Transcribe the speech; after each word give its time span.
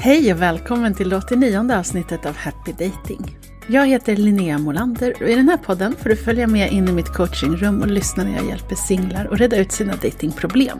Hej 0.00 0.32
och 0.32 0.42
välkommen 0.42 0.94
till 0.94 1.08
det 1.08 1.16
89 1.16 1.72
avsnittet 1.72 2.26
av 2.26 2.36
Happy 2.36 2.72
Dating. 2.72 3.38
Jag 3.66 3.86
heter 3.86 4.16
Linnea 4.16 4.58
Molander 4.58 5.14
och 5.22 5.28
i 5.28 5.34
den 5.34 5.48
här 5.48 5.56
podden 5.56 5.96
får 5.96 6.08
du 6.08 6.16
följa 6.16 6.46
med 6.46 6.72
in 6.72 6.88
i 6.88 6.92
mitt 6.92 7.12
coachingrum 7.12 7.82
och 7.82 7.86
lyssna 7.86 8.24
när 8.24 8.36
jag 8.36 8.46
hjälper 8.46 8.74
singlar 8.74 9.28
att 9.32 9.40
reda 9.40 9.56
ut 9.56 9.72
sina 9.72 9.96
datingproblem. 9.96 10.78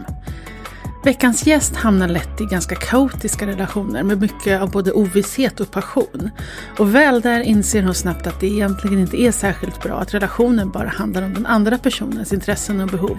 Veckans 1.04 1.46
gäst 1.46 1.76
hamnar 1.76 2.09
lätt 2.09 2.41
i 2.41 2.45
ganska 2.45 2.75
kaotiska 2.75 3.46
relationer 3.46 4.02
med 4.02 4.20
mycket 4.20 4.62
av 4.62 4.70
både 4.70 4.93
ovisshet 4.93 5.61
och 5.61 5.71
passion. 5.71 6.30
Och 6.79 6.95
väl 6.95 7.21
där 7.21 7.41
inser 7.41 7.82
hon 7.82 7.95
snabbt 7.95 8.27
att 8.27 8.41
det 8.41 8.46
egentligen 8.46 8.98
inte 8.98 9.21
är 9.21 9.32
särskilt 9.32 9.82
bra 9.82 9.95
att 10.00 10.14
relationen 10.14 10.71
bara 10.71 10.89
handlar 10.89 11.23
om 11.23 11.35
den 11.35 11.46
andra 11.46 11.79
personens 11.79 12.32
intressen 12.32 12.80
och 12.80 12.89
behov. 12.89 13.19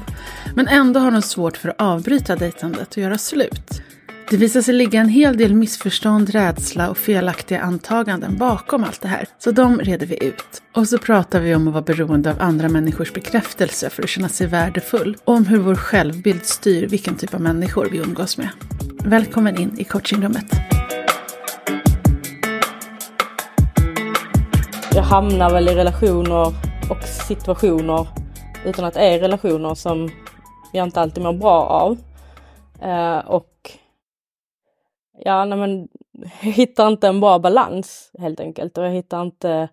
Men 0.55 0.67
ändå 0.67 0.99
har 0.99 1.11
hon 1.11 1.21
svårt 1.21 1.57
för 1.57 1.69
att 1.69 1.81
avbryta 1.81 2.35
dejtandet 2.35 2.91
och 2.91 2.97
göra 2.97 3.17
slut. 3.17 3.81
Det 4.29 4.37
visar 4.37 4.61
sig 4.61 4.73
ligga 4.73 5.01
en 5.01 5.09
hel 5.09 5.37
del 5.37 5.53
missförstånd, 5.53 6.29
rädsla 6.29 6.89
och 6.89 6.97
felaktiga 6.97 7.61
antaganden 7.61 8.37
bakom 8.37 8.83
allt 8.83 9.01
det 9.01 9.07
här. 9.07 9.27
Så 9.39 9.51
de 9.51 9.79
reder 9.79 10.05
vi 10.05 10.23
ut. 10.23 10.61
Och 10.75 10.87
så 10.87 10.97
pratar 10.97 11.39
vi 11.39 11.55
om 11.55 11.67
att 11.67 11.73
vara 11.73 11.83
beroende 11.83 12.31
av 12.31 12.41
andra 12.41 12.69
människors 12.69 13.13
bekräftelse 13.13 13.89
för 13.89 14.03
att 14.03 14.09
känna 14.09 14.29
sig 14.29 14.47
värdefull. 14.47 15.17
Och 15.23 15.33
om 15.33 15.45
hur 15.45 15.57
vår 15.57 15.75
självbild 15.75 16.45
styr 16.45 16.87
vilken 16.87 17.15
typ 17.15 17.33
av 17.33 17.41
människor 17.41 17.87
vi 17.91 17.97
umgås 17.97 18.37
med. 18.37 18.49
Välkommen 19.03 19.57
in 19.57 19.79
i 19.79 19.83
coachingrummet. 19.83 20.45
Jag 24.93 25.03
hamnar 25.03 25.49
väl 25.49 25.67
i 25.67 25.75
relationer 25.75 26.53
och 26.89 27.03
situationer 27.27 28.07
utan 28.65 28.85
att 28.85 28.93
det 28.93 28.99
är 28.99 29.19
relationer 29.19 29.75
som 29.75 30.09
jag 30.73 30.87
inte 30.87 31.01
alltid 31.01 31.23
mår 31.23 31.33
bra 31.33 31.63
av. 31.63 31.97
Eh, 32.81 33.17
och 33.17 33.49
ja, 35.25 35.45
nej 35.45 35.57
men, 35.59 35.87
jag 36.11 36.51
hittar 36.51 36.87
inte 36.87 37.07
en 37.07 37.19
bra 37.19 37.39
balans 37.39 38.11
helt 38.19 38.39
enkelt 38.39 38.77
och 38.77 38.83
jag 38.85 38.91
hittar 38.91 39.21
inte 39.21 39.69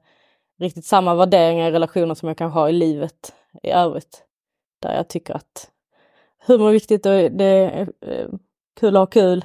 riktigt 0.58 0.84
samma 0.84 1.14
värderingar 1.14 1.68
i 1.68 1.72
relationer 1.72 2.14
som 2.14 2.28
jag 2.28 2.38
kanske 2.38 2.58
har 2.58 2.68
i 2.68 2.72
livet 2.72 3.34
i 3.62 3.70
övrigt. 3.70 4.22
Där 4.82 4.94
jag 4.96 5.08
tycker 5.08 5.34
att 5.34 5.70
humor 6.46 6.68
är 6.68 6.72
viktigt 6.72 7.06
och 7.06 7.12
det 7.12 7.44
är 7.44 7.88
eh, 8.00 8.28
kul 8.80 8.96
att 8.96 9.00
ha 9.00 9.06
kul 9.06 9.44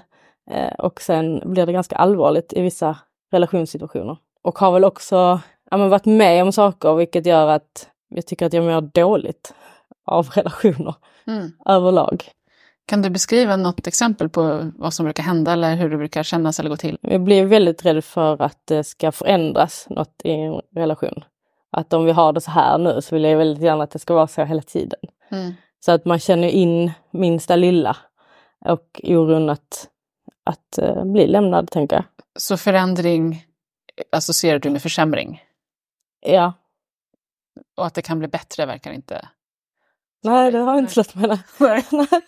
eh, 0.52 0.74
och 0.74 1.02
sen 1.02 1.42
blir 1.46 1.66
det 1.66 1.74
ganska 1.74 1.96
allvarligt 1.96 2.54
i 2.54 2.62
vissa 2.62 2.98
relationssituationer. 3.32 4.18
Och 4.42 4.60
har 4.60 4.72
väl 4.72 4.86
också 4.86 5.40
ja, 5.72 5.78
men 5.78 5.90
varit 5.90 6.06
med 6.06 6.44
om 6.44 6.52
saker 6.52 6.96
vilket 6.96 7.26
gör 7.26 7.48
att 7.48 7.90
jag 8.08 8.26
tycker 8.26 8.46
att 8.46 8.54
jag 8.54 8.64
mår 8.64 8.82
dåligt 8.82 9.54
av 10.06 10.30
relationer 10.30 10.96
mm. 11.28 11.52
överlag. 11.66 12.32
Kan 12.92 13.02
du 13.02 13.10
beskriva 13.10 13.56
något 13.56 13.88
exempel 13.88 14.30
på 14.30 14.72
vad 14.76 14.94
som 14.94 15.04
brukar 15.04 15.24
hända 15.24 15.54
eller 15.54 15.76
hur 15.76 15.90
det 15.90 15.98
brukar 15.98 16.24
kännas 16.24 16.60
eller 16.60 16.70
gå 16.70 16.78
till? 16.78 16.98
Jag 17.02 17.22
blir 17.22 17.46
väldigt 17.46 17.86
rädd 17.86 18.04
för 18.04 18.42
att 18.42 18.68
det 18.68 18.84
ska 18.84 19.12
förändras 19.12 19.88
något 19.90 20.22
i 20.24 20.32
en 20.32 20.62
relation. 20.76 21.24
Att 21.72 21.94
om 21.94 22.06
vi 22.06 22.12
har 22.12 22.34
det 22.34 22.42
så 22.42 22.52
här 22.52 22.78
nu 22.78 23.02
så 23.02 23.16
vill 23.16 23.24
jag 23.24 23.38
väldigt 23.38 23.64
gärna 23.64 23.84
att 23.84 23.92
det 23.92 24.00
ska 24.00 24.14
vara 24.14 24.28
så 24.28 24.44
hela 24.44 24.62
tiden. 24.62 25.00
Mm. 25.30 25.54
Så 25.80 25.92
att 25.92 26.06
man 26.06 26.20
känner 26.20 26.48
in 26.48 26.92
minsta 27.12 27.56
lilla 27.56 27.98
och 28.66 29.02
oron 29.04 29.50
att, 29.50 29.88
att 30.44 30.80
uh, 30.82 31.06
bli 31.06 31.28
lämnad, 31.28 31.72
tänker 31.72 31.96
jag. 31.96 32.06
Så 32.40 32.58
förändring 32.58 33.46
associerar 34.12 34.60
du 34.60 34.70
med 34.70 34.82
försämring? 34.82 35.44
Ja. 36.22 36.54
Och 37.78 37.86
att 37.86 37.94
det 37.94 38.02
kan 38.02 38.20
bli 38.20 38.28
bättre 38.28 38.66
verkar 38.66 38.92
inte 38.92 39.28
Nej, 40.24 40.52
det 40.52 40.58
har 40.58 40.72
jag 40.72 40.80
inte 40.80 40.94
slått 40.94 41.16
mig. 41.16 41.40
Nej. 41.60 41.86
Nej. 41.92 42.22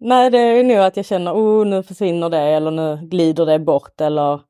Nej, 0.00 0.30
det 0.30 0.38
är 0.38 0.64
nog 0.64 0.76
att 0.76 0.96
jag 0.96 1.06
känner, 1.06 1.32
oh 1.32 1.66
nu 1.66 1.82
försvinner 1.82 2.28
det 2.28 2.40
eller 2.40 2.70
nu 2.70 2.98
glider 3.02 3.46
det 3.46 3.58
bort 3.58 4.00
eller 4.00 4.40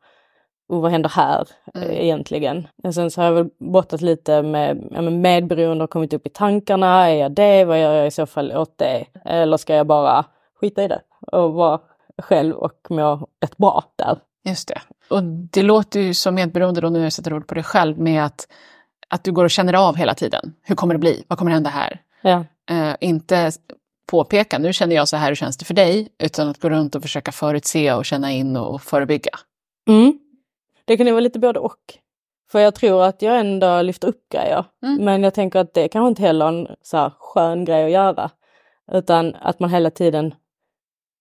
oh 0.69 0.81
vad 0.81 0.91
händer 0.91 1.09
här 1.09 1.49
mm. 1.75 1.91
egentligen? 1.91 2.69
Och 2.83 2.95
sen 2.95 3.11
så 3.11 3.21
har 3.21 3.27
jag 3.27 3.33
väl 3.35 3.49
brottat 3.59 4.01
lite 4.01 4.43
med 4.43 4.89
ja, 4.91 5.03
medberoende 5.03 5.85
och 5.85 5.91
kommit 5.91 6.13
upp 6.13 6.27
i 6.27 6.31
tankarna. 6.31 7.09
Är 7.09 7.15
jag 7.15 7.33
det? 7.33 7.65
Vad 7.65 7.81
gör 7.81 7.95
jag 7.95 8.07
i 8.07 8.11
så 8.11 8.27
fall 8.27 8.53
åt 8.53 8.79
det? 8.79 9.05
Eller 9.25 9.57
ska 9.57 9.75
jag 9.75 9.87
bara 9.87 10.25
skita 10.61 10.85
i 10.85 10.89
det 10.89 11.01
och 11.33 11.53
vara 11.53 11.81
själv 12.19 12.55
och 12.55 12.87
må 12.91 13.29
rätt 13.43 13.57
bra 13.57 13.85
där? 13.97 14.19
Just 14.45 14.69
det. 14.69 14.81
Och 15.11 15.23
det 15.25 15.63
låter 15.63 16.01
ju 16.01 16.15
som 16.15 16.35
medberoende 16.35 16.81
då, 16.81 16.89
nu 16.89 17.03
jag 17.03 17.13
sätter 17.13 17.35
ord 17.35 17.47
på 17.47 17.55
det 17.55 17.63
själv, 17.63 17.99
med 17.99 18.25
att 18.25 18.47
att 19.09 19.25
du 19.25 19.33
går 19.33 19.45
och 19.45 19.51
känner 19.51 19.89
av 19.89 19.97
hela 19.97 20.15
tiden. 20.15 20.55
Hur 20.63 20.75
kommer 20.75 20.95
det 20.95 20.99
bli? 20.99 21.25
Vad 21.29 21.39
kommer 21.39 21.51
hända 21.51 21.71
här? 21.71 22.01
Ja. 22.23 22.45
Uh, 22.71 22.95
inte 23.01 23.53
påpeka, 24.07 24.59
nu 24.59 24.73
känner 24.73 24.97
jag 24.97 25.09
så 25.09 25.17
här, 25.17 25.29
hur 25.29 25.35
känns 25.35 25.57
det 25.57 25.65
för 25.65 25.75
dig? 25.75 26.09
Utan 26.19 26.49
att 26.49 26.61
gå 26.61 26.71
runt 26.71 26.95
och 26.95 27.03
försöka 27.03 27.33
förutse 27.33 27.93
och 27.93 28.05
känna 28.05 28.33
in 28.33 28.57
och 28.57 28.83
förebygga. 28.83 29.39
Mm. 29.89 30.19
Det 30.85 30.97
kan 30.97 31.07
ju 31.07 31.13
vara 31.13 31.21
lite 31.21 31.39
både 31.39 31.61
och. 31.61 31.99
För 32.51 32.61
jag 32.61 32.75
tror 32.75 33.05
att 33.05 33.23
jag 33.23 33.41
ändå 33.41 33.83
lyfter 33.83 34.09
upp 34.09 34.29
grejer. 34.33 34.65
Mm. 34.83 35.05
Men 35.05 35.23
jag 35.23 35.35
tänker 35.35 35.59
att 35.59 35.75
det 35.75 35.89
kanske 35.89 36.09
inte 36.09 36.23
heller 36.23 36.45
är 36.45 36.49
en 36.49 36.69
så 36.83 36.97
här 36.97 37.13
skön 37.19 37.65
grej 37.65 37.85
att 37.85 37.91
göra. 37.91 38.31
Utan 38.93 39.35
att 39.35 39.61
man 39.61 39.71
hela 39.71 39.91
tiden 39.91 40.27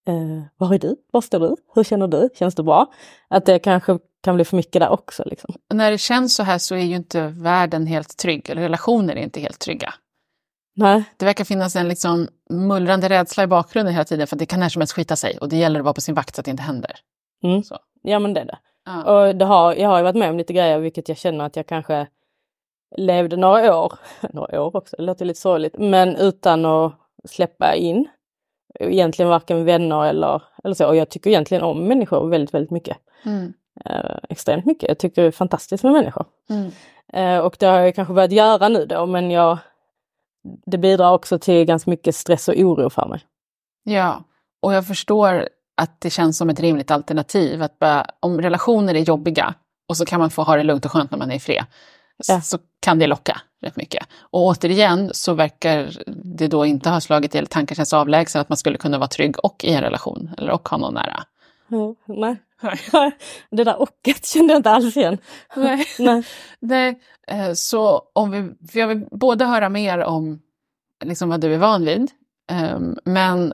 eh, 0.08 0.44
Var 0.58 0.74
är 0.74 0.80
du? 0.80 0.96
Var 1.12 1.22
står 1.22 1.40
du? 1.40 1.56
Hur 1.75 1.84
känner 1.84 2.08
du? 2.08 2.30
Känns 2.36 2.56
det 2.56 2.64
bra? 2.64 2.94
Att 3.28 3.46
det 3.46 3.59
kanske 3.59 4.00
kan 4.24 4.36
bli 4.36 4.46
för 4.46 4.58
mycket 4.58 4.80
där 4.80 4.90
också. 4.90 5.24
Liksom. 5.25 5.56
när 5.74 5.91
det 5.91 5.97
känns 5.97 6.36
så 6.36 6.44
här 6.44 6.58
så 6.58 6.75
är 6.75 6.84
ju 6.84 6.96
inte 6.96 7.28
världen 7.28 7.88
helt 7.88 8.18
trygg, 8.18 8.50
eller 8.50 8.62
relationer 8.62 9.16
är 9.16 9.24
inte 9.24 9.40
helt 9.40 9.59
trygga. 9.59 9.94
Nej. 10.74 11.04
Det 11.18 11.26
verkar 11.26 11.44
finnas 11.44 11.76
en 11.76 11.88
liksom 11.88 12.28
mullrande 12.50 13.09
rädsla 13.09 13.44
i 13.44 13.48
bakgrunden 13.48 13.94
hela 13.94 14.06
tiden 14.06 14.28
för 14.28 14.36
det 14.36 14.46
kan 14.46 14.59
när 14.59 14.70
som 14.70 14.82
helst 14.82 14.94
skita 14.94 15.16
sig 15.16 15.38
och 15.38 15.50
det 15.50 15.56
gäller 15.58 15.80
att 15.80 15.84
vara 15.84 15.94
på 15.94 16.02
sin 16.02 16.16
vakt 16.16 16.36
så 16.36 16.42
att 16.42 16.46
det 16.46 16.52
inte 16.52 16.64
händer. 16.64 16.96
Mm. 17.44 17.64
Ja 18.02 18.20
men 18.20 18.34
det 18.34 18.42
är 18.42 18.46
det. 18.46 18.58
Ja. 18.86 19.04
Och 19.04 19.36
det 19.36 19.46
har, 19.46 19.76
jag 19.76 19.90
har 19.90 19.98
ju 19.98 20.04
varit 20.04 20.16
med 20.16 20.30
om 20.30 20.38
lite 20.38 20.54
grejer 20.54 20.80
vilket 20.80 21.09
jag 21.09 21.18
känner 21.18 21.46
att 21.46 21.56
jag 21.56 21.68
kanske 21.68 22.08
levde 22.98 23.38
några 23.38 23.78
år, 23.78 23.94
några 24.34 24.62
år 24.62 24.76
också, 24.76 24.96
det 24.96 25.04
låter 25.04 25.26
lite 25.26 25.40
sorgligt, 25.40 25.76
men 25.78 26.16
utan 26.16 26.66
att 26.66 26.94
släppa 27.30 27.76
in 27.76 28.08
egentligen 28.80 29.30
varken 29.30 29.66
vänner 29.66 30.06
eller, 30.06 30.44
eller 30.64 30.76
så. 30.76 30.88
Och 30.88 30.96
jag 30.96 31.09
tycker 31.09 31.30
egentligen 31.30 31.64
om 31.64 31.84
människor 31.84 32.30
väldigt, 32.30 32.53
väldigt 32.53 32.72
mycket. 32.72 32.98
Mm 33.26 33.53
eh, 33.86 34.18
extremt 34.30 34.66
mycket. 34.66 34.90
Jag 34.90 34.98
tycker 34.98 35.22
det 35.22 35.28
är 35.28 35.32
fantastiskt 35.32 35.84
med 35.84 35.94
människor. 35.94 36.26
Mm. 36.50 36.72
Eh, 37.14 37.46
och 37.46 37.56
det 37.59 37.66
har 37.66 37.80
jag 37.80 37.96
kanske 37.96 38.14
börjat 38.14 38.32
göra 38.32 38.70
nu 38.70 38.86
då 38.86 39.06
men 39.06 39.32
jag, 39.32 39.58
det 40.66 40.78
bidrar 40.78 41.12
också 41.12 41.40
till 41.40 41.66
ganska 41.66 41.91
mycket 41.91 42.16
stress 42.16 42.47
och 42.47 42.56
oro 42.57 42.90
för 42.90 43.07
mig. 43.07 43.19
Ja, 43.84 44.24
och 44.62 44.74
jag 44.74 44.88
förstår 44.88 45.50
att 45.78 46.02
det 46.02 46.09
känns 46.09 46.38
som 46.38 46.50
ett 46.50 46.59
rimligt 46.59 46.91
alternativ. 46.91 47.63
Att 47.63 47.79
bara, 47.79 48.06
om 48.19 48.41
relationer 48.41 48.96
är 48.96 49.00
jobbiga 49.00 49.53
och 49.90 49.97
så 49.97 50.06
kan 50.06 50.19
man 50.19 50.29
få 50.29 50.44
ha 50.44 50.56
det 50.56 50.63
lugnt 50.63 50.85
och 50.85 50.91
skönt 50.91 51.12
när 51.12 51.18
man 51.18 51.31
är 51.31 51.35
i 51.35 51.40
fred. 51.40 51.66
Ja. 52.28 52.41
Så 52.41 52.57
kan 52.79 53.00
det 53.00 53.07
locka 53.07 53.41
rätt 53.62 53.75
mycket. 53.75 54.07
Och 54.19 54.41
återigen 54.46 55.09
så 55.13 55.34
verkar 55.34 55.91
det 56.24 56.47
då 56.47 56.66
inte 56.66 56.90
ha 56.90 57.02
slagit 57.02 57.35
eller 57.35 57.47
tanken 57.47 57.75
känns 57.75 57.94
avlägsen 57.94 58.41
att 58.41 58.50
man 58.50 58.58
skulle 58.58 58.78
kunna 58.78 58.97
vara 58.97 59.08
trygg 59.08 59.46
och 59.46 59.63
i 59.63 59.73
en 59.73 59.81
relation 59.81 60.29
eller 60.38 60.52
och 60.52 60.69
ha 60.69 60.78
någon 60.78 60.94
nära. 60.94 61.23
Mm, 61.72 61.96
nej. 62.06 62.35
det 63.50 63.63
där 63.63 63.81
ocket 63.81 64.25
kände 64.25 64.53
jag 64.53 64.59
inte 64.59 64.72
alls 64.72 64.97
igen. 64.97 65.18
Nej. 65.56 65.85
Nej. 66.00 66.23
Nej. 66.59 67.00
Eh, 67.31 67.53
så 67.53 68.02
om 68.14 68.31
vi, 68.31 68.68
för 68.72 68.80
jag 68.80 68.88
vill 68.88 69.08
både 69.12 69.46
höra 69.46 69.69
mer 69.69 70.00
om 70.00 70.40
liksom 71.03 71.30
vad 71.30 71.42
du 71.42 71.53
är 71.53 71.58
van 71.58 71.86
vid, 71.86 72.12
ehm, 72.52 72.97
men 73.03 73.53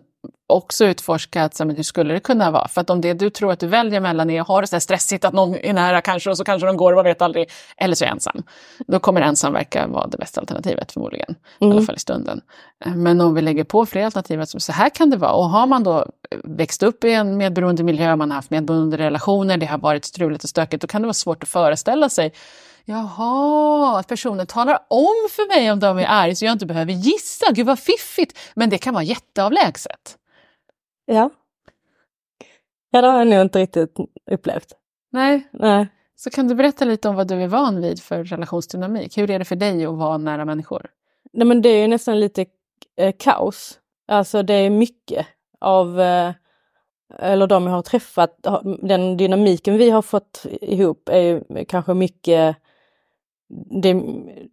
också 0.49 0.85
utforska 0.85 1.43
att, 1.43 1.61
hur 1.61 1.83
skulle 1.83 2.13
det 2.13 2.19
kunna 2.19 2.51
vara? 2.51 2.67
För 2.67 2.81
att 2.81 2.89
om 2.89 3.01
det 3.01 3.13
du 3.13 3.29
tror 3.29 3.51
att 3.51 3.59
du 3.59 3.67
väljer 3.67 3.99
mellan 3.99 4.29
är 4.29 4.41
att 4.41 4.47
ha 4.47 4.61
det 4.61 4.67
så 4.67 4.79
stressigt 4.79 5.25
att 5.25 5.33
någon 5.33 5.55
är 5.55 5.73
nära 5.73 6.01
kanske 6.01 6.29
och 6.29 6.37
så 6.37 6.43
kanske 6.43 6.67
de 6.67 6.77
går, 6.77 6.95
man 6.95 7.03
vet 7.03 7.21
aldrig, 7.21 7.49
eller 7.77 7.95
så 7.95 8.05
är 8.05 8.09
ensam. 8.09 8.43
Då 8.87 8.99
kommer 8.99 9.21
ensam 9.21 9.53
verka 9.53 9.87
vara 9.87 10.07
det 10.07 10.17
bästa 10.17 10.41
alternativet 10.41 10.91
förmodligen, 10.91 11.29
mm. 11.29 11.37
i 11.59 11.65
alla 11.65 11.73
mm. 11.73 11.85
fall 11.85 11.95
i 11.95 11.99
stunden. 11.99 12.41
Men 12.85 13.21
om 13.21 13.33
vi 13.33 13.41
lägger 13.41 13.63
på 13.63 13.85
fler 13.85 14.05
alternativ, 14.05 14.41
att 14.41 14.61
så 14.61 14.71
här 14.71 14.89
kan 14.89 15.09
det 15.09 15.17
vara. 15.17 15.31
Och 15.31 15.49
har 15.49 15.67
man 15.67 15.83
då 15.83 16.05
växt 16.43 16.83
upp 16.83 17.03
i 17.03 17.13
en 17.13 17.37
medberoende 17.37 17.83
miljö, 17.83 18.15
man 18.15 18.31
har 18.31 18.35
haft 18.35 18.49
medberoende 18.49 18.97
relationer, 18.97 19.57
det 19.57 19.65
har 19.65 19.77
varit 19.77 20.05
struligt 20.05 20.43
och 20.43 20.49
stökigt, 20.49 20.81
då 20.81 20.87
kan 20.87 21.01
det 21.01 21.05
vara 21.05 21.13
svårt 21.13 21.43
att 21.43 21.49
föreställa 21.49 22.09
sig 22.09 22.33
Jaha, 22.89 23.99
att 23.99 24.07
personen 24.07 24.47
talar 24.47 24.79
om 24.87 25.27
för 25.29 25.47
mig 25.47 25.71
om 25.71 25.79
de 25.79 25.97
är 25.97 26.05
arga 26.05 26.35
så 26.35 26.45
jag 26.45 26.51
inte 26.51 26.65
behöver 26.65 26.91
gissa. 26.93 27.51
Gud 27.51 27.65
vad 27.65 27.79
fiffigt! 27.79 28.39
Men 28.55 28.69
det 28.69 28.77
kan 28.77 28.93
vara 28.93 29.03
jätteavlägset. 29.03 30.17
Ja. 31.05 31.29
Ja, 32.91 33.01
det 33.01 33.07
har 33.07 33.17
jag 33.17 33.27
nog 33.27 33.41
inte 33.41 33.59
riktigt 33.59 33.95
upplevt. 34.31 34.73
Nej. 35.11 35.47
Nej. 35.51 35.87
Så 36.15 36.29
kan 36.29 36.47
du 36.47 36.55
berätta 36.55 36.85
lite 36.85 37.09
om 37.09 37.15
vad 37.15 37.27
du 37.27 37.35
är 37.35 37.47
van 37.47 37.81
vid 37.81 38.03
för 38.03 38.23
relationsdynamik? 38.23 39.17
Hur 39.17 39.31
är 39.31 39.39
det 39.39 39.45
för 39.45 39.55
dig 39.55 39.85
att 39.85 39.97
vara 39.97 40.17
nära 40.17 40.45
människor? 40.45 40.89
Nej, 41.33 41.47
men 41.47 41.61
det 41.61 41.69
är 41.69 41.87
nästan 41.87 42.19
lite 42.19 42.45
eh, 42.97 43.15
kaos. 43.19 43.79
Alltså 44.07 44.43
det 44.43 44.53
är 44.53 44.69
mycket 44.69 45.27
av, 45.59 46.01
eh, 46.01 46.31
eller 47.19 47.47
de 47.47 47.63
jag 47.63 47.73
har 47.73 47.81
träffat, 47.81 48.47
den 48.81 49.17
dynamiken 49.17 49.77
vi 49.77 49.89
har 49.89 50.01
fått 50.01 50.45
ihop 50.61 51.09
är 51.09 51.63
kanske 51.65 51.93
mycket, 51.93 52.57
det 53.81 53.89
är 53.89 54.01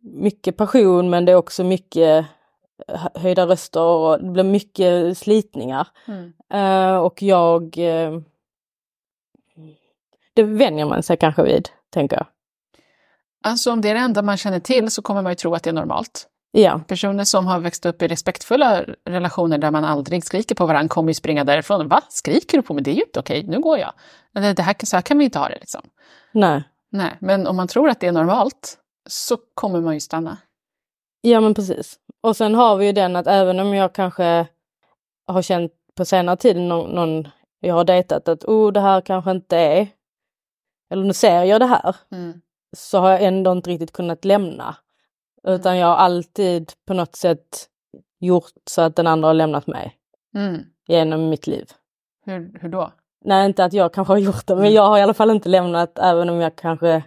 mycket 0.00 0.56
passion 0.56 1.10
men 1.10 1.24
det 1.24 1.32
är 1.32 1.36
också 1.36 1.64
mycket 1.64 2.26
höjda 3.14 3.46
röster 3.46 3.80
och 3.80 4.22
det 4.22 4.30
blir 4.30 4.44
mycket 4.44 5.18
slitningar. 5.18 5.88
Mm. 6.06 6.32
Uh, 6.54 6.96
och 6.96 7.22
jag 7.22 7.78
uh, 7.78 8.20
det 10.34 10.42
vänjer 10.42 10.86
man 10.86 11.02
sig 11.02 11.16
kanske 11.16 11.42
vid, 11.42 11.68
tänker 11.90 12.16
jag. 12.16 12.26
Alltså 13.44 13.72
om 13.72 13.80
det 13.80 13.88
är 13.88 13.94
det 13.94 14.00
enda 14.00 14.22
man 14.22 14.36
känner 14.36 14.60
till 14.60 14.90
så 14.90 15.02
kommer 15.02 15.22
man 15.22 15.32
ju 15.32 15.36
tro 15.36 15.54
att 15.54 15.62
det 15.62 15.70
är 15.70 15.74
normalt. 15.74 16.28
Ja, 16.50 16.80
Personer 16.88 17.24
som 17.24 17.46
har 17.46 17.58
växt 17.58 17.86
upp 17.86 18.02
i 18.02 18.08
respektfulla 18.08 18.84
relationer 19.04 19.58
där 19.58 19.70
man 19.70 19.84
aldrig 19.84 20.24
skriker 20.24 20.54
på 20.54 20.66
varandra 20.66 20.88
kommer 20.88 21.10
ju 21.10 21.14
springa 21.14 21.44
därifrån. 21.44 21.88
Va? 21.88 22.00
Skriker 22.08 22.58
du 22.58 22.62
på 22.62 22.74
mig? 22.74 22.82
Det 22.82 22.90
är 22.90 22.94
ju 22.94 23.02
inte 23.02 23.20
okej, 23.20 23.42
nu 23.42 23.60
går 23.60 23.78
jag. 23.78 23.92
Det 24.32 24.62
här, 24.62 24.86
så 24.86 24.96
här 24.96 25.02
kan 25.02 25.18
vi 25.18 25.24
inte 25.24 25.38
ha 25.38 25.48
det 25.48 25.58
liksom. 25.60 25.80
nej. 26.32 26.62
Nej, 26.90 27.16
men 27.20 27.46
om 27.46 27.56
man 27.56 27.68
tror 27.68 27.88
att 27.88 28.00
det 28.00 28.06
är 28.06 28.12
normalt 28.12 28.78
så 29.06 29.36
kommer 29.54 29.80
man 29.80 29.94
ju 29.94 30.00
stanna. 30.00 30.36
Ja 31.20 31.40
men 31.40 31.54
precis. 31.54 31.98
Och 32.20 32.36
sen 32.36 32.54
har 32.54 32.76
vi 32.76 32.86
ju 32.86 32.92
den 32.92 33.16
att 33.16 33.26
även 33.26 33.60
om 33.60 33.74
jag 33.74 33.92
kanske 33.94 34.46
har 35.26 35.42
känt 35.42 35.72
på 35.94 36.04
senare 36.04 36.36
tid 36.36 36.56
någon, 36.56 36.90
någon 36.90 37.28
jag 37.60 37.74
har 37.74 37.84
dejtat 37.84 38.28
att 38.28 38.44
oh 38.44 38.72
det 38.72 38.80
här 38.80 39.00
kanske 39.00 39.30
inte 39.30 39.56
är, 39.56 39.88
eller 40.90 41.04
nu 41.04 41.12
ser 41.12 41.42
jag 41.44 41.60
det 41.60 41.66
här, 41.66 41.96
Mm. 42.12 42.40
så 42.76 42.98
har 42.98 43.10
jag 43.10 43.22
ändå 43.22 43.52
inte 43.52 43.70
riktigt 43.70 43.92
kunnat 43.92 44.24
lämna. 44.24 44.76
Utan 45.46 45.76
jag 45.78 45.86
har 45.86 45.96
alltid 45.96 46.72
på 46.86 46.94
något 46.94 47.16
sätt 47.16 47.68
gjort 48.20 48.52
så 48.70 48.82
att 48.82 48.96
den 48.96 49.06
andra 49.06 49.28
har 49.28 49.34
lämnat 49.34 49.66
mig 49.66 49.96
Mm. 50.34 50.62
genom 50.86 51.28
mitt 51.28 51.46
liv. 51.46 51.70
Hur, 52.24 52.58
hur 52.60 52.68
då? 52.68 52.92
Nej, 53.24 53.46
inte 53.46 53.64
att 53.64 53.72
jag 53.72 53.94
kanske 53.94 54.12
har 54.12 54.18
gjort 54.18 54.46
det, 54.46 54.56
men 54.56 54.72
jag 54.72 54.88
har 54.88 54.98
i 54.98 55.02
alla 55.02 55.14
fall 55.14 55.30
inte 55.30 55.48
lämnat 55.48 55.98
även 55.98 56.28
om 56.30 56.36
jag 56.36 56.56
kanske 56.56 57.02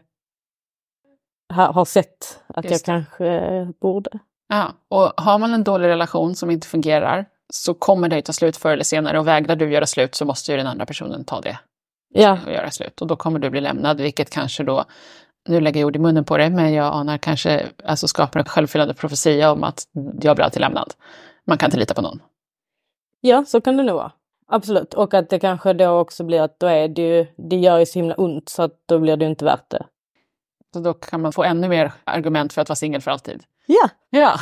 har 1.50 1.86
sett 1.86 2.40
att 2.48 2.66
Just 2.66 2.88
jag 2.88 2.96
det. 3.00 3.06
kanske 3.06 3.74
borde. 3.82 4.10
Ja, 4.50 4.74
och 4.90 5.14
har 5.24 5.40
man 5.40 5.54
en 5.54 5.64
dålig 5.64 5.88
relation 5.88 6.36
som 6.36 6.52
inte 6.52 6.68
fungerar 6.68 7.26
så 7.54 7.74
kommer 7.74 8.10
det 8.10 8.22
ta 8.22 8.34
slut 8.34 8.58
förr 8.58 8.72
eller 8.72 8.84
senare 8.84 9.20
och 9.20 9.28
vägrar 9.28 9.56
du 9.56 9.72
göra 9.72 9.86
slut 9.86 10.16
så 10.16 10.26
måste 10.26 10.52
ju 10.52 10.58
den 10.58 10.68
andra 10.68 10.86
personen 10.86 11.24
ta 11.24 11.42
det 11.42 11.60
Ja, 12.14 12.40
och 12.46 12.52
göra 12.52 12.72
slut. 12.72 13.02
Och 13.02 13.08
då 13.08 13.16
kommer 13.16 13.40
du 13.40 13.50
bli 13.50 13.62
lämnad, 13.62 14.02
vilket 14.02 14.30
kanske 14.30 14.64
då, 14.64 14.86
nu 15.50 15.62
lägger 15.62 15.80
jag 15.80 15.88
ord 15.88 15.96
i 15.96 16.00
munnen 16.00 16.24
på 16.26 16.38
det, 16.38 16.50
men 16.50 16.74
jag 16.74 16.94
anar 16.94 17.18
kanske, 17.18 17.66
alltså 17.86 18.08
skapar 18.08 18.40
en 18.40 18.46
självfyllande 18.46 18.94
profetia 18.94 19.52
om 19.52 19.64
att 19.64 19.84
jag 20.22 20.36
blir 20.36 20.46
alltid 20.46 20.62
lämnad. 20.62 20.94
Man 21.48 21.58
kan 21.58 21.68
inte 21.68 21.78
lita 21.78 21.94
på 21.94 22.02
någon. 22.02 22.22
ja, 23.22 23.46
så 23.48 23.62
kan 23.62 23.78
det 23.78 23.84
nog 23.84 23.96
vara. 23.96 24.12
Absolut. 24.48 24.94
Och 24.94 25.14
att 25.14 25.30
det 25.30 25.40
kanske 25.40 25.74
då 25.74 25.90
också 25.90 26.24
blir 26.24 26.42
att 26.42 26.60
då 26.60 26.68
är 26.68 26.88
det 26.88 27.02
ju, 27.02 27.28
det 27.38 27.56
gör 27.56 27.80
ju 27.80 27.86
så 27.86 28.00
himla 28.00 28.16
ont 28.16 28.50
så 28.50 28.64
att 28.64 28.72
då 28.86 29.00
blir 29.00 29.18
det 29.18 29.26
inte 29.26 29.46
värt 29.46 29.70
det. 29.70 29.86
Så 30.74 30.80
då 30.80 30.94
kan 30.94 31.22
man 31.22 31.34
få 31.34 31.44
ännu 31.44 31.68
mer 31.68 31.92
argument 32.04 32.54
för 32.54 32.62
att 32.62 32.70
vara 32.70 32.76
singel 32.76 33.02
för 33.02 33.12
alltid. 33.12 33.44
Ja, 33.66 33.90
Ja, 34.10 34.40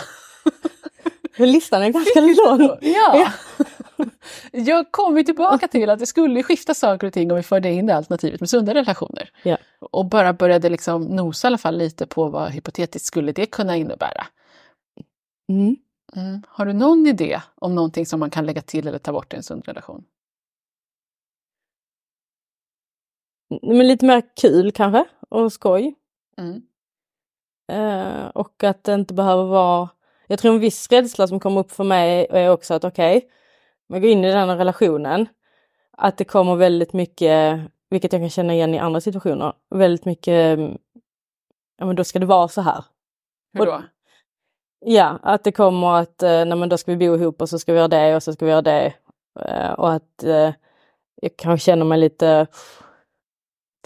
listan 1.45 1.83
är 1.83 1.89
ganska 1.89 2.19
lång. 2.21 2.77
ja. 2.81 3.31
Jag 4.51 4.91
kommer 4.91 5.23
tillbaka 5.23 5.67
till 5.67 5.89
att 5.89 5.99
det 5.99 6.05
skulle 6.05 6.43
skifta 6.43 6.73
saker 6.73 7.07
och 7.07 7.13
ting 7.13 7.31
om 7.31 7.37
vi 7.37 7.43
förde 7.43 7.71
in 7.71 7.85
det 7.85 7.95
alternativet 7.95 8.39
med 8.39 8.49
sunda 8.49 8.73
relationer. 8.73 9.29
Ja. 9.43 9.57
Och 9.79 10.05
bara 10.05 10.33
började 10.33 10.69
liksom 10.69 11.03
nosa 11.03 11.47
i 11.47 11.49
alla 11.49 11.57
fall 11.57 11.77
lite 11.77 12.07
på 12.07 12.29
vad 12.29 12.51
hypotetiskt 12.51 13.07
skulle 13.07 13.31
det 13.31 13.45
kunna 13.45 13.75
innebära. 13.75 14.27
Mm. 15.49 15.75
Mm. 16.15 16.41
Har 16.47 16.65
du 16.65 16.73
någon 16.73 17.07
idé 17.07 17.41
om 17.55 17.75
någonting 17.75 18.05
som 18.05 18.19
man 18.19 18.29
kan 18.29 18.45
lägga 18.45 18.61
till 18.61 18.87
eller 18.87 18.97
ta 18.99 19.11
bort 19.11 19.33
i 19.33 19.35
en 19.37 19.43
sund 19.43 19.65
relation? 19.65 20.03
Men 23.61 23.87
lite 23.87 24.05
mer 24.05 24.23
kul 24.41 24.71
kanske 24.71 25.05
och 25.29 25.53
skoj. 25.53 25.95
Mm. 26.37 26.61
Eh, 27.71 28.27
och 28.27 28.63
att 28.63 28.83
det 28.83 28.93
inte 28.93 29.13
behöver 29.13 29.43
vara... 29.43 29.89
Jag 30.27 30.39
tror 30.39 30.53
en 30.53 30.59
viss 30.59 30.87
rädsla 30.91 31.27
som 31.27 31.39
kommer 31.39 31.59
upp 31.61 31.71
för 31.71 31.83
mig 31.83 32.27
är 32.29 32.49
också 32.49 32.73
att 32.73 32.83
okej, 32.83 33.29
om 33.89 33.95
jag 33.95 34.01
går 34.01 34.11
in 34.11 34.25
i 34.25 34.31
den 34.31 34.49
här 34.49 34.57
relationen, 34.57 35.27
att 35.91 36.17
det 36.17 36.25
kommer 36.25 36.55
väldigt 36.55 36.93
mycket, 36.93 37.59
vilket 37.89 38.13
jag 38.13 38.21
kan 38.21 38.29
känna 38.29 38.53
igen 38.53 38.73
i 38.73 38.79
andra 38.79 39.01
situationer, 39.01 39.53
väldigt 39.69 40.05
mycket, 40.05 40.57
mm, 40.59 40.77
ja 41.77 41.85
men 41.85 41.95
då 41.95 42.03
ska 42.03 42.19
det 42.19 42.25
vara 42.25 42.47
så 42.47 42.61
här. 42.61 42.85
Hur 43.53 43.59
Och- 43.61 43.65
då? 43.65 43.83
Ja, 44.79 45.19
att 45.23 45.43
det 45.43 45.51
kommer 45.51 45.93
att, 45.99 46.23
eh, 46.23 46.45
nej 46.45 46.57
men 46.57 46.69
då 46.69 46.77
ska 46.77 46.91
vi 46.95 47.07
bo 47.07 47.15
ihop 47.15 47.41
och 47.41 47.49
så 47.49 47.59
ska 47.59 47.71
vi 47.73 47.77
göra 47.77 47.87
det 47.87 48.15
och 48.15 48.23
så 48.23 48.33
ska 48.33 48.45
vi 48.45 48.51
göra 48.51 48.61
det. 48.61 48.93
Eh, 49.39 49.71
och 49.71 49.93
att 49.93 50.23
jag 51.21 51.37
kanske 51.37 51.65
känner 51.65 51.85
mig 51.85 51.97
lite, 51.99 52.47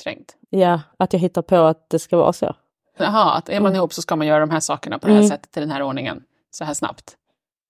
Trängd? 0.04 0.32
Ja, 0.50 0.82
att 0.98 1.14
jag 1.14 1.20
hittar 1.20 1.42
på 1.42 1.56
att 1.56 1.90
det 1.90 2.00
ska 2.00 2.18
vara 2.18 2.34
så. 2.34 2.56
Jaha, 2.98 3.34
att 3.34 3.50
är 3.50 3.60
man 3.60 3.66
Mm. 3.72 3.76
ihop 3.76 3.94
så 3.94 4.02
ska 4.02 4.16
man 4.16 4.28
göra 4.28 4.40
de 4.40 4.50
här 4.50 4.60
sakerna 4.60 5.00
på 5.00 5.08
det 5.08 5.14
här 5.14 5.20
Mm. 5.20 5.30
sättet, 5.30 5.58
i 5.58 5.60
den 5.60 5.72
här 5.72 5.82
ordningen, 5.84 6.24
så 6.52 6.64
här 6.66 6.74
snabbt. 6.74 7.18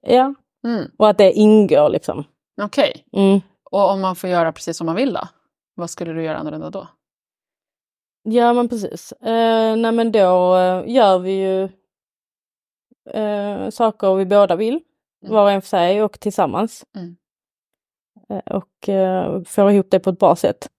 Ja, 0.07 0.33
Mm. 0.63 0.91
och 0.97 1.09
att 1.09 1.17
det 1.17 1.31
ingår 1.31 1.89
liksom. 1.89 2.23
Okej, 2.61 3.05
Mm. 3.13 3.41
och 3.71 3.89
om 3.91 4.01
man 4.01 4.15
får 4.15 4.29
göra 4.29 4.51
precis 4.51 4.77
som 4.77 4.85
man 4.85 4.95
vill 4.95 5.13
då? 5.13 5.27
Vad 5.75 5.89
skulle 5.89 6.13
du 6.13 6.23
göra 6.23 6.37
annorlunda 6.37 6.69
då? 6.69 6.87
Ja 8.23 8.53
men 8.53 8.69
precis. 8.69 9.11
Eh, 9.11 9.75
nej 9.75 9.91
men 9.91 10.11
då 10.11 10.55
eh, 10.57 10.83
gör 10.95 11.19
vi 11.19 11.31
ju 11.31 11.63
eh, 13.13 13.69
saker 13.69 14.15
vi 14.15 14.25
båda 14.25 14.55
vill, 14.55 14.79
Mm. 15.23 15.33
var 15.33 15.43
och 15.43 15.51
en 15.51 15.61
för 15.61 15.67
sig 15.69 16.03
och 16.03 16.19
tillsammans. 16.19 16.85
Mm. 16.95 17.15
Eh, 18.29 18.55
och 18.55 18.89
eh, 18.89 19.43
får 19.43 19.71
ihop 19.71 19.87
det 19.91 19.99
på 19.99 20.09
ett 20.09 20.19
bra 20.19 20.35
sätt. 20.35 20.69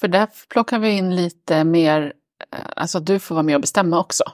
För 0.00 0.08
där 0.08 0.28
plockar 0.48 0.78
vi 0.78 0.90
in 0.90 1.16
lite 1.16 1.64
mer, 1.64 2.12
eh, 2.52 2.58
alltså 2.76 2.98
att 2.98 3.06
du 3.06 3.18
får 3.18 3.34
vara 3.34 3.42
med 3.42 3.54
och 3.54 3.60
bestämma 3.60 4.00
också. 4.00 4.24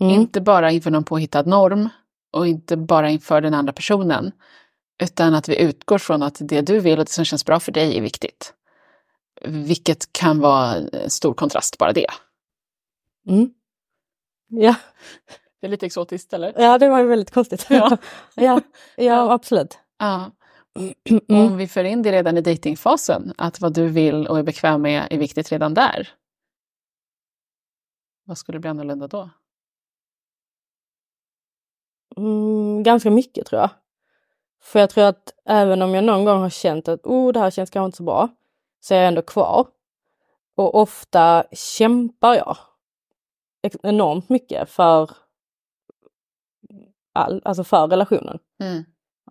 Mm. 0.00 0.14
Inte 0.14 0.40
bara 0.40 0.70
inför 0.70 0.90
någon 0.90 1.04
påhittad 1.04 1.42
norm 1.42 1.88
och 2.32 2.46
inte 2.46 2.76
bara 2.76 3.10
inför 3.10 3.40
den 3.40 3.54
andra 3.54 3.72
personen. 3.72 4.32
Utan 5.02 5.34
att 5.34 5.48
vi 5.48 5.60
utgår 5.62 5.98
från 5.98 6.22
att 6.22 6.36
det 6.40 6.60
du 6.60 6.80
vill 6.80 6.98
och 6.98 7.04
det 7.04 7.10
som 7.10 7.24
känns 7.24 7.44
bra 7.44 7.60
för 7.60 7.72
dig 7.72 7.96
är 7.98 8.00
viktigt. 8.02 8.54
Vilket 9.44 10.12
kan 10.12 10.40
vara 10.40 10.76
stor 11.08 11.34
kontrast, 11.34 11.78
bara 11.78 11.92
det. 11.92 12.06
Mm. 13.28 13.50
Ja. 14.48 14.74
Det 15.60 15.66
är 15.66 15.70
lite 15.70 15.86
exotiskt, 15.86 16.32
eller? 16.32 16.54
ja, 16.56 16.78
det 16.78 16.88
var 16.88 16.98
ju 16.98 17.06
väldigt 17.06 17.30
konstigt. 17.30 17.66
Ja, 17.70 17.96
ja, 18.34 18.60
Ja. 18.96 19.32
absolut. 19.32 19.78
Ja. 19.98 20.30
Mm. 20.74 20.94
Om 21.28 21.56
vi 21.56 21.68
för 21.68 21.84
in 21.84 22.02
det 22.02 22.12
redan 22.12 22.38
i 22.38 22.40
datingfasen, 22.40 23.34
att 23.38 23.60
vad 23.60 23.74
du 23.74 23.88
vill 23.88 24.26
och 24.26 24.38
är 24.38 24.42
bekväm 24.42 24.82
med 24.82 25.06
är 25.10 25.18
viktigt 25.18 25.52
redan 25.52 25.74
där. 25.74 26.08
Vad 28.24 28.38
skulle 28.38 28.58
bli 28.58 28.70
annorlunda 28.70 29.08
då? 29.08 29.30
Mm, 32.16 32.82
ganska 32.82 33.10
mycket 33.10 33.46
tror 33.46 33.60
jag. 33.60 33.70
För 34.62 34.80
jag 34.80 34.90
tror 34.90 35.04
att 35.04 35.34
även 35.44 35.82
om 35.82 35.94
jag 35.94 36.04
någon 36.04 36.24
gång 36.24 36.40
har 36.40 36.50
känt 36.50 36.88
att 36.88 37.06
oh, 37.06 37.32
det 37.32 37.40
här 37.40 37.50
känns 37.50 37.70
kanske 37.70 37.86
inte 37.86 37.96
så 37.96 38.02
bra, 38.02 38.28
så 38.80 38.94
är 38.94 38.98
jag 38.98 39.08
ändå 39.08 39.22
kvar. 39.22 39.66
Och 40.54 40.74
ofta 40.74 41.44
kämpar 41.52 42.34
jag 42.34 42.56
enormt 43.82 44.28
mycket 44.28 44.70
för 44.70 45.10
all, 47.12 47.42
alltså 47.44 47.64
för 47.64 47.86
relationen. 47.86 48.38
Mm. 48.60 48.84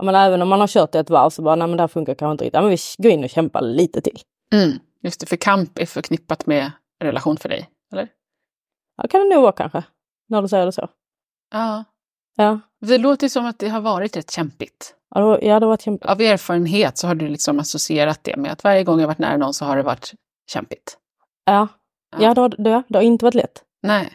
Men 0.03 0.15
även 0.15 0.41
om 0.41 0.47
man 0.49 0.59
har 0.59 0.67
kört 0.67 0.91
det 0.91 0.99
ett 0.99 1.09
varv 1.09 1.29
så 1.29 1.41
bara, 1.41 1.55
nej 1.55 1.67
men 1.67 1.77
det 1.77 1.83
här 1.83 1.87
funkar 1.87 2.13
kanske 2.15 2.31
inte 2.31 2.43
riktigt. 2.43 2.53
Ja, 2.57 2.61
men 2.61 2.69
vi 2.69 2.77
går 3.03 3.11
in 3.11 3.23
och 3.23 3.29
kämpar 3.29 3.61
lite 3.61 4.01
till. 4.01 4.19
Mm. 4.53 4.79
Just 5.03 5.19
det, 5.19 5.25
för 5.25 5.35
kamp 5.35 5.79
är 5.79 5.85
förknippat 5.85 6.45
med 6.45 6.71
relation 7.03 7.37
för 7.37 7.49
dig, 7.49 7.69
eller? 7.93 8.07
Ja, 8.97 9.07
kan 9.07 9.21
det 9.21 9.35
nog 9.35 9.41
vara 9.43 9.51
kanske. 9.51 9.83
När 10.29 10.41
du 10.41 10.47
säger 10.47 10.65
det 10.65 10.71
så. 10.71 10.87
Ja. 11.51 11.83
Ja, 12.35 12.59
Det 12.81 12.97
låter 12.97 13.25
ju 13.25 13.29
som 13.29 13.45
att 13.45 13.59
det 13.59 13.69
har 13.69 13.81
varit 13.81 14.17
rätt 14.17 14.31
kämpigt. 14.31 14.95
ja 15.15 15.19
det 15.21 15.25
var, 15.27 15.39
ja, 15.43 15.59
det 15.59 15.65
var 15.65 15.77
kämpe. 15.77 16.07
Av 16.07 16.21
erfarenhet 16.21 16.97
så 16.97 17.07
har 17.07 17.15
du 17.15 17.27
liksom 17.27 17.59
associerat 17.59 18.19
det 18.23 18.37
med 18.37 18.51
att 18.51 18.63
varje 18.63 18.83
gång 18.83 18.99
jag 18.99 19.07
varit 19.07 19.17
nära 19.19 19.37
någon 19.37 19.53
så 19.53 19.65
har 19.65 19.77
det 19.77 19.83
varit 19.83 20.13
kämpigt. 20.51 20.97
Ja, 21.45 21.67
Ja. 22.11 22.21
ja 22.21 22.33
det, 22.33 22.41
har, 22.41 22.49
det, 22.49 22.83
det 22.87 22.97
har 22.97 23.03
inte 23.03 23.25
varit 23.25 23.35
lätt. 23.35 23.63
Nej, 23.83 24.13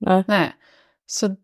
Nej. 0.00 0.24
nej. 0.28 0.52
Så 1.06 1.36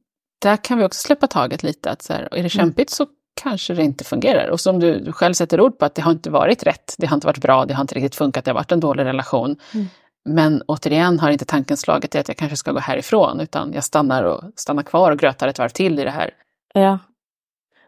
där 0.42 0.56
kan 0.56 0.78
vi 0.78 0.84
också 0.84 1.00
släppa 1.06 1.26
taget 1.26 1.62
lite. 1.62 1.90
Att 1.90 2.02
så 2.02 2.12
här, 2.12 2.28
är 2.34 2.42
det 2.42 2.48
kämpigt 2.48 2.90
så 2.90 3.06
kanske 3.34 3.74
det 3.74 3.82
inte 3.82 4.04
fungerar. 4.04 4.48
Och 4.48 4.60
som 4.60 4.80
du 4.80 5.12
själv 5.12 5.34
sätter 5.34 5.60
ord 5.60 5.78
på 5.78 5.84
att 5.84 5.94
det 5.94 6.02
har 6.02 6.12
inte 6.12 6.30
varit 6.30 6.62
rätt, 6.62 6.94
det 6.98 7.06
har 7.06 7.14
inte 7.14 7.26
varit 7.26 7.38
bra, 7.38 7.64
det 7.64 7.74
har 7.74 7.80
inte 7.80 7.94
riktigt 7.94 8.14
funkat, 8.14 8.44
det 8.44 8.50
har 8.50 8.54
varit 8.54 8.72
en 8.72 8.80
dålig 8.80 9.04
relation. 9.04 9.56
Mm. 9.74 9.86
Men 10.24 10.62
återigen 10.62 11.18
har 11.18 11.30
inte 11.30 11.44
tanken 11.44 11.76
slagit 11.76 12.10
till 12.10 12.20
att 12.20 12.28
jag 12.28 12.36
kanske 12.36 12.56
ska 12.56 12.72
gå 12.72 12.78
härifrån, 12.78 13.40
utan 13.40 13.72
jag 13.72 13.84
stannar, 13.84 14.24
och, 14.24 14.42
stannar 14.56 14.82
kvar 14.82 15.10
och 15.10 15.18
grötar 15.18 15.48
ett 15.48 15.58
varv 15.58 15.68
till 15.68 15.98
i 15.98 16.04
det 16.04 16.10
här. 16.10 16.30
Ja. 16.74 16.98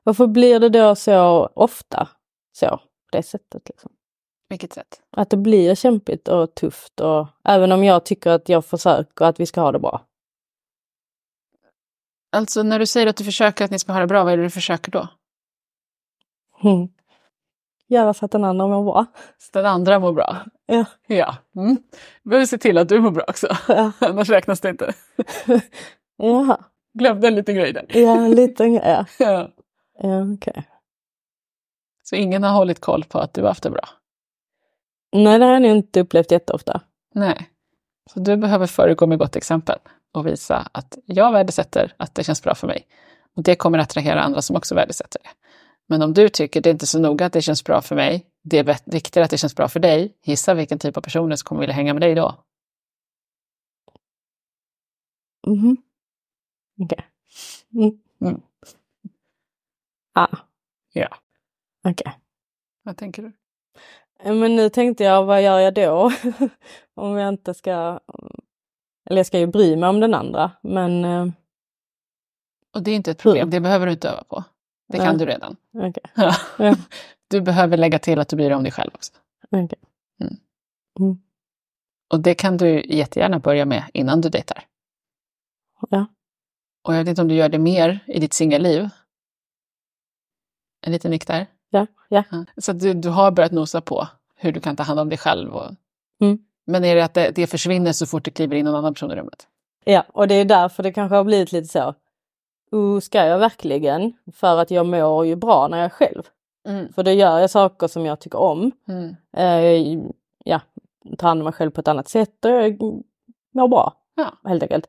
Varför 0.02 0.26
blir 0.26 0.60
det 0.60 0.68
då 0.68 0.94
så 0.94 1.46
ofta 1.54 2.08
så, 2.52 2.66
på 2.66 2.82
det 3.12 3.22
sättet? 3.22 3.68
Liksom? 3.68 3.92
Vilket 4.48 4.72
sätt? 4.72 5.00
Att 5.10 5.30
det 5.30 5.36
blir 5.36 5.74
kämpigt 5.74 6.28
och 6.28 6.54
tufft 6.54 7.00
och 7.00 7.26
även 7.44 7.72
om 7.72 7.84
jag 7.84 8.04
tycker 8.04 8.30
att 8.30 8.48
jag 8.48 8.64
försöker 8.64 9.24
att 9.24 9.40
vi 9.40 9.46
ska 9.46 9.60
ha 9.60 9.72
det 9.72 9.78
bra. 9.78 10.06
Alltså 12.32 12.62
när 12.62 12.78
du 12.78 12.86
säger 12.86 13.06
att 13.06 13.16
du 13.16 13.24
försöker 13.24 13.64
att 13.64 13.70
ni 13.70 13.78
ska 13.78 13.92
ha 13.92 14.00
det 14.00 14.06
bra, 14.06 14.24
vad 14.24 14.32
är 14.32 14.36
det 14.36 14.42
du 14.42 14.50
försöker 14.50 14.92
då? 14.92 15.08
Mm. 16.62 16.88
Göra 17.88 18.14
så 18.14 18.24
att 18.24 18.30
den 18.30 18.44
andra 18.44 18.66
mår 18.66 18.84
bra. 18.84 19.06
Så 19.38 19.50
den 19.52 19.66
andra 19.66 19.98
mår 19.98 20.12
bra? 20.12 20.36
Ja. 20.66 20.84
Ja. 21.06 21.36
Mm. 21.56 21.76
Vi 22.22 22.28
behöver 22.30 22.46
se 22.46 22.58
till 22.58 22.78
att 22.78 22.88
du 22.88 23.00
mår 23.00 23.10
bra 23.10 23.24
också, 23.28 23.48
Ja, 23.68 23.92
annars 24.00 24.30
räknas 24.30 24.60
det 24.60 24.68
inte. 24.68 24.92
Jaha. 26.18 26.64
Glömde 26.94 27.28
en 27.28 27.34
liten 27.34 27.54
grej 27.54 27.72
där. 27.72 27.86
ja 27.88 28.16
en 28.16 28.30
liten 28.30 28.74
ja. 28.74 29.06
Ja. 29.18 29.50
ja 30.02 30.32
okej. 30.34 30.68
Så 32.04 32.16
ingen 32.16 32.42
har 32.42 32.50
hållit 32.50 32.80
koll 32.80 33.04
på 33.04 33.18
att 33.18 33.34
du 33.34 33.40
har 33.40 33.48
haft 33.48 33.62
det 33.62 33.70
bra? 33.70 33.88
Nej, 35.12 35.38
det 35.38 35.44
har 35.44 35.52
jag 35.52 35.62
nog 35.62 35.70
inte 35.70 36.00
upplevt 36.00 36.30
jätteofta. 36.30 36.80
Nej. 37.14 37.50
Så 38.12 38.20
du 38.20 38.36
behöver 38.36 38.66
föregå 38.66 39.06
med 39.06 39.18
gott 39.18 39.36
exempel 39.36 39.78
och 40.12 40.26
visa 40.26 40.68
att 40.72 40.98
jag 41.04 41.32
värdesätter 41.32 41.94
att 41.96 42.14
det 42.14 42.24
känns 42.24 42.42
bra 42.42 42.54
för 42.54 42.66
mig. 42.66 42.86
Och 43.36 43.42
det 43.42 43.56
kommer 43.56 43.78
att 43.78 43.90
attrahera 43.90 44.22
andra 44.22 44.42
som 44.42 44.56
också 44.56 44.74
värdesätter 44.74 45.20
det. 45.22 45.28
Men 45.88 46.02
om 46.02 46.14
du 46.14 46.28
tycker 46.28 46.60
det 46.60 46.68
är 46.70 46.72
inte 46.72 46.86
så 46.86 46.98
noga 46.98 47.26
att 47.26 47.32
det 47.32 47.42
känns 47.42 47.64
bra 47.64 47.80
för 47.82 47.94
mig, 47.96 48.26
det 48.42 48.58
är 48.58 48.90
viktigare 48.90 49.24
att 49.24 49.30
det 49.30 49.38
känns 49.38 49.56
bra 49.56 49.68
för 49.68 49.80
dig, 49.80 50.16
gissa 50.24 50.54
vilken 50.54 50.78
typ 50.78 50.96
av 50.96 51.00
personer 51.00 51.36
som 51.36 51.46
kommer 51.46 51.60
vilja 51.60 51.74
hänga 51.74 51.94
med 51.94 52.02
dig 52.02 52.14
då? 52.14 52.34
Mhm. 55.46 55.76
Okej. 56.82 57.06
Mm. 57.74 57.98
Mm. 58.20 58.40
Ah, 60.14 60.36
Ja. 60.92 61.08
okej. 61.84 62.12
Vad 62.82 62.96
tänker 62.96 63.22
du? 63.22 63.32
Eh, 64.20 64.34
Men 64.34 64.56
nu 64.56 64.68
tänkte 64.70 65.04
jag, 65.04 65.24
vad 65.24 65.42
gör 65.42 65.58
jag 65.58 65.74
då? 65.74 66.10
om 66.94 67.16
jag 67.16 67.28
inte 67.28 67.54
ska... 67.54 68.00
Eller 69.10 69.16
jag 69.18 69.26
ska 69.26 69.38
ju 69.38 69.46
bry 69.46 69.76
mig 69.76 69.88
om 69.88 70.00
den 70.00 70.14
andra, 70.14 70.50
men... 70.62 71.04
eh, 71.04 71.26
Och 72.74 72.82
det 72.82 72.90
är 72.90 72.94
inte 72.94 73.10
ett 73.10 73.18
problem, 73.18 73.50
det 73.50 73.60
behöver 73.60 73.86
du 73.86 73.92
inte 73.92 74.08
öva 74.08 74.24
på. 74.24 74.44
Det 74.88 74.98
kan 74.98 75.16
Nej. 75.16 75.26
du 75.26 75.32
redan. 75.32 75.56
Ja. 76.58 76.76
Du 77.28 77.40
behöver 77.40 77.76
lägga 77.76 77.98
till 77.98 78.18
att 78.18 78.28
du 78.28 78.36
bryr 78.36 78.46
dig 78.46 78.56
om 78.56 78.62
dig 78.62 78.72
själv 78.72 78.90
också. 78.94 79.12
okej. 79.50 79.78
Och 82.08 82.20
det 82.20 82.34
kan 82.34 82.56
du 82.56 82.84
jättegärna 82.84 83.38
börja 83.38 83.64
med 83.64 83.84
innan 83.92 84.20
du 84.20 84.28
dejtar. 84.28 84.64
Ja. 85.90 86.06
Och 86.82 86.94
jag 86.94 86.98
vet 86.98 87.08
inte 87.08 87.22
om 87.22 87.28
du 87.28 87.34
gör 87.34 87.48
det 87.48 87.58
mer 87.58 88.04
i 88.06 88.20
ditt 88.20 88.32
singelliv. 88.32 88.88
En 90.86 90.92
liten 90.92 91.10
nick 91.10 91.26
där. 91.26 91.46
Ja, 91.70 91.86
ja. 92.08 92.24
Så 92.56 92.72
du, 92.72 92.94
du 92.94 93.08
har 93.08 93.30
börjat 93.30 93.52
nosa 93.52 93.80
på 93.80 94.08
hur 94.34 94.52
du 94.52 94.60
kan 94.60 94.76
ta 94.76 94.82
hand 94.82 95.00
om 95.00 95.08
dig 95.08 95.18
själv. 95.18 95.54
Och... 95.54 95.70
Mm. 96.20 96.38
Men 96.66 96.84
är 96.84 96.94
det 96.94 97.04
att 97.04 97.14
det, 97.14 97.30
det 97.30 97.46
försvinner 97.46 97.92
så 97.92 98.06
fort 98.06 98.24
det 98.24 98.30
kliver 98.30 98.56
in 98.56 98.64
någon 98.64 98.74
annan 98.74 98.94
person 98.94 99.12
i 99.12 99.14
rummet? 99.14 99.46
Ja, 99.84 100.04
och 100.08 100.28
det 100.28 100.34
är 100.34 100.44
därför 100.44 100.82
det 100.82 100.92
kanske 100.92 101.16
har 101.16 101.24
blivit 101.24 101.52
lite 101.52 101.68
så. 101.68 101.94
Uh, 102.74 103.00
ska 103.00 103.26
jag 103.26 103.38
verkligen? 103.38 104.12
För 104.32 104.58
att 104.58 104.70
jag 104.70 104.86
mår 104.86 105.26
ju 105.26 105.36
bra 105.36 105.68
när 105.68 105.78
jag 105.78 105.84
är 105.84 105.90
själv. 105.90 106.22
Mm. 106.68 106.92
För 106.92 107.02
då 107.02 107.10
gör 107.10 107.38
jag 107.38 107.50
saker 107.50 107.88
som 107.88 108.06
jag 108.06 108.20
tycker 108.20 108.38
om. 108.38 108.72
Mm. 108.88 109.16
Eh, 109.36 110.00
ja, 110.44 110.60
tar 111.18 111.28
hand 111.28 111.40
om 111.40 111.44
mig 111.44 111.52
själv 111.52 111.70
på 111.70 111.80
ett 111.80 111.88
annat 111.88 112.08
sätt 112.08 112.44
och 112.44 112.50
jag 112.50 112.80
mår 113.54 113.68
bra. 113.68 113.94
Ja. 114.14 114.32
Helt 114.44 114.62
enkelt. 114.62 114.88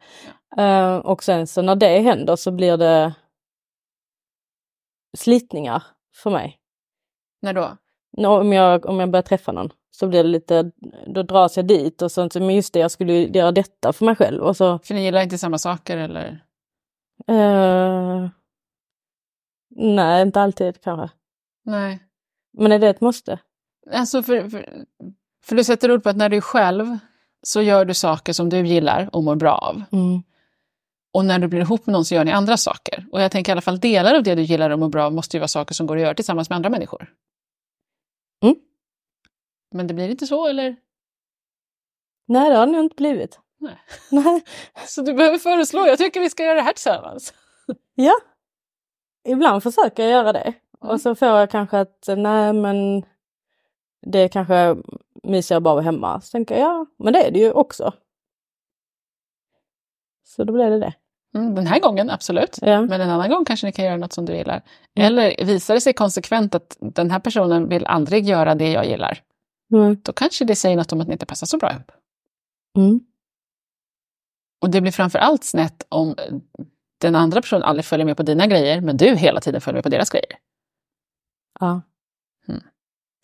Eh, 0.57 0.96
och 0.98 1.24
sen 1.24 1.48
så 1.48 1.62
när 1.62 1.75
det 1.75 2.00
händer 2.00 2.36
så 2.36 2.51
blir 2.51 2.77
det 2.77 3.13
slitningar 5.17 5.84
för 6.15 6.29
mig. 6.29 6.60
När 7.41 7.53
då? 7.53 7.77
Nå, 8.17 8.39
Om 8.39 8.53
jag, 8.53 8.86
om 8.86 9.00
jag 9.00 9.12
börjar 9.12 9.24
träffa 9.24 9.51
någon 9.51 9.69
så 9.91 10.07
blir 10.07 10.24
det 10.24 10.29
lite, 10.29 10.72
då 11.07 11.24
dras 11.24 11.57
jag 11.57 11.67
dit 11.67 12.01
och 12.01 12.12
så, 12.12 12.29
men 12.34 12.55
just 12.55 12.74
det, 12.74 12.79
jag 12.79 12.91
skulle 12.91 13.13
göra 13.13 13.51
detta 13.51 13.93
för 13.93 14.05
mig 14.05 14.15
själv 14.15 14.43
och 14.43 14.57
så 14.57 14.79
För 14.79 14.93
ni 14.93 15.03
gillar 15.03 15.22
inte 15.22 15.38
samma 15.38 15.57
saker 15.57 15.98
eller? 15.98 16.43
Eh, 17.27 18.29
nej, 19.69 20.22
inte 20.22 20.41
alltid 20.41 20.81
kanske. 20.81 21.15
Nej. 21.63 22.00
Men 22.53 22.72
är 22.72 22.79
det 22.79 22.89
ett 22.89 23.01
måste? 23.01 23.39
Alltså 23.91 24.24
för, 24.24 24.50
för, 24.50 24.86
för 25.43 25.55
du 25.55 25.63
sätter 25.63 25.91
ord 25.91 26.03
på 26.03 26.10
att 26.10 26.17
när 26.17 26.29
du 26.29 26.38
är 26.38 26.41
själv 26.41 26.98
så 27.41 27.62
gör 27.62 27.86
du 27.86 27.93
saker 27.93 28.34
som 28.34 28.50
du 28.50 28.67
gillar 28.67 29.15
och 29.15 29.24
mår 29.24 29.36
bra 29.36 29.57
av. 29.57 29.84
Mm. 29.91 30.24
Och 31.13 31.25
när 31.25 31.39
du 31.39 31.48
blir 31.48 31.62
ihop 31.62 31.86
med 31.86 31.93
någon 31.93 32.05
så 32.05 32.15
gör 32.15 32.25
ni 32.25 32.31
andra 32.31 32.57
saker. 32.57 33.05
Och 33.12 33.22
jag 33.22 33.31
tänker 33.31 33.51
i 33.51 33.53
alla 33.53 33.62
fall 33.62 33.79
delar 33.79 34.15
av 34.15 34.24
det 34.24 34.36
du 34.36 34.41
gillar 34.41 34.69
och 34.69 34.79
mår 34.79 34.89
bra 34.89 35.05
av 35.05 35.13
måste 35.13 35.38
ju 35.38 35.39
vara 35.39 35.48
saker 35.48 35.74
som 35.74 35.88
går 35.88 35.96
att 35.96 36.01
göra 36.01 36.13
tillsammans 36.13 36.50
med 36.50 36.55
andra 36.55 36.69
människor. 36.69 37.13
Mm. 38.43 38.55
Men 39.72 39.88
det 39.88 39.93
blir 39.93 40.10
inte 40.10 40.27
så 40.27 40.48
eller? 40.48 40.75
Nej, 42.27 42.50
det 42.50 42.55
har 42.55 42.65
det 42.65 42.72
nog 42.72 42.84
inte 42.84 42.96
blivit. 42.96 43.39
Nej. 43.60 43.80
Nej. 44.12 44.44
Så 44.88 45.02
du 45.02 45.14
behöver 45.14 45.38
föreslå, 45.38 45.88
jag 45.88 45.98
tycker 45.98 46.20
vi 46.20 46.30
ska 46.30 46.44
göra 46.44 46.56
det 46.56 46.62
här 46.62 46.74
tillsammans. 46.74 47.34
Ja. 47.96 48.14
Ibland 49.28 49.64
försöker 49.64 50.04
jag 50.04 50.12
göra 50.12 50.34
det. 50.34 50.54
Och 50.80 51.02
så 51.02 51.16
får 51.16 51.28
jag 51.28 51.52
kanske 51.52 51.80
att, 51.80 52.10
nej 52.18 52.54
men 52.54 53.06
det 54.02 54.20
är 54.20 54.28
kanske 54.28 54.76
mysigare 55.24 55.62
bara 55.62 55.74
vara 55.74 55.84
hemma. 55.84 56.22
Så 56.22 56.32
tänker 56.32 56.56
jag, 56.56 56.64
ja, 56.64 56.86
men 56.98 57.14
det 57.14 57.28
är 57.28 57.32
det 57.32 57.40
ju 57.40 57.52
också. 57.52 57.94
Så 60.24 60.44
då 60.44 60.54
blir 60.54 60.70
det 60.70 60.80
det. 60.80 60.94
Mm, 61.36 61.56
den 61.56 61.68
här 61.68 61.80
gången, 61.80 62.10
absolut. 62.10 62.58
Ja. 62.62 62.82
Men 62.82 63.02
en 63.02 63.10
annan 63.10 63.30
gång 63.30 63.46
kanske 63.46 63.68
ni 63.68 63.72
kan 63.72 63.86
göra 63.86 63.98
något 63.98 64.14
som 64.14 64.26
du 64.26 64.36
gillar. 64.36 64.62
Eller 64.96 65.46
visar 65.46 65.74
det 65.74 65.82
sig 65.82 65.94
konsekvent 65.94 66.56
att 66.56 66.78
den 66.80 67.12
här 67.12 67.20
personen 67.20 67.70
vill 67.70 67.86
aldrig 67.86 68.26
göra 68.26 68.56
det 68.56 68.72
jag 68.72 68.86
gillar. 68.88 69.22
Mm. 69.72 69.98
Då 70.04 70.14
kanske 70.14 70.46
det 70.46 70.56
säger 70.56 70.78
något 70.78 70.92
om 70.92 71.02
att 71.02 71.08
ni 71.08 71.14
inte 71.14 71.26
passar 71.26 71.48
så 71.48 71.58
bra 71.58 71.72
ihop. 71.72 71.92
Mm. 74.58 74.62
Och 74.62 74.70
det 74.70 74.82
blir 74.82 74.92
framför 74.92 75.20
allt 75.20 75.44
snett 75.44 75.86
om 75.90 76.16
den 76.98 77.16
andra 77.16 77.42
personen 77.42 77.64
aldrig 77.64 77.86
följer 77.86 78.06
med 78.06 78.18
på 78.18 78.24
dina 78.24 78.48
grejer, 78.48 78.82
men 78.82 78.98
du 78.98 79.16
hela 79.16 79.42
tiden 79.42 79.62
följer 79.62 79.78
med 79.78 79.84
på 79.84 79.90
deras 79.90 80.10
grejer. 80.10 80.38
Ja. 81.60 81.82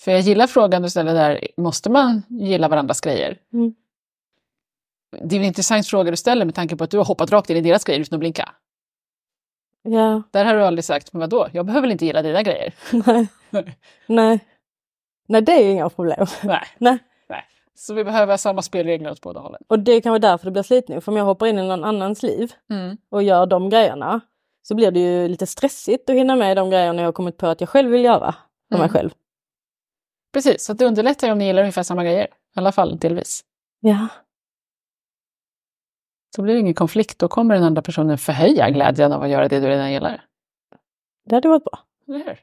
För 0.02 0.12
jag 0.12 0.22
gillar 0.22 0.48
frågan 0.48 0.82
du 0.82 0.90
ställer 0.90 1.13
där, 1.13 1.48
måste 1.58 1.90
man 1.90 2.24
gilla 2.30 2.68
varandras 2.68 3.02
grejer? 3.02 3.38
Mm. 3.54 3.74
Det 5.22 5.36
är 5.36 5.40
en 5.40 5.46
intressant 5.46 5.88
fråga 5.88 6.12
du 6.12 6.18
ställer 6.18 6.46
med 6.46 6.56
tanke 6.56 6.75
på 6.75 6.84
att 6.84 6.92
du 6.92 6.98
har 6.98 7.06
hoppat 7.06 7.32
rakt 7.32 7.50
in 7.50 7.58
i 7.58 7.62
deras 7.62 7.84
grejer 7.84 8.00
utan 8.00 8.18
att 8.18 8.20
blinka. 8.20 8.52
Ja. 9.82 10.24
Där 10.32 10.46
har 10.46 10.54
du 10.54 10.63
aldrig 10.63 10.86
sagt, 10.86 11.13
men 11.13 11.20
vadå, 11.20 11.48
jag 11.54 11.66
behöver 11.66 11.82
väl 11.82 11.92
inte 11.92 12.06
gilla 12.06 12.22
dina 12.22 12.44
grejer? 12.44 12.74
Nej. 13.06 13.28
Nej. 14.08 14.40
Nej, 15.28 15.42
det 15.42 15.52
är 15.52 15.66
ju 15.66 15.72
inga 15.72 15.90
problem. 15.90 16.28
Nej. 16.44 16.68
Nej. 16.78 17.00
Så 17.75 17.94
vi 17.94 18.03
behöver 18.03 18.38
samma 18.38 18.62
spelregler 18.62 19.12
åt 19.12 19.22
båda 19.22 19.39
hållen. 19.39 19.62
Och 19.68 19.80
det 19.80 20.01
kan 20.01 20.10
vara 20.10 20.20
därför 20.20 20.46
det 20.46 20.51
blir 20.51 20.63
slitning. 20.63 21.01
För 21.01 21.12
om 21.12 21.18
jag 21.18 21.25
hoppar 21.25 21.48
in 21.48 21.60
i 21.60 21.68
någon 21.68 21.84
annans 21.84 22.24
liv 22.24 22.53
Mm. 22.70 22.98
och 23.10 23.24
gör 23.24 23.46
de 23.46 23.70
grejerna 23.70 24.22
så 24.62 24.75
blir 24.75 24.92
det 24.92 25.00
ju 25.00 25.27
lite 25.27 25.48
stressigt 25.48 26.10
att 26.10 26.15
hinna 26.15 26.36
med 26.36 26.58
de 26.58 26.70
grejerna 26.70 27.01
jag 27.01 27.13
kommit 27.15 27.38
på 27.38 27.48
att 27.48 27.62
jag 27.62 27.70
själv 27.70 27.89
vill 27.92 28.03
göra 28.03 28.32
för 28.70 28.77
mig 28.77 28.80
Mm. 28.80 28.89
själv. 28.89 29.10
Precis, 30.34 30.65
så 30.65 30.74
det 30.74 30.86
underlättar 30.86 31.32
om 31.32 31.38
ni 31.38 31.46
gillar 31.46 31.62
ungefär 31.62 31.84
samma 31.84 32.03
grejer. 32.03 32.25
I 32.25 32.60
alla 32.60 32.72
fall 32.72 32.98
delvis. 33.00 33.44
Ja. 33.80 34.08
Så 36.36 36.42
blir 36.42 36.53
det 36.53 36.60
ingen 36.60 36.74
konflikt, 36.74 37.20
då 37.20 37.27
kommer 37.27 37.56
den 37.56 37.63
andra 37.63 37.82
personen 37.82 38.18
förhöja 38.18 38.70
glädjen 38.70 39.12
av 39.13 39.22
att 39.24 39.30
göra 39.30 39.48
det 39.48 39.60
du 39.60 39.68
redan 39.68 39.92
gillar. 39.94 40.25
Det 41.25 41.36
hade 41.36 41.48
varit 41.50 41.63
bra. 41.63 41.80
Eller 42.08 42.20
hur? 42.25 42.39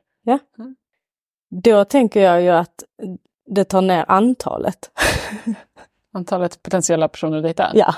Då 1.62 1.84
tänker 1.84 2.20
jag 2.22 2.42
ju 2.42 2.49
att 2.49 2.84
det 3.50 3.64
tar 3.64 3.83
ner 3.83 4.04
antalet. 4.09 4.90
Antalet 6.12 6.62
potentiella 6.62 7.09
personer 7.09 7.37
att 7.37 7.42
dejta. 7.42 7.71
ja. 7.75 7.95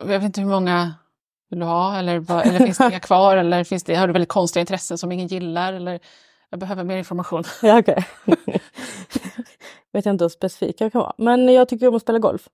Jag 0.00 0.06
vet 0.06 0.22
inte 0.22 0.40
hur 0.40 0.48
många 0.48 0.94
vill 1.50 1.58
du 1.58 1.66
ha 1.66 1.98
eller, 1.98 2.18
vad, 2.18 2.46
eller 2.46 2.58
finns 2.58 2.78
det 2.78 2.88
inga 2.88 3.00
kvar 3.00 3.36
eller 3.36 3.64
finns 3.64 3.84
det, 3.84 3.94
har 3.94 4.06
du 4.06 4.12
väldigt 4.12 4.28
konstiga 4.28 4.60
intressen 4.60 4.98
som 4.98 5.12
ingen 5.12 5.26
gillar 5.26 5.72
eller 5.72 6.00
jag 6.50 6.60
behöver 6.60 6.84
mer 6.84 6.96
information. 6.96 7.44
Ja, 7.62 7.78
okej. 7.78 8.06
Vet 9.92 10.04
jag 10.04 10.12
inte 10.12 10.24
hur 10.24 10.28
specifik 10.28 10.80
jag 10.80 10.92
kan 10.92 11.00
vara. 11.00 11.14
Men 11.18 11.48
jag 11.48 11.68
tycker 11.68 11.88
om 11.88 11.94
att 11.94 12.02
spela 12.02 12.18
golf. 12.18 12.48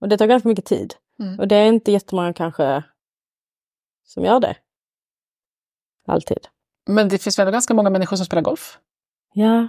Och 0.00 0.08
det 0.08 0.18
tar 0.18 0.26
ganska 0.26 0.48
mycket 0.48 0.64
tid. 0.64 0.94
Mm. 1.20 1.38
Och 1.38 1.48
det 1.48 1.56
är 1.56 1.66
inte 1.66 1.92
jättemånga 1.92 2.32
kanske 2.32 2.82
som 4.04 4.24
gör 4.24 4.40
det. 4.40 4.56
Alltid. 6.06 6.48
Men 6.86 7.08
det 7.08 7.18
finns 7.18 7.38
väl 7.38 7.50
ganska 7.50 7.74
många 7.74 7.90
människor 7.90 8.16
som 8.16 8.26
spelar 8.26 8.42
golf? 8.42 8.78
Ja, 9.32 9.68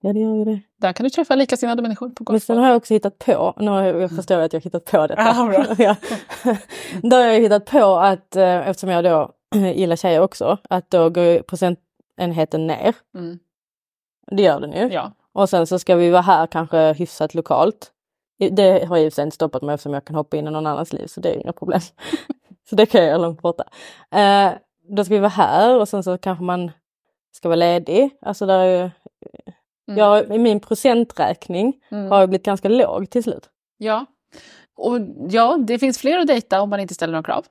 ja 0.00 0.12
det 0.12 0.20
gör 0.20 0.34
ju 0.34 0.44
det. 0.44 0.60
Där 0.76 0.92
kan 0.92 1.04
du 1.04 1.10
träffa 1.10 1.34
likasinnade 1.34 1.82
människor 1.82 2.08
på 2.08 2.14
Men 2.18 2.24
golf. 2.24 2.42
sen 2.42 2.58
har 2.58 2.68
jag 2.68 2.76
också 2.76 2.94
hittat 2.94 3.18
på, 3.18 3.54
nu 3.56 3.70
jag, 3.70 4.00
jag 4.00 4.10
förstår 4.16 4.38
att 4.38 4.52
jag 4.52 4.60
har 4.60 4.64
hittat 4.64 4.84
på 4.84 5.06
detta. 5.06 5.22
Ja, 5.22 5.46
bra. 5.46 5.74
ja. 5.84 5.96
Då 7.02 7.16
har 7.16 7.24
jag 7.24 7.40
hittat 7.40 7.64
på 7.64 7.96
att, 7.96 8.36
eh, 8.36 8.68
eftersom 8.68 8.90
jag 8.90 9.04
då 9.04 9.32
gillar 9.74 9.96
tjejer 9.96 10.20
också, 10.20 10.58
att 10.70 10.90
då 10.90 11.10
går 11.10 11.42
procentenheten 11.42 12.66
ner. 12.66 12.94
Mm. 13.14 13.38
Det 14.30 14.42
gör 14.42 14.60
den 14.60 14.72
ju. 14.72 14.88
Ja. 14.94 15.12
Och 15.32 15.48
sen 15.48 15.66
så 15.66 15.78
ska 15.78 15.96
vi 15.96 16.10
vara 16.10 16.22
här 16.22 16.46
kanske 16.46 16.92
hyfsat 16.92 17.34
lokalt. 17.34 17.92
Det 18.50 18.84
har 18.84 18.96
jag 18.96 19.06
i 19.06 19.22
inte 19.22 19.30
stoppat 19.30 19.62
mig 19.62 19.74
eftersom 19.74 19.94
jag 19.94 20.04
kan 20.04 20.16
hoppa 20.16 20.36
in 20.36 20.48
i 20.48 20.50
någon 20.50 20.66
annans 20.66 20.92
liv 20.92 21.06
så 21.06 21.20
det 21.20 21.28
är 21.28 21.40
inga 21.40 21.52
problem. 21.52 21.80
så 22.68 22.76
det 22.76 22.86
kan 22.86 23.00
jag 23.00 23.08
göra 23.08 23.18
långt 23.18 23.42
borta. 23.42 23.64
Eh, 24.10 24.52
då 24.88 25.04
ska 25.04 25.14
vi 25.14 25.20
vara 25.20 25.28
här 25.28 25.78
och 25.78 25.88
sen 25.88 26.02
så 26.02 26.18
kanske 26.18 26.44
man 26.44 26.70
ska 27.32 27.48
vara 27.48 27.56
ledig. 27.56 28.10
Alltså 28.20 28.46
där 28.46 28.58
är 28.58 28.82
ju, 28.82 28.90
Mm. 29.90 29.98
jag, 29.98 30.34
i 30.34 30.38
min 30.38 30.60
procenträkning 30.60 31.80
Mm. 31.90 32.10
har 32.10 32.20
jag 32.20 32.28
blivit 32.28 32.44
ganska 32.46 32.68
låg 32.68 33.10
till 33.10 33.22
slut. 33.22 33.50
Ja. 33.76 34.06
Och 34.76 34.98
ja, 35.30 35.56
det 35.66 35.78
finns 35.78 35.98
fler 35.98 36.18
att 36.18 36.26
dejta 36.26 36.60
om 36.62 36.70
man 36.70 36.80
inte 36.80 36.94
ställer 36.94 37.12
några 37.12 37.22
krav. 37.22 37.46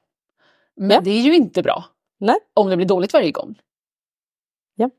Men 0.75 0.89
Ja. 0.91 1.01
det 1.01 1.10
är 1.12 1.22
ju 1.22 1.36
inte 1.36 1.62
bra. 1.63 1.86
Nej. 2.19 2.36
Om 2.53 2.69
det 2.69 2.75
blir 2.77 2.88
dåligt 2.88 3.13
varje 3.13 3.31
gång. 3.31 3.60
Ja. 4.75 4.89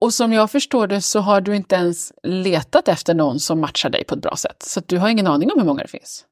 Och 0.00 0.14
som 0.14 0.32
jag 0.32 0.50
förstår 0.50 0.86
det 0.86 1.00
så 1.00 1.20
har 1.20 1.40
du 1.40 1.56
inte 1.56 1.74
ens 1.74 2.12
letat 2.22 2.88
efter 2.88 3.14
någon 3.14 3.40
som 3.40 3.60
matchar 3.60 3.90
dig 3.90 4.04
på 4.04 4.14
ett 4.14 4.20
bra 4.22 4.36
sätt. 4.36 4.62
Så 4.62 4.80
du 4.86 4.98
har 4.98 5.08
ingen 5.08 5.26
aning 5.26 5.52
om 5.52 5.58
hur 5.58 5.66
många 5.66 5.82
det 5.82 5.88
finns. 5.88 6.26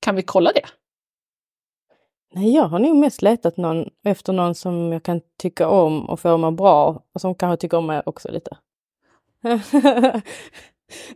Kan 0.00 0.16
vi 0.16 0.22
kolla 0.22 0.52
det? 0.52 0.66
Nej, 2.34 2.54
jag 2.54 2.64
har 2.64 2.78
nog 2.78 2.96
mest 2.96 3.22
letat 3.22 3.56
någon, 3.56 3.90
efter 4.04 4.32
någon 4.32 4.54
som 4.54 4.92
jag 4.92 5.02
kan 5.02 5.20
tycka 5.38 5.68
om 5.68 6.08
och 6.08 6.20
få 6.20 6.36
mig 6.36 6.50
bra 6.52 7.02
och 7.14 7.20
som 7.20 7.34
kanske 7.34 7.60
tycker 7.60 7.76
om 7.76 7.86
mig 7.86 8.02
också 8.06 8.30
lite. 8.32 8.56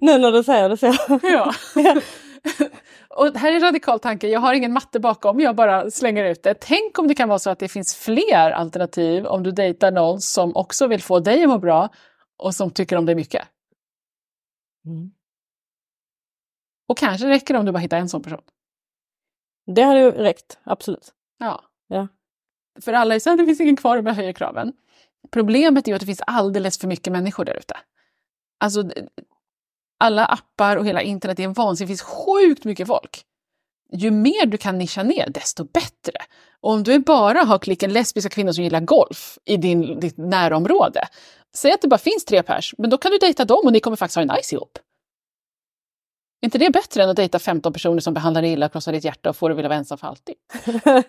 nu 0.01 0.19
när 0.19 0.33
du 0.33 0.45
säger 0.45 0.69
det 0.69 0.77
så. 0.77 0.95
Ja. 1.23 1.55
Och 3.09 3.27
här 3.39 3.53
är 3.53 3.57
en 3.57 3.61
radikal 3.61 4.01
tanke, 4.01 4.29
jag 4.29 4.41
har 4.41 4.55
ingen 4.55 4.73
matte 4.73 5.01
bakom, 5.01 5.41
jag 5.41 5.57
bara 5.57 5.91
slänger 5.91 6.25
ut 6.25 6.43
det. 6.43 6.55
Tänk 6.55 6.99
om 6.99 7.09
det 7.09 7.15
kan 7.15 7.29
vara 7.29 7.39
så 7.39 7.51
att 7.51 7.59
det 7.59 7.69
finns 7.69 7.97
fler 7.97 8.51
alternativ 8.51 9.27
om 9.27 9.43
du 9.43 9.51
dejtar 9.51 9.91
någon 9.91 10.21
som 10.21 10.57
också 10.57 10.87
vill 10.87 11.03
få 11.03 11.21
dig 11.21 11.43
att 11.43 11.49
må 11.49 11.59
bra 11.59 11.89
och 12.37 12.55
som 12.55 12.71
tycker 12.71 12.97
om 12.97 13.07
dig 13.07 13.15
mycket. 13.15 13.49
Mm. 14.87 15.11
Och 16.89 16.99
kanske 16.99 17.29
räcker 17.29 17.55
det 17.55 17.61
om 17.61 17.67
du 17.67 17.73
bara 17.73 17.79
hittar 17.79 17.99
en 17.99 18.09
sån 18.09 18.23
person. 18.23 18.43
Det 19.67 19.83
hade 19.83 20.01
ju 20.01 20.11
räckt, 20.11 20.59
absolut. 20.65 21.13
Ja. 21.39 21.65
Ja. 21.89 22.09
För 22.81 22.93
alla 22.93 23.15
är 23.15 23.19
så 23.19 23.31
här, 23.31 23.37
det 23.37 23.47
finns 23.47 23.61
ingen 23.61 23.77
kvar 23.77 23.97
om 23.97 24.07
jag 24.07 24.15
höjer 24.15 24.33
kraven. 24.33 24.73
Problemet 25.31 25.87
är 25.87 25.93
ju 25.93 25.95
att 25.95 26.01
det 26.01 26.07
finns 26.07 26.23
alldeles 26.27 26.79
för 26.79 26.89
mycket 26.89 27.13
människor 27.13 27.45
där 27.45 27.55
ute. 27.55 27.77
Alltså, 28.61 28.85
alla 30.01 30.25
appar 30.25 30.77
och 30.77 30.87
hela 30.87 31.03
internet 31.03 31.39
är 31.39 31.45
en 31.45 31.53
vansinnigt, 31.53 31.89
det 31.89 31.93
finns 31.93 32.03
sjukt 32.03 32.65
mycket 32.65 32.87
folk. 32.87 33.25
Ju 33.93 34.11
mer 34.11 34.47
du 34.47 34.59
kan 34.59 34.79
nischa 34.79 35.03
ner, 35.03 35.29
desto 35.29 35.65
bättre. 35.65 36.19
Och 36.61 36.73
om 36.73 36.83
du 36.83 36.99
bara 36.99 37.41
har 37.41 37.59
klicken 37.59 37.93
lesbiska 37.93 38.31
kvinnor 38.31 38.53
som 38.53 38.65
gillar 38.65 38.81
golf 38.81 39.39
i 39.45 39.57
din, 39.57 40.01
ditt 40.01 40.17
närområde, 40.17 41.09
säg 41.55 41.73
att 41.73 41.83
det 41.83 41.89
bara 41.89 41.99
finns 41.99 42.25
tre 42.25 42.43
pers, 42.43 42.75
men 42.79 42.91
då 42.91 42.99
kan 42.99 43.11
du 43.11 43.19
dejta 43.19 43.45
dem 43.45 43.61
och 43.65 43.73
ni 43.73 43.81
kommer 43.81 43.97
faktiskt 43.97 44.17
ha 44.17 44.23
en 44.23 44.29
nice 44.29 44.55
ihop. 44.55 44.79
Är 46.41 46.47
inte 46.47 46.59
det 46.59 46.71
bättre 46.71 47.03
än 47.03 47.11
att 47.11 47.17
dejta 47.17 47.39
15 47.39 47.73
personer 47.73 48.01
som 48.01 48.15
behandlar 48.15 48.43
dig 48.43 48.53
illa, 48.53 48.69
krossar 48.69 48.93
ditt 48.93 49.05
hjärta 49.05 49.31
och 49.31 49.37
får 49.37 49.49
dig 49.49 49.55
att 49.55 49.59
vilja 49.59 49.69
vara 49.69 49.79
ensam 49.79 49.99
för 49.99 50.07
alltid? 50.07 50.35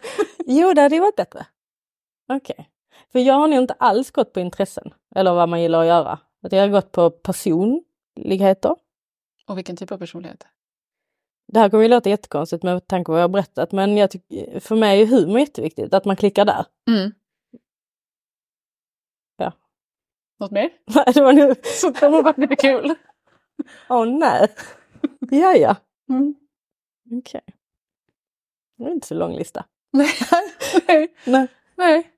jo, 0.45 0.73
det 0.73 0.81
hade 0.81 0.95
ju 0.95 1.01
varit 1.01 1.15
bättre. 1.15 1.45
Okej. 2.33 2.69
För 3.11 3.19
jag 3.19 3.33
har 3.33 3.47
nog 3.47 3.59
inte 3.59 3.73
alls 3.73 4.11
gått 4.11 4.33
på 4.33 4.39
intressen 4.39 4.93
eller 5.15 5.33
vad 5.33 5.49
man 5.49 5.61
gillar 5.61 5.81
att 5.81 5.87
göra. 5.87 6.19
Att 6.41 6.51
jag 6.51 6.61
har 6.61 6.67
gått 6.67 6.91
på 6.91 7.09
personligheter. 7.09 8.75
Och 9.47 9.57
vilken 9.57 9.75
typ 9.75 9.91
av 9.91 9.97
personlighet? 9.97 10.47
Det 11.47 11.59
här 11.59 11.69
kommer 11.69 11.83
ju 11.83 11.89
låta 11.89 12.09
jättekonstigt 12.09 12.63
med 12.63 12.87
tanke 12.87 13.05
på 13.05 13.11
vad 13.11 13.21
jag 13.21 13.23
har 13.23 13.29
berättat 13.29 13.71
men 13.71 13.97
jag 13.97 14.11
tycker, 14.11 14.59
för 14.59 14.75
mig 14.75 15.01
är 15.01 15.05
humor 15.05 15.39
jätteviktigt, 15.39 15.93
att 15.93 16.05
man 16.05 16.15
klickar 16.15 16.45
där. 16.45 16.65
Mm. 16.87 17.11
Ja. 19.37 19.53
Något 20.39 20.51
mer? 20.51 20.69
Nej, 20.95 21.05
det 21.13 21.21
var 21.21 21.33
nu... 21.33 21.55
Så 21.63 21.89
det 21.89 22.09
varit 22.09 22.37
lite 22.37 22.55
kul. 22.55 22.95
Åh 23.89 24.05
nej. 24.05 24.47
Ja, 25.19 25.53
ja. 25.53 25.75
Mm. 26.09 26.35
Okej. 27.11 27.41
Det 28.77 28.83
är 28.83 28.91
inte 28.91 29.07
så 29.07 29.15
lång 29.15 29.35
lista. 29.35 29.65
Nej. 29.93 30.11
Nej. 30.87 31.15
Nej. 31.25 31.47
Nej. 31.75 32.11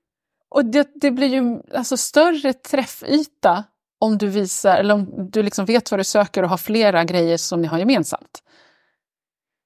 Och 0.50 0.66
det, 0.66 0.92
det 0.96 1.12
blir 1.12 1.28
ju 1.28 1.62
alltså 1.74 1.98
större 1.98 2.54
träffyta 2.54 3.64
om 4.04 4.18
du 4.18 4.28
visar, 4.28 4.78
eller 4.78 4.94
om 4.94 5.30
du 5.32 5.44
liksom 5.44 5.66
vet 5.66 5.92
vad 5.92 6.00
du 6.00 6.04
söker 6.04 6.44
och 6.44 6.50
har 6.50 6.58
flera 6.58 7.04
grejer 7.04 7.38
som 7.38 7.62
ni 7.62 7.68
har 7.68 7.78
gemensamt. 7.78 8.44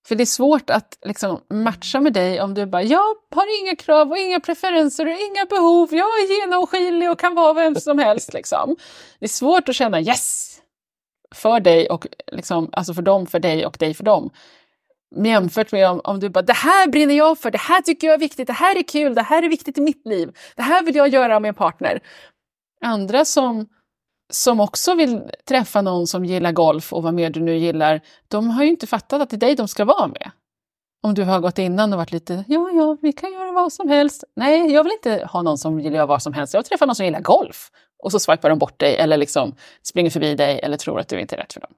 För 0.07 0.15
det 0.15 0.23
är 0.23 0.25
svårt 0.25 0.69
att 0.69 0.97
liksom 1.05 1.41
matcha 1.49 1.99
med 1.99 2.13
dig 2.13 2.41
om 2.41 2.53
du 2.53 2.65
bara, 2.65 2.83
jag 2.83 3.15
har 3.35 3.61
inga 3.61 3.75
krav 3.75 4.11
och 4.11 4.17
inga 4.17 4.39
preferenser 4.39 5.05
och 5.05 5.11
inga 5.11 5.45
behov, 5.49 5.89
jag 5.91 6.07
är 6.07 6.39
genomskinlig 6.39 7.11
och 7.11 7.19
kan 7.19 7.35
vara 7.35 7.53
vem 7.53 7.75
som 7.75 7.99
helst. 7.99 8.33
Liksom. 8.33 8.75
Det 9.19 9.25
är 9.25 9.29
svårt 9.29 9.69
att 9.69 9.75
känna 9.75 10.01
yes 10.01 10.57
för 11.35 11.59
dig 11.59 11.89
och 11.89 12.07
liksom, 12.31 12.69
alltså 12.71 12.93
för 12.93 13.01
dem, 13.01 13.27
för 13.27 13.39
dig 13.39 13.65
och 13.65 13.77
dig 13.79 13.93
för 13.93 14.03
dem. 14.03 14.29
Jämfört 15.15 15.71
med 15.71 15.89
om, 15.89 16.01
om 16.03 16.19
du 16.19 16.29
bara, 16.29 16.41
det 16.41 16.53
här 16.53 16.87
brinner 16.87 17.15
jag 17.15 17.39
för, 17.39 17.51
det 17.51 17.57
här 17.57 17.81
tycker 17.81 18.07
jag 18.07 18.13
är 18.13 18.19
viktigt, 18.19 18.47
det 18.47 18.53
här 18.53 18.77
är 18.77 18.83
kul, 18.83 19.15
det 19.15 19.21
här 19.21 19.43
är 19.43 19.49
viktigt 19.49 19.77
i 19.77 19.81
mitt 19.81 20.05
liv, 20.05 20.31
det 20.55 20.61
här 20.61 20.83
vill 20.83 20.95
jag 20.95 21.07
göra 21.07 21.39
med 21.39 21.49
en 21.49 21.55
partner. 21.55 21.99
Andra 22.81 23.25
som, 23.25 23.67
som 24.29 24.59
också 24.59 24.95
vill 24.95 25.31
träffa 25.45 25.81
någon 25.81 26.07
som 26.07 26.25
gillar 26.25 26.51
golf 26.51 26.93
och 26.93 27.03
vad 27.03 27.13
mer 27.13 27.29
du 27.29 27.39
nu 27.39 27.57
gillar, 27.57 28.01
de 28.27 28.49
har 28.49 28.63
ju 28.63 28.69
inte 28.69 28.87
fattat 28.87 29.21
att 29.21 29.29
det 29.29 29.35
är 29.35 29.39
dig 29.39 29.55
de 29.55 29.67
ska 29.67 29.85
vara 29.85 30.07
med. 30.07 30.31
Om 31.03 31.13
du 31.13 31.23
har 31.23 31.39
gått 31.39 31.57
innan 31.57 31.93
och 31.93 31.99
varit 31.99 32.11
lite, 32.11 32.45
ja, 32.47 32.69
ja, 32.71 32.97
vi 33.01 33.13
kan 33.13 33.33
göra 33.33 33.51
vad 33.51 33.73
som 33.73 33.89
helst. 33.89 34.23
Nej, 34.35 34.71
jag 34.71 34.83
vill 34.83 34.93
inte 34.93 35.27
ha 35.31 35.41
någon 35.41 35.57
som 35.57 35.79
gillar 35.79 36.07
vad 36.07 36.23
som 36.23 36.33
helst. 36.33 36.53
Jag 36.53 36.61
vill 36.61 36.67
träffa 36.67 36.85
någon 36.85 36.95
som 36.95 37.05
gillar 37.05 37.21
golf. 37.21 37.71
Och 38.03 38.11
så 38.11 38.19
swipar 38.19 38.49
de 38.49 38.59
bort 38.59 38.79
dig 38.79 38.97
eller 38.97 39.17
liksom 39.17 39.55
springer 39.83 40.09
förbi 40.09 40.35
dig 40.35 40.59
eller 40.59 40.77
tror 40.77 40.99
att 40.99 41.07
du 41.07 41.19
inte 41.19 41.35
är 41.35 41.39
rätt 41.39 41.53
för 41.53 41.59
dem. 41.59 41.73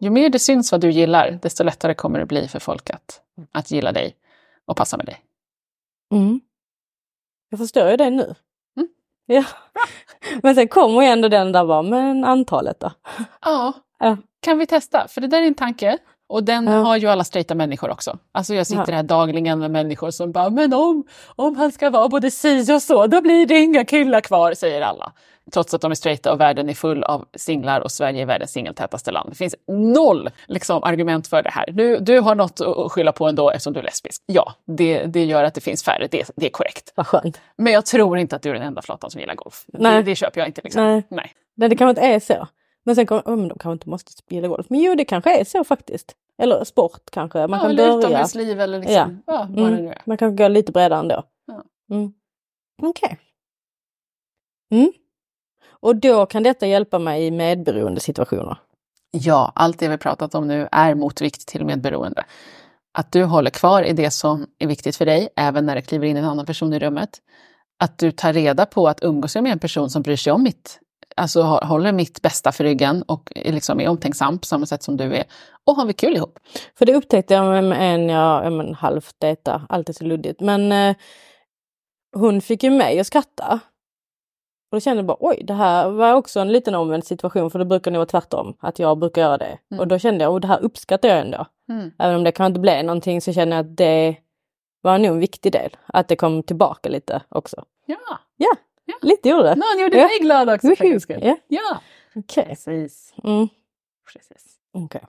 Ju 0.00 0.10
mer 0.10 0.30
det 0.30 0.38
syns 0.38 0.72
vad 0.72 0.80
du 0.80 0.90
gillar, 0.90 1.38
desto 1.42 1.64
lättare 1.64 1.94
kommer 1.94 2.18
det 2.18 2.26
bli 2.26 2.48
för 2.48 2.58
folk 2.58 2.90
att, 2.90 3.20
att 3.52 3.70
gilla 3.70 3.92
dig 3.92 4.16
och 4.66 4.76
passa 4.76 4.96
med 4.96 5.06
dig. 5.06 5.20
Mm. 6.14 6.40
Jag 7.48 7.58
förstår 7.58 7.90
ju 7.90 7.96
det 7.96 8.10
nu. 8.10 8.34
Ja. 9.34 9.44
Men 10.42 10.54
sen 10.54 10.68
kommer 10.68 11.02
ju 11.02 11.08
ändå 11.08 11.28
den 11.28 11.52
där 11.52 11.64
bara, 11.64 11.82
men 11.82 12.24
antalet 12.24 12.80
då? 12.80 12.90
Ja, 13.44 13.72
Ja. 13.98 14.16
kan 14.42 14.58
vi 14.58 14.66
testa? 14.66 15.08
För 15.08 15.20
det 15.20 15.26
där 15.26 15.42
är 15.42 15.46
en 15.46 15.54
tanke. 15.54 15.98
Och 16.30 16.44
den 16.44 16.66
Ja. 16.66 16.72
har 16.72 16.96
ju 16.96 17.06
alla 17.06 17.24
straighta 17.24 17.54
människor 17.54 17.90
också. 17.90 18.18
Alltså 18.32 18.54
jag 18.54 18.66
sitter 18.66 18.84
Ja. 18.92 18.96
här 18.96 19.02
dagligen 19.02 19.58
med 19.58 19.70
människor 19.70 20.10
som 20.10 20.32
bara, 20.32 20.50
men 20.50 20.72
om, 20.72 21.04
om 21.36 21.56
han 21.56 21.72
ska 21.72 21.90
vara 21.90 22.08
både 22.08 22.30
si 22.30 22.72
och 22.72 22.82
så, 22.82 23.06
då 23.06 23.20
blir 23.20 23.46
det 23.46 23.58
inga 23.58 23.84
killar 23.84 24.20
kvar, 24.20 24.54
säger 24.54 24.80
alla. 24.82 25.12
Trots 25.52 25.74
att 25.74 25.80
de 25.80 25.90
är 25.90 25.94
straighta 25.94 26.32
och 26.32 26.40
världen 26.40 26.68
är 26.68 26.74
full 26.74 27.04
av 27.04 27.24
singlar 27.36 27.80
och 27.80 27.90
Sverige 27.90 28.22
är 28.22 28.26
världens 28.26 28.50
singeltätaste 28.52 29.10
land. 29.12 29.30
Det 29.30 29.36
finns 29.36 29.54
noll 29.68 30.30
liksom, 30.46 30.84
argument 30.84 31.26
för 31.28 31.42
det 31.42 31.50
här. 31.50 31.66
Du, 31.72 31.96
du 31.98 32.20
har 32.20 32.34
något 32.34 32.60
att 32.60 32.92
skylla 32.92 33.12
på 33.12 33.28
ändå 33.28 33.50
eftersom 33.50 33.72
du 33.72 33.78
är 33.78 33.84
lesbisk. 33.84 34.22
Ja, 34.26 34.54
det, 34.66 35.04
det 35.04 35.24
gör 35.24 35.44
att 35.44 35.54
det 35.54 35.60
finns 35.60 35.82
färre, 35.84 36.08
det, 36.10 36.30
det 36.36 36.46
är 36.46 36.50
korrekt. 36.50 36.92
Vad 36.94 37.06
skönt. 37.06 37.40
Men 37.56 37.72
jag 37.72 37.86
tror 37.86 38.18
inte 38.18 38.36
att 38.36 38.42
du 38.42 38.50
är 38.50 38.54
den 38.54 38.62
enda 38.62 38.82
flatan 38.82 39.10
som 39.10 39.20
gillar 39.20 39.34
golf. 39.34 39.64
Nej. 39.66 39.96
Det, 39.96 40.02
det 40.02 40.16
köper 40.16 40.40
jag 40.40 40.48
inte. 40.48 40.60
Liksom. 40.64 40.82
Nej. 40.84 41.02
Nej. 41.10 41.32
Nej, 41.56 41.68
det 41.68 41.76
kanske 41.76 41.90
inte 41.90 42.14
är 42.14 42.20
så. 42.20 42.46
Men 42.90 42.94
sen 42.96 43.06
kommer, 43.06 43.22
men 43.36 43.48
de 43.48 43.58
kanske 43.58 43.72
inte 43.72 43.88
måste 43.88 44.12
spela 44.12 44.48
golf. 44.48 44.66
Men 44.70 44.80
jo, 44.80 44.94
det 44.94 45.04
kanske 45.04 45.40
är 45.40 45.44
så 45.44 45.64
faktiskt. 45.64 46.14
Eller 46.38 46.64
sport 46.64 47.10
kanske. 47.12 47.38
Man 47.38 47.50
ja, 47.50 47.58
kan 47.60 47.70
eller 47.70 47.86
börja. 47.86 47.98
utomhusliv 47.98 48.60
eller 48.60 48.78
liksom, 48.78 49.22
ja. 49.26 49.44
det 49.50 49.62
nu 49.62 49.68
Mm. 49.68 49.86
är. 49.86 50.02
Man 50.06 50.16
kan 50.16 50.36
gå 50.36 50.48
lite 50.48 50.72
bredare 50.72 51.00
ändå. 51.00 51.22
Ja. 51.46 51.64
Mm. 51.96 52.12
Okej. 52.82 53.18
Mm. 54.72 54.92
Och 55.70 55.96
då 55.96 56.26
kan 56.26 56.42
detta 56.42 56.66
hjälpa 56.66 56.98
mig 56.98 57.26
i 57.26 57.30
medberoende 57.30 58.00
situationer. 58.00 58.58
Ja, 59.10 59.52
allt 59.54 59.78
det 59.78 59.88
vi 59.88 59.98
pratat 59.98 60.34
om 60.34 60.48
nu 60.48 60.68
är 60.72 60.94
motvikt 60.94 61.48
till 61.48 61.64
medberoende. 61.64 62.24
Att 62.98 63.12
du 63.12 63.24
håller 63.24 63.50
kvar 63.50 63.82
i 63.82 63.92
det 63.92 64.10
som 64.10 64.46
är 64.58 64.66
viktigt 64.66 64.96
för 64.96 65.06
dig, 65.06 65.28
även 65.36 65.66
när 65.66 65.74
det 65.74 65.82
kliver 65.82 66.06
in 66.06 66.16
en 66.16 66.24
annan 66.24 66.46
person 66.46 66.72
i 66.72 66.78
rummet. 66.78 67.18
Att 67.78 67.98
du 67.98 68.12
tar 68.12 68.32
reda 68.32 68.66
på 68.66 68.88
att 68.88 69.04
umgås 69.04 69.34
jag 69.34 69.42
med 69.44 69.52
en 69.52 69.58
person 69.58 69.90
som 69.90 70.02
bryr 70.02 70.16
sig 70.16 70.32
om 70.32 70.42
mitt, 70.42 70.79
alltså 71.16 71.42
håller 71.42 71.92
mitt 71.92 72.22
bästa 72.22 72.52
för 72.52 72.64
ryggen 72.64 73.02
och 73.02 73.32
är 73.34 73.52
liksom 73.52 73.80
är 73.80 73.88
omtänksam 73.88 74.38
på 74.38 74.46
samma 74.46 74.66
sätt 74.66 74.82
som 74.82 74.96
du 74.96 75.16
är. 75.16 75.24
Och 75.64 75.76
har 75.76 75.86
vi 75.86 75.92
kul 75.92 76.16
ihop. 76.16 76.38
För 76.78 76.86
det 76.86 76.94
upptäckte 76.94 77.34
jag 77.34 77.64
med 77.64 77.94
en 77.94 78.08
jag 78.08 78.44
ja, 78.44 78.50
men, 78.50 78.74
halvt 78.74 79.14
dejta, 79.18 79.66
alltid 79.68 79.96
så 79.96 80.04
luddigt. 80.04 80.40
Men 80.40 80.72
eh, 80.72 80.96
hon 82.16 82.40
fick 82.40 82.62
ju 82.62 82.70
mig 82.70 83.00
att 83.00 83.06
skratta. 83.06 83.60
Och 84.70 84.76
då 84.76 84.80
kände 84.80 84.98
jag 84.98 85.06
bara 85.06 85.16
oj, 85.20 85.42
det 85.44 85.54
här 85.54 85.90
var 85.90 86.14
också 86.14 86.40
en 86.40 86.52
liten 86.52 86.74
omvänd 86.74 87.04
situation 87.04 87.50
för 87.50 87.58
det 87.58 87.64
brukar 87.64 87.90
nog 87.90 87.98
vara 87.98 88.06
tvärtom, 88.06 88.56
att 88.60 88.78
jag 88.78 88.98
brukar 88.98 89.22
göra 89.22 89.38
det. 89.38 89.58
Mm. 89.70 89.80
Och 89.80 89.88
då 89.88 89.98
kände 89.98 90.24
jag, 90.24 90.32
och 90.32 90.40
det 90.40 90.48
här 90.48 90.60
uppskattar 90.60 91.08
jag 91.08 91.20
ändå. 91.20 91.46
Även 91.98 92.16
om 92.16 92.24
det 92.24 92.32
kanske 92.32 92.48
inte 92.48 92.60
blev 92.60 92.84
någonting 92.84 93.20
så 93.20 93.32
känner 93.32 93.56
jag 93.56 93.66
att 93.66 93.76
det 93.76 94.16
var 94.82 94.98
nog 94.98 95.10
en 95.10 95.18
viktig 95.18 95.52
del. 95.52 95.76
Att 95.86 96.08
det 96.08 96.16
kom 96.16 96.42
tillbaka 96.42 96.88
lite 96.88 97.22
också. 97.28 97.64
Ja, 97.86 98.18
Ja, 98.42 98.56
lite 99.02 99.28
gjorde 99.28 99.42
det. 99.42 99.54
någon 99.54 99.82
gjorde 99.82 99.96
Ja. 99.98 100.06
mig 100.06 100.18
glad 100.20 100.50
också 100.50 100.76
för. 100.76 101.16
Ja, 101.26 101.36
Ja, 101.48 101.80
okej. 102.14 102.44
precis. 102.48 103.14
Mm. 103.24 103.48
precis. 104.12 104.44
okej. 104.74 105.02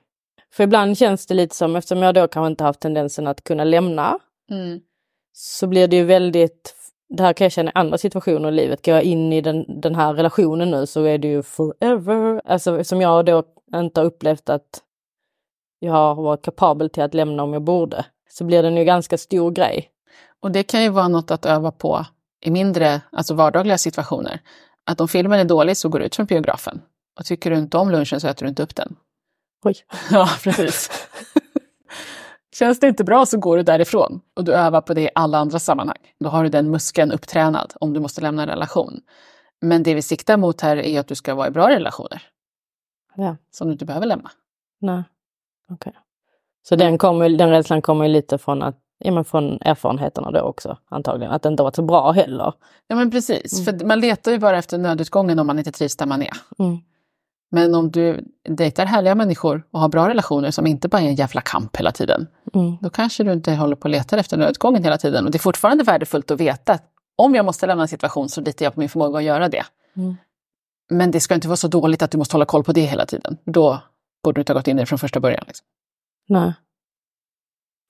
För 0.54 0.64
ibland 0.64 0.98
känns 0.98 1.26
det 1.28 1.34
lite 1.34 1.56
som, 1.56 1.76
eftersom 1.76 1.98
jag 2.04 2.16
då 2.16 2.28
kanske 2.28 2.48
inte 2.48 2.64
haft 2.64 2.80
tendensen 2.80 3.28
att 3.28 3.44
kunna 3.44 3.64
lämna, 3.64 4.20
Mm. 4.52 4.80
så 5.34 5.68
blir 5.68 5.88
det 5.88 5.96
ju 5.96 6.04
väldigt, 6.04 6.76
det 7.10 7.24
här 7.24 7.34
kan 7.34 7.46
jag 7.46 7.52
känna 7.52 7.70
i 7.72 7.74
andra 7.76 7.98
situationer 7.98 8.50
i 8.50 8.52
livet, 8.52 8.86
går 8.86 8.94
jag 8.96 9.04
in 9.04 9.34
i 9.34 9.42
den, 9.42 9.82
den 9.82 9.96
här 9.96 10.14
relationen 10.14 10.72
nu 10.72 10.86
så 10.86 11.04
är 11.04 11.18
det 11.18 11.28
ju 11.28 11.44
forever. 11.44 12.42
Alltså 12.46 12.72
eftersom 12.80 13.02
jag 13.02 13.26
då 13.26 13.44
inte 13.76 14.00
har 14.00 14.06
upplevt 14.06 14.50
att 14.50 14.82
jag 15.80 15.92
har 15.92 16.16
varit 16.16 16.42
kapabel 16.46 16.90
till 16.90 17.04
att 17.04 17.14
lämna 17.14 17.44
om 17.44 17.54
jag 17.54 17.62
borde, 17.62 18.06
så 18.30 18.44
blir 18.44 18.64
den 18.64 18.78
ju 18.78 18.84
ganska 18.84 19.18
stor 19.18 19.52
grej. 19.52 19.90
Och 20.40 20.52
det 20.52 20.64
kan 20.64 20.84
ju 20.84 20.90
vara 20.90 21.08
något 21.08 21.32
att 21.32 21.46
öva 21.46 21.72
på 21.72 22.06
i 22.42 22.52
mindre, 22.52 23.02
alltså 23.12 23.34
vardagliga 23.34 23.78
situationer. 23.78 24.40
Att 24.86 25.02
om 25.02 25.08
filmen 25.08 25.40
är 25.40 25.46
dålig 25.46 25.78
så 25.78 25.90
går 25.90 26.00
du 26.00 26.06
ut 26.06 26.16
från 26.16 26.26
biografen. 26.26 26.82
Och 27.20 27.26
tycker 27.26 27.50
du 27.52 27.58
inte 27.58 27.78
om 27.78 27.92
lunchen 27.92 28.20
så 28.22 28.28
äter 28.28 28.46
du 28.46 28.50
inte 28.50 28.64
upp 28.64 28.76
den. 28.76 28.96
Oj. 29.66 29.76
Ja, 30.12 30.30
precis. 30.44 30.90
Känns 32.56 32.80
det 32.80 32.88
inte 32.88 33.04
bra 33.04 33.26
så 33.26 33.38
går 33.40 33.58
du 33.58 33.64
därifrån 33.64 34.22
och 34.36 34.44
du 34.44 34.54
övar 34.54 34.82
på 34.82 34.94
det 34.94 35.02
i 35.02 35.10
alla 35.16 35.38
andra 35.38 35.60
sammanhang. 35.60 35.98
Då 36.20 36.30
har 36.30 36.44
du 36.44 36.50
den 36.50 36.72
muskeln 36.72 37.12
upptränad 37.12 37.74
om 37.80 37.94
du 37.94 38.00
måste 38.00 38.22
lämna 38.22 38.42
en 38.44 38.50
relation. 38.50 39.02
Men 39.62 39.84
det 39.84 39.94
vi 39.94 40.02
siktar 40.02 40.38
mot 40.38 40.62
här 40.62 40.78
är 40.78 41.00
att 41.00 41.08
du 41.08 41.16
ska 41.16 41.36
vara 41.36 41.48
i 41.48 41.52
bra 41.52 41.70
relationer 41.70 42.22
Ja, 43.16 43.38
som 43.52 43.68
du 43.68 43.74
inte 43.74 43.86
behöver 43.86 44.06
lämna. 44.08 44.32
nej. 44.80 45.04
Okej. 45.70 45.94
Så 46.64 46.76
den, 46.76 46.98
kommer, 46.98 47.30
den 47.30 47.50
rädslan 47.50 47.82
kommer 47.82 48.08
lite 48.08 48.38
från, 48.38 48.62
att, 48.62 48.80
ja, 49.04 49.12
men 49.12 49.26
från 49.26 49.58
erfarenheterna 49.62 50.32
då 50.32 50.42
också 50.42 50.78
antagligen, 50.90 51.32
att 51.34 51.42
det 51.42 51.50
inte 51.50 51.64
varit 51.64 51.76
så 51.76 51.82
bra 51.82 52.12
heller. 52.12 52.54
Ja 52.88 52.96
men 52.96 53.12
precis, 53.12 53.66
för 53.66 53.86
man 53.86 54.00
letar 54.00 54.32
ju 54.32 54.40
bara 54.40 54.58
efter 54.58 54.78
nödutgången 54.78 55.40
om 55.40 55.48
man 55.48 55.58
inte 55.58 55.72
trivs 55.72 55.96
där 55.96 56.06
man 56.06 56.22
är. 56.22 56.34
Mm. 56.60 56.78
Men 57.52 57.76
om 57.76 57.92
du 57.92 58.26
dejtar 58.50 58.86
härliga 58.86 59.16
människor 59.16 59.64
och 59.72 59.80
har 59.80 59.90
bra 59.90 60.10
relationer 60.10 60.52
som 60.52 60.68
inte 60.68 60.88
bara 60.88 61.02
är 61.02 61.06
en 61.08 61.16
jävla 61.16 61.42
kamp 61.42 61.78
hela 61.78 61.92
tiden, 61.92 62.28
Mm. 62.54 62.78
då 62.82 62.90
kanske 62.90 63.24
du 63.24 63.32
inte 63.34 63.54
håller 63.54 63.76
på 63.76 63.84
och 63.84 63.90
letar 63.90 64.18
efter 64.18 64.38
nödutgången 64.38 64.84
hela 64.84 64.98
tiden. 64.98 65.26
Och 65.26 65.32
det 65.32 65.38
är 65.38 65.40
fortfarande 65.40 65.84
värdefullt 65.84 66.32
att 66.32 66.40
veta 66.40 66.74
att 66.74 66.84
om 67.16 67.36
jag 67.36 67.46
måste 67.46 67.68
lämna 67.68 67.82
en 67.82 67.88
situation 67.88 68.30
så 68.30 68.42
litar 68.42 68.66
jag 68.66 68.74
på 68.74 68.80
min 68.80 68.90
förmåga 68.90 69.18
att 69.18 69.24
göra 69.24 69.50
det. 69.50 69.64
Mm. 69.96 70.16
Men 70.90 71.12
det 71.12 71.20
ska 71.20 71.36
inte 71.36 71.48
vara 71.48 71.58
så 71.58 71.68
dåligt 71.68 72.02
att 72.02 72.12
du 72.12 72.18
måste 72.18 72.34
hålla 72.34 72.46
koll 72.46 72.64
på 72.64 72.72
det 72.74 72.82
hela 72.82 73.06
tiden. 73.06 73.38
Då 73.46 73.82
borde 74.24 74.38
du 74.38 74.42
inte 74.42 74.54
ha 74.54 74.60
gått 74.60 74.68
in 74.68 74.78
i 74.78 74.82
det 74.82 74.86
från 74.86 75.00
första 75.00 75.20
början. 75.20 75.44
Liksom. 75.48 75.66
Nej. 76.28 76.54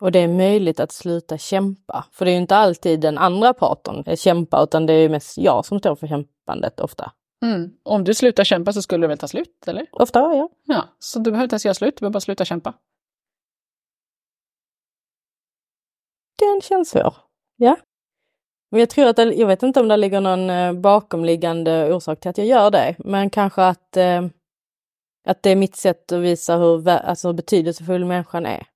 Och 0.02 0.12
det 0.12 0.20
är 0.20 0.28
möjligt 0.28 0.80
att 0.80 0.92
sluta 0.92 1.38
kämpa. 1.38 2.06
För 2.12 2.26
det 2.26 2.32
är 2.32 2.34
ju 2.34 2.42
inte 2.42 2.56
alltid 2.56 3.00
den 3.00 3.18
andra 3.18 3.54
parten 3.54 4.04
är 4.06 4.16
kämpa 4.16 4.64
utan 4.64 4.86
det 4.86 4.94
är 4.94 5.10
mest 5.10 5.38
jag 5.38 5.66
som 5.66 5.80
står 5.80 5.96
för 5.96 6.08
kämpandet 6.08 6.80
ofta. 6.80 7.12
Mm. 7.46 7.72
Om 7.84 8.04
du 8.04 8.14
slutar 8.14 8.44
kämpa 8.44 8.74
så 8.74 8.82
skulle 8.82 9.04
det 9.04 9.08
väl 9.08 9.18
ta 9.18 9.28
slut, 9.28 9.68
eller? 9.68 9.88
Ofta, 9.92 10.20
ja. 10.20 10.50
Ja, 10.66 10.88
så 11.00 11.20
du 11.20 11.32
behöver 11.32 11.44
inte 11.44 11.54
ens 11.54 11.66
göra 11.66 11.74
slut, 11.74 11.96
du 11.96 12.00
behöver 12.00 12.14
bara 12.14 12.20
sluta 12.20 12.46
kämpa. 12.46 12.74
Den 16.40 16.62
känns 16.62 16.90
svår. 16.90 17.16
Ja. 17.58 17.78
Men 18.72 18.80
jag 18.80 18.90
tror 18.90 19.08
att 19.08 19.16
det, 19.16 19.34
jag 19.34 19.48
vet 19.48 19.64
inte 19.64 19.80
om 19.80 19.88
det 19.88 19.98
ligger 19.98 20.22
någon 20.22 20.50
eh, 20.50 20.74
bakomliggande 20.74 21.94
orsak 21.94 22.20
till 22.20 22.30
att 22.30 22.38
jag 22.38 22.48
gör 22.48 22.72
det. 22.72 22.96
Men 23.00 23.30
kanske 23.30 23.64
att, 23.64 23.98
eh, 23.98 24.22
att 25.28 25.44
det 25.44 25.50
är 25.50 25.56
mitt 25.56 25.76
sätt 25.76 26.12
att 26.12 26.22
visa 26.22 26.58
hur, 26.58 26.90
alltså, 26.90 27.28
hur 27.28 27.34
betydelsefull 27.34 28.06
människan 28.06 28.46
är. 28.46 28.71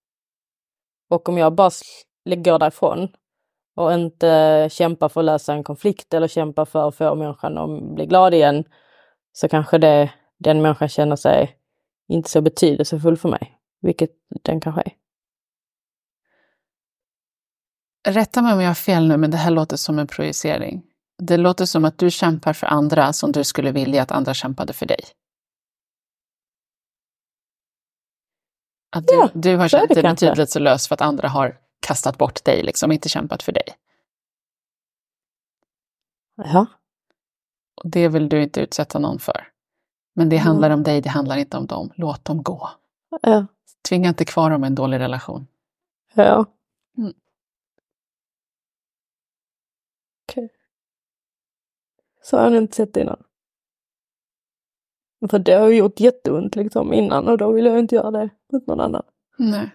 Och 1.09 1.29
om 1.29 1.37
jag 1.37 1.55
bara 1.55 1.71
går 2.25 2.59
därifrån 2.59 3.09
och 3.75 3.93
inte 3.93 4.69
kämpar 4.71 5.09
för 5.09 5.19
att 5.21 5.25
lösa 5.25 5.53
en 5.53 5.63
konflikt 5.63 6.13
eller 6.13 6.27
kämpar 6.27 6.65
för 6.65 6.87
att 6.87 6.95
få 6.95 7.15
människan 7.15 7.57
att 7.57 7.95
bli 7.95 8.05
glad 8.05 8.33
igen 8.33 8.63
så 9.31 9.47
kanske 9.47 9.77
det, 9.77 10.11
den 10.37 10.61
människan 10.61 10.89
känner 10.89 11.15
sig 11.15 11.55
inte 12.07 12.29
så 12.29 12.41
betydelsefull 12.41 13.17
för 13.17 13.29
mig. 13.29 13.51
Vilket 13.81 14.09
den 14.43 14.61
kanske 14.61 14.81
är. 14.81 14.93
Rätta 18.07 18.41
mig 18.41 18.53
om 18.53 18.61
jag 18.61 18.69
har 18.69 18.75
fel 18.75 19.07
nu, 19.07 19.17
men 19.17 19.31
det 19.31 19.37
här 19.37 19.51
låter 19.51 19.77
som 19.77 19.99
en 19.99 20.07
projicering. 20.07 20.83
Det 21.17 21.37
låter 21.37 21.65
som 21.65 21.85
att 21.85 21.97
du 21.97 22.11
kämpar 22.11 22.53
för 22.53 22.67
andra 22.67 23.13
som 23.13 23.31
du 23.31 23.43
skulle 23.43 23.71
vilja 23.71 24.01
att 24.01 24.11
andra 24.11 24.33
kämpade 24.33 24.73
för 24.73 24.85
dig. 24.85 24.99
Att 28.95 29.07
du, 29.07 29.13
Ja, 29.13 29.29
du 29.33 29.55
har 29.57 29.67
känt 29.67 29.89
dig 29.93 30.03
betydelselös 30.03 30.87
för 30.87 30.93
att 30.95 31.01
andra 31.01 31.27
har 31.27 31.59
kastat 31.79 32.17
bort 32.17 32.43
dig, 32.45 32.63
liksom 32.63 32.91
inte 32.91 33.09
kämpat 33.09 33.43
för 33.43 33.51
dig. 33.51 33.63
Ja. 36.35 36.65
Och 37.75 37.89
det 37.89 38.07
vill 38.07 38.29
du 38.29 38.43
inte 38.43 38.61
utsätta 38.61 38.99
någon 38.99 39.19
för. 39.19 39.47
Men 40.13 40.29
det 40.29 40.35
Mm. 40.35 40.45
handlar 40.47 40.69
om 40.69 40.83
dig, 40.83 41.01
det 41.01 41.09
handlar 41.09 41.37
inte 41.37 41.57
om 41.57 41.65
dem. 41.65 41.91
Låt 41.95 42.25
dem 42.25 42.43
gå. 42.43 42.69
Ja. 43.21 43.45
Tvinga 43.89 44.09
inte 44.09 44.25
kvar 44.25 44.49
dem 44.49 44.63
i 44.63 44.67
en 44.67 44.75
dålig 44.75 44.99
relation. 44.99 45.47
Ja. 46.13 46.45
Mm. 46.97 47.13
Okej. 50.29 50.49
Så 52.23 52.37
har 52.37 52.49
nog 52.49 52.61
inte 52.61 52.75
sett 52.75 52.93
det 52.93 53.01
innan. 53.01 53.23
För 55.29 55.39
det 55.39 55.53
har 55.53 55.67
ju 55.67 55.75
gjort 55.77 55.99
jätteont 55.99 56.55
liksom 56.55 56.93
innan 56.93 57.27
och 57.27 57.37
då 57.37 57.51
vill 57.51 57.65
jag 57.65 57.79
inte 57.79 57.95
göra 57.95 58.11
det 58.11 58.29
mot 58.51 58.67
någon 58.67 58.79
annan. 58.79 59.03
Nej. 59.37 59.69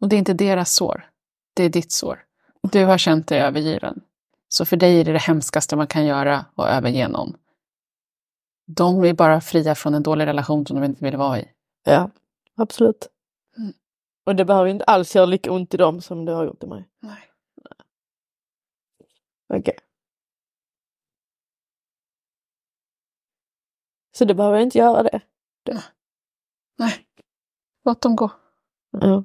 Och 0.00 0.08
det 0.08 0.16
är 0.16 0.18
inte 0.18 0.34
deras 0.34 0.74
sår. 0.74 1.10
Det 1.54 1.62
är 1.62 1.68
ditt 1.68 1.92
sår. 1.92 2.24
Du 2.72 2.84
har 2.84 2.98
känt 2.98 3.28
dig 3.28 3.40
övergiven. 3.40 4.00
Så 4.48 4.64
för 4.64 4.76
dig 4.76 5.00
är 5.00 5.04
det 5.04 5.12
det 5.12 5.18
hemskaste 5.18 5.76
man 5.76 5.86
kan 5.86 6.06
göra 6.06 6.44
att 6.54 6.68
överge 6.68 7.08
någon. 7.08 7.36
De 8.66 9.04
är 9.04 9.14
bara 9.14 9.40
fria 9.40 9.74
från 9.74 9.94
en 9.94 10.02
dålig 10.02 10.26
relation 10.26 10.66
som 10.66 10.80
de 10.80 10.84
inte 10.84 11.04
vill 11.04 11.16
vara 11.16 11.40
i. 11.40 11.48
Ja, 11.84 12.10
absolut. 12.56 13.08
Mm. 13.56 13.72
Och 14.26 14.36
det 14.36 14.44
behöver 14.44 14.68
inte 14.68 14.84
alls 14.84 15.16
göra 15.16 15.26
lika 15.26 15.52
ont 15.52 15.74
i 15.74 15.76
dem 15.76 16.00
som 16.00 16.24
det 16.24 16.32
har 16.32 16.44
gjort 16.44 16.62
i 16.62 16.66
mig. 16.66 16.88
Nej. 17.00 17.30
Okej. 19.54 19.76
Så 24.18 24.24
det 24.24 24.34
behöver 24.34 24.58
inte 24.58 24.78
göra 24.78 25.02
det. 25.02 25.20
Nej. 26.78 27.06
Låt 27.84 28.02
dem 28.02 28.16
gå. 28.16 28.30
Ja. 28.90 29.24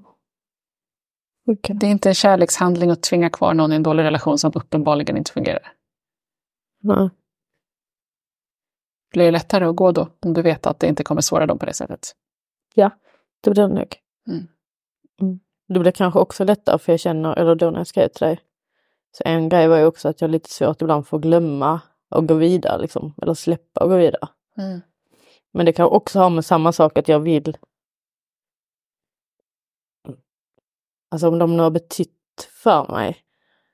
Okej. 1.48 1.76
Det 1.80 1.86
är 1.88 1.92
inte 1.92 2.10
en 2.10 2.16
kärlekshandling 2.16 2.90
att 2.90 3.04
tvinga 3.04 3.30
kvar 3.30 3.54
någon 3.54 3.72
i 3.72 3.76
en 3.76 3.84
dålig 3.84 4.04
relation 4.04 4.38
som 4.38 4.52
uppenbarligen 4.56 5.18
inte 5.18 5.32
fungerar. 5.32 5.74
Nej. 6.82 7.10
Blir 9.12 9.26
det 9.26 9.32
lättare 9.32 9.66
att 9.66 9.76
gå 9.76 9.92
då, 9.92 10.10
om 10.20 10.34
du 10.34 10.42
vet 10.42 10.66
att 10.66 10.80
det 10.80 10.88
inte 10.88 11.04
kommer 11.04 11.22
såra 11.22 11.46
dem 11.46 11.60
på 11.60 11.66
det 11.66 11.74
sättet? 11.74 12.16
Det 13.42 13.52
blir 13.52 13.68
det 13.68 13.74
nog. 13.74 13.96
Mm. 14.28 14.48
Mm. 15.22 15.40
Det 15.68 15.80
blir 15.80 15.92
kanske 15.92 16.20
också 16.20 16.44
lättare 16.44 16.80
för 16.80 16.94
jag 16.94 17.00
känner, 17.00 17.40
eller 17.40 17.56
då 17.56 17.72
när 17.72 17.80
jag 17.80 17.88
skrev 17.88 18.08
till 18.08 18.28
dig. 18.28 18.40
Så 19.12 19.24
en 19.26 19.50
grej 19.50 19.68
var 19.68 19.78
ju 19.78 19.86
också 19.86 20.08
att 20.10 20.22
jag 20.22 20.28
har 20.28 20.32
lite 20.32 20.50
svårt 20.50 20.82
ibland 20.82 21.08
för 21.08 21.18
att 21.18 21.24
glömma 21.24 21.82
och 22.10 22.28
gå 22.28 22.34
vidare 22.34 22.82
liksom. 22.82 23.14
Eller 23.22 23.34
släppa 23.34 23.84
och 23.84 23.90
gå 23.90 23.98
vidare. 23.98 24.28
Mm. 24.60 24.82
Men 25.52 25.66
det 25.66 25.74
kan 25.74 25.86
också 25.86 26.20
ha 26.20 26.30
med 26.30 26.46
samma 26.46 26.72
sak 26.72 26.98
att 26.98 27.08
jag 27.08 27.20
vill. 27.20 27.58
Alltså 31.12 31.28
om 31.28 31.40
de 31.40 31.58
nu 31.58 31.64
har 31.64 31.72
betytt 31.72 32.50
för 32.64 32.88
mig. 32.92 33.18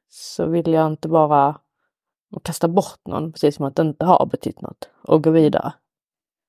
Så 0.09 0.45
vill 0.45 0.71
jag 0.71 0.87
inte 0.91 1.07
bara 1.07 1.61
kasta 2.43 2.67
bort 2.67 2.99
någon 3.05 3.31
precis 3.31 3.55
som 3.55 3.65
att 3.65 3.75
det 3.75 3.81
inte 3.81 4.05
har 4.05 4.25
betytt 4.25 4.61
något. 4.61 4.89
Och 5.03 5.23
gå 5.23 5.31
vidare. 5.31 5.73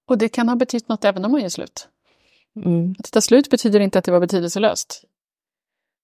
Och 0.08 0.18
det 0.18 0.28
kan 0.28 0.48
ha 0.48 0.56
betytt 0.56 0.88
något 0.88 1.04
även 1.04 1.24
om 1.24 1.32
man 1.32 1.40
gör 1.40 1.48
slut. 1.48 1.88
Mm. 2.64 2.94
Att 2.98 3.12
ta 3.12 3.20
slut 3.20 3.50
betyder 3.50 3.80
inte 3.80 3.98
att 3.98 4.04
det 4.04 4.12
var 4.12 4.20
betydelselöst. 4.20 5.04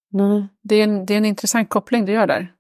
Nej. 0.09 0.49
Det 0.63 0.75
är 0.75 0.85
en, 0.85 1.07
det 1.07 1.15
är 1.15 1.19
en 1.19 1.25
intressant 1.25 1.69
koppling 1.69 2.05
du 2.05 2.13
gör 2.13 2.27
där. 2.27 2.55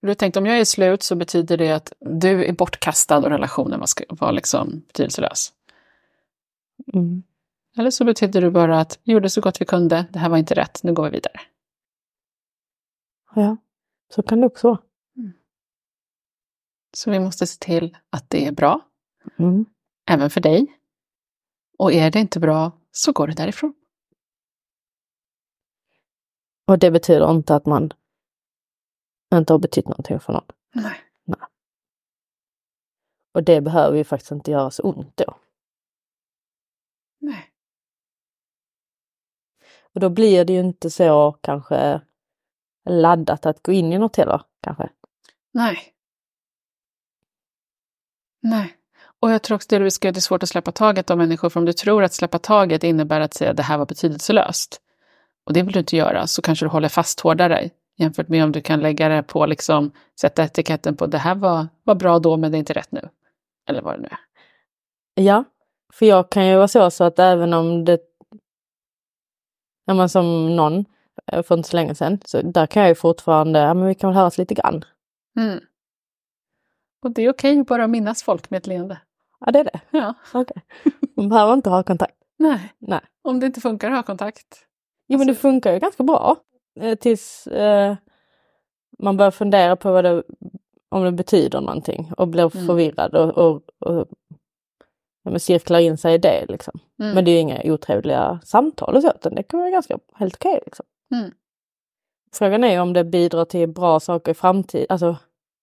Du 0.00 0.08
har 0.08 0.14
tänkt 0.14 0.36
om 0.36 0.46
jag 0.46 0.58
är 0.58 0.64
slut 0.64 1.02
så 1.02 1.16
betyder 1.16 1.56
det 1.56 1.70
att 1.70 1.92
du 2.00 2.44
är 2.44 2.52
bortkastad 2.52 3.18
och 3.18 3.30
relationen 3.30 3.80
var, 3.80 3.88
var 4.08 4.32
liksom 4.32 4.80
betydelselös. 4.86 5.52
Mm. 6.94 7.22
Eller 7.78 7.90
så 7.90 8.04
betyder 8.04 8.40
det 8.40 8.50
bara 8.50 8.80
att 8.80 8.98
vi 9.04 9.12
gjorde 9.12 9.30
så 9.30 9.40
gott 9.40 9.60
vi 9.60 9.64
kunde, 9.64 10.06
det 10.12 10.18
här 10.18 10.28
var 10.28 10.38
inte 10.38 10.54
rätt, 10.54 10.82
nu 10.82 10.92
går 10.92 11.04
vi 11.04 11.10
vidare. 11.10 11.40
Ja, 13.34 13.56
så 14.14 14.22
kan 14.22 14.40
det 14.40 14.46
också 14.46 14.68
vara. 14.68 14.80
Så 16.96 17.10
vi 17.10 17.20
måste 17.20 17.46
se 17.46 17.58
till 17.58 17.96
att 18.10 18.30
det 18.30 18.46
är 18.46 18.52
bra, 18.52 18.80
Mm. 19.38 19.64
även 20.08 20.30
för 20.30 20.40
dig. 20.40 20.66
Och 21.78 21.92
är 21.92 22.10
det 22.10 22.20
inte 22.20 22.40
bra 22.40 22.72
så 22.92 23.12
går 23.12 23.26
det 23.26 23.34
därifrån. 23.34 23.74
Och 26.66 26.78
det 26.78 26.90
betyder 26.90 27.30
inte 27.30 27.54
att 27.54 27.66
man 27.66 27.92
inte 29.38 29.52
har 29.52 29.58
betytt 29.58 29.88
någonting 29.88 30.20
för 30.20 30.32
någon. 30.32 30.44
Nej. 30.74 31.00
Och 33.36 33.42
det 33.42 33.60
behöver 33.60 33.96
ju 33.96 34.04
faktiskt 34.04 34.32
inte 34.32 34.50
göra 34.50 34.70
så 34.70 34.82
ont 34.82 35.16
då. 35.16 35.36
Nej. 37.20 37.52
Och 39.94 40.00
då 40.00 40.08
blir 40.08 40.44
det 40.44 40.52
ju 40.52 40.60
inte 40.60 40.90
så 40.90 41.38
kanske 41.40 42.00
laddat 42.90 43.46
att 43.46 43.62
gå 43.62 43.72
in 43.72 43.92
i 43.92 43.98
något 43.98 44.16
heller 44.16 44.42
kanske. 44.62 44.88
Nej. 45.52 45.78
Nej. 48.42 48.76
Och 49.20 49.30
jag 49.30 49.42
tror 49.42 49.54
också 49.54 49.66
det 49.70 49.78
du 49.78 49.90
ska 49.90 50.12
det 50.12 50.18
är 50.18 50.20
svårt 50.20 50.42
att 50.42 50.48
släppa 50.48 50.72
taget 50.72 51.10
om 51.10 51.18
människor, 51.18 51.50
för 51.50 51.60
om 51.60 51.66
du 51.66 51.72
tror 51.72 52.02
att 52.02 52.12
släppa 52.12 52.38
taget 52.38 52.84
innebär 52.84 53.20
att 53.20 53.34
säga 53.34 53.52
det 53.52 53.62
här 53.62 53.78
var 53.78 53.86
betydelselöst, 53.86 54.80
och 55.44 55.52
det 55.52 55.62
vill 55.62 55.72
du 55.72 55.78
inte 55.78 55.96
göra, 55.96 56.26
så 56.26 56.42
kanske 56.42 56.64
du 56.64 56.68
håller 56.68 56.88
fast 56.88 57.20
hårdare 57.20 57.70
jämfört 57.96 58.28
med 58.28 58.44
om 58.44 58.52
du 58.52 58.60
kan 58.60 58.80
lägga 58.80 59.08
det 59.08 59.22
på, 59.22 59.46
liksom, 59.46 59.90
sätta 60.20 60.44
etiketten 60.44 60.96
på 60.96 61.06
det 61.06 61.18
här 61.18 61.34
var, 61.34 61.66
var 61.84 61.94
bra 61.94 62.18
då, 62.18 62.36
men 62.36 62.52
det 62.52 62.56
är 62.56 62.58
inte 62.58 62.72
rätt 62.72 62.92
nu. 62.92 63.08
Eller 63.68 63.82
vad 63.82 63.94
det 63.94 64.02
nu 64.02 64.08
är. 64.08 64.18
Ja, 65.24 65.44
för 65.92 66.06
jag 66.06 66.30
kan 66.30 66.46
ju 66.46 66.56
vara 66.56 66.68
så, 66.68 66.90
så 66.90 67.04
att 67.04 67.18
även 67.18 67.52
om 67.54 67.84
det... 67.84 67.98
Ja, 69.84 69.94
men 69.94 70.08
som 70.08 70.56
någon 70.56 70.84
eh, 71.32 71.42
för 71.42 71.56
inte 71.56 71.68
så 71.68 71.76
länge 71.76 71.94
sedan, 71.94 72.18
så 72.24 72.42
där 72.42 72.66
kan 72.66 72.82
jag 72.82 72.88
ju 72.88 72.94
fortfarande, 72.94 73.58
ja 73.58 73.74
men 73.74 73.86
vi 73.86 73.94
kan 73.94 74.10
väl 74.10 74.16
höras 74.16 74.38
lite 74.38 74.54
grann. 74.54 74.84
Mm. 75.38 75.60
Och 77.02 77.10
det 77.10 77.22
är 77.22 77.30
okej 77.30 77.60
att 77.60 77.66
bara 77.66 77.86
minnas 77.86 78.22
folk 78.22 78.50
med 78.50 78.58
ett 78.58 78.66
leende. 78.66 79.00
Ja, 79.40 79.52
det 79.52 79.58
är 79.58 79.64
det. 79.64 79.80
Ja. 79.90 80.14
Okej. 80.34 80.62
Man 81.16 81.28
behöver 81.28 81.54
inte 81.54 81.70
ha 81.70 81.82
kontakt. 81.82 82.16
Nej. 82.38 82.72
Nej. 82.78 83.00
Om 83.22 83.40
det 83.40 83.46
inte 83.46 83.60
funkar, 83.60 83.90
ha 83.90 84.02
kontakt. 84.02 84.66
Jo, 85.08 85.18
men 85.18 85.26
det 85.26 85.30
Alltså- 85.30 85.40
funkar 85.42 85.72
ju 85.72 85.78
ganska 85.78 86.02
bra. 86.02 86.36
Eh, 86.80 86.94
tills 86.94 87.46
eh, 87.46 87.96
man 88.98 89.16
börjar 89.16 89.30
fundera 89.30 89.76
på 89.76 89.92
vad 89.92 90.04
det, 90.04 90.22
om 90.88 91.04
det 91.04 91.12
betyder 91.12 91.60
någonting 91.60 92.12
och 92.16 92.28
blir 92.28 92.56
Mm. 92.56 92.66
förvirrad 92.66 93.14
och, 93.14 93.38
och, 93.38 93.62
och 93.78 94.08
ja, 95.22 95.38
cirklar 95.38 95.78
in 95.78 95.98
sig 95.98 96.14
i 96.14 96.18
det. 96.18 96.46
Liksom. 96.48 96.80
Mm. 97.02 97.14
Men 97.14 97.24
det 97.24 97.30
är 97.30 97.32
ju 97.32 97.38
inga 97.40 97.60
otrevliga 97.64 98.40
samtal 98.44 98.96
och 98.96 99.02
så, 99.02 99.10
utan 99.10 99.34
det 99.34 99.42
kan 99.42 99.60
vara 99.60 99.70
ganska 99.70 99.98
helt 100.14 100.34
okej. 100.34 100.60
liksom. 100.66 100.86
Mm. 101.14 101.30
Frågan 102.34 102.64
är 102.64 102.80
om 102.80 102.92
det 102.92 103.04
bidrar 103.04 103.44
till 103.44 103.68
bra 103.68 104.00
saker 104.00 104.30
i 104.32 104.34
framtiden, 104.34 104.86
alltså 104.90 105.16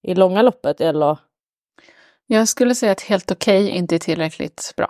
i 0.08 0.16
långa 0.16 0.42
loppet 0.42 0.82
eller 0.82 1.18
Jag 2.28 2.48
skulle 2.48 2.76
säga 2.76 2.92
att 2.92 3.02
helt 3.02 3.32
okej 3.32 3.70
inte 3.70 3.96
är 3.96 4.00
tillräckligt 4.00 4.74
bra. 4.78 4.88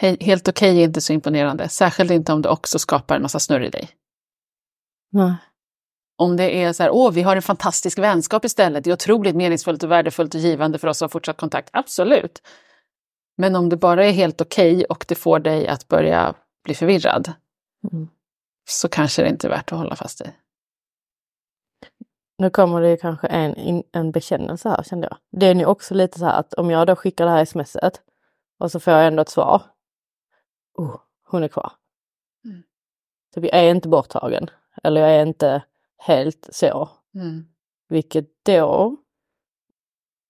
He- 0.00 0.22
Helt 0.24 0.48
okej 0.48 0.80
är 0.80 0.84
inte 0.84 1.00
så 1.00 1.12
imponerande, 1.12 1.68
särskilt 1.68 2.10
inte 2.10 2.32
om 2.32 2.42
det 2.42 2.48
också 2.48 2.78
skapar 2.78 3.16
en 3.16 3.22
massa 3.22 3.38
snurr 3.38 3.62
i 3.64 3.70
dig. 3.70 3.88
Nej. 5.16 5.34
Om 6.18 6.36
det 6.36 6.62
är 6.62 6.72
så 6.72 6.82
här, 6.82 6.90
åh, 6.90 7.12
vi 7.12 7.22
har 7.22 7.36
en 7.36 7.42
fantastisk 7.42 7.98
vänskap 7.98 8.44
istället, 8.44 8.84
det 8.84 8.90
är 8.90 8.94
otroligt 8.94 9.36
meningsfullt 9.36 9.82
och 9.82 9.90
värdefullt 9.90 10.34
och 10.34 10.40
givande 10.40 10.78
för 10.78 10.88
oss 10.88 11.02
att 11.02 11.10
ha 11.10 11.12
fortsatt 11.12 11.36
kontakt, 11.36 11.70
absolut. 11.72 12.42
Men 13.36 13.56
om 13.56 13.68
det 13.68 13.76
bara 13.76 14.04
är 14.06 14.12
helt 14.12 14.40
okej 14.40 14.84
och 14.84 15.04
det 15.08 15.14
får 15.14 15.38
dig 15.38 15.68
att 15.68 15.88
börja 15.88 16.34
bli 16.64 16.74
förvirrad, 16.74 17.32
Mm. 17.92 18.08
så 18.68 18.88
kanske 18.88 19.22
det 19.22 19.28
inte 19.28 19.46
är 19.46 19.50
värt 19.50 19.72
att 19.72 19.78
hålla 19.78 19.96
fast 19.96 20.20
i. 20.20 20.24
Nu 22.38 22.50
kommer 22.50 22.80
det 22.80 22.96
kanske 22.96 23.26
en, 23.26 23.82
en 23.92 24.12
bekännelse 24.12 24.68
här 24.68 24.82
kände 24.82 25.08
jag. 25.10 25.40
Det 25.40 25.46
är 25.46 25.54
ju 25.54 25.66
också 25.66 25.94
lite 25.94 26.18
så 26.18 26.24
här 26.24 26.38
att 26.40 26.54
om 26.54 26.70
jag 26.70 26.86
då 26.86 26.96
skickar 26.96 27.24
det 27.24 27.30
här 27.30 27.44
smset 27.44 28.02
och 28.58 28.72
så 28.72 28.80
får 28.80 28.92
jag 28.92 29.06
ändå 29.06 29.22
ett 29.22 29.28
svar. 29.28 29.62
Oh, 30.74 30.96
hon 31.24 31.42
är 31.42 31.48
kvar. 31.48 31.72
Mm. 32.44 32.62
Så 33.34 33.40
jag 33.40 33.54
är 33.54 33.70
inte 33.70 33.88
borttagen. 33.88 34.50
Eller 34.86 35.00
jag 35.00 35.10
är 35.10 35.26
inte 35.26 35.62
helt 35.98 36.48
så. 36.50 36.88
Mm. 37.14 37.46
Vilket 37.88 38.26
då, 38.42 38.96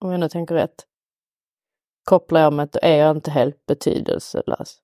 om 0.00 0.10
jag 0.10 0.20
nu 0.20 0.28
tänker 0.28 0.54
rätt, 0.54 0.86
kopplar 2.04 2.40
jag 2.40 2.52
med 2.52 2.64
att 2.64 2.72
då 2.72 2.78
är 2.82 2.96
jag 2.96 3.16
inte 3.16 3.30
helt 3.30 3.66
betydelselös. 3.66 4.78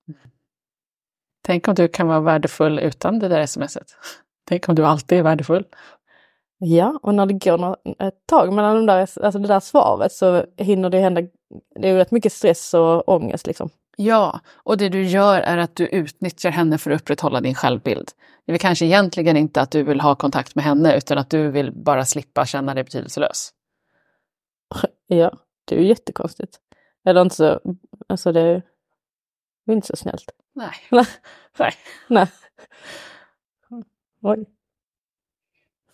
Tänk 1.44 1.68
om 1.68 1.74
du 1.74 1.88
kan 1.88 2.08
vara 2.08 2.20
värdefull 2.20 2.78
utan 2.78 3.18
det 3.18 3.28
där 3.28 3.46
smset. 3.46 3.96
Tänk 4.48 4.68
om 4.68 4.74
du 4.74 4.86
alltid 4.86 5.18
är 5.18 5.22
värdefull. 5.22 5.66
Ja, 6.58 7.00
och 7.02 7.14
när 7.14 7.26
det 7.26 7.34
går 7.34 7.76
ett 7.98 8.26
tag 8.26 8.52
mellan 8.52 8.76
de 8.76 8.86
där, 8.86 8.98
alltså 9.00 9.38
det 9.38 9.48
där 9.48 9.60
svaret 9.60 10.12
så 10.12 10.46
hinner 10.56 10.90
det 10.90 10.98
hända, 10.98 11.22
det 11.74 11.88
är 11.88 11.96
rätt 11.96 12.10
mycket 12.10 12.32
stress 12.32 12.74
och 12.74 13.08
ångest 13.08 13.46
liksom. 13.46 13.70
Ja, 13.96 14.40
och 14.54 14.76
det 14.76 14.88
du 14.88 15.04
gör 15.04 15.40
är 15.40 15.58
att 15.58 15.76
du 15.76 15.86
utnyttjar 15.86 16.50
henne 16.50 16.78
för 16.78 16.90
att 16.90 17.00
upprätthålla 17.00 17.40
din 17.40 17.54
självbild. 17.54 18.10
Det 18.46 18.52
är 18.52 18.58
kanske 18.58 18.84
egentligen 18.84 19.36
inte 19.36 19.60
att 19.60 19.70
du 19.70 19.82
vill 19.82 20.00
ha 20.00 20.14
kontakt 20.14 20.54
med 20.54 20.64
henne 20.64 20.96
utan 20.96 21.18
att 21.18 21.30
du 21.30 21.50
vill 21.50 21.72
bara 21.72 22.04
slippa 22.04 22.46
känna 22.46 22.74
dig 22.74 22.84
betydelselös. 22.84 23.52
Ja, 25.06 25.32
det 25.64 25.74
är 25.74 25.80
ju 25.80 25.86
jättekonstigt. 25.86 26.60
Eller 27.04 27.22
inte 27.22 27.34
så, 27.34 27.60
alltså 28.08 28.32
det 28.32 28.40
är 28.40 28.62
ju 29.66 29.72
inte 29.72 29.86
så 29.86 29.96
snällt. 29.96 30.30
Nej. 30.52 30.74
Nej. 30.90 31.06
Nej. 31.58 31.74
Nej. 32.08 32.28
Oj. 34.22 34.46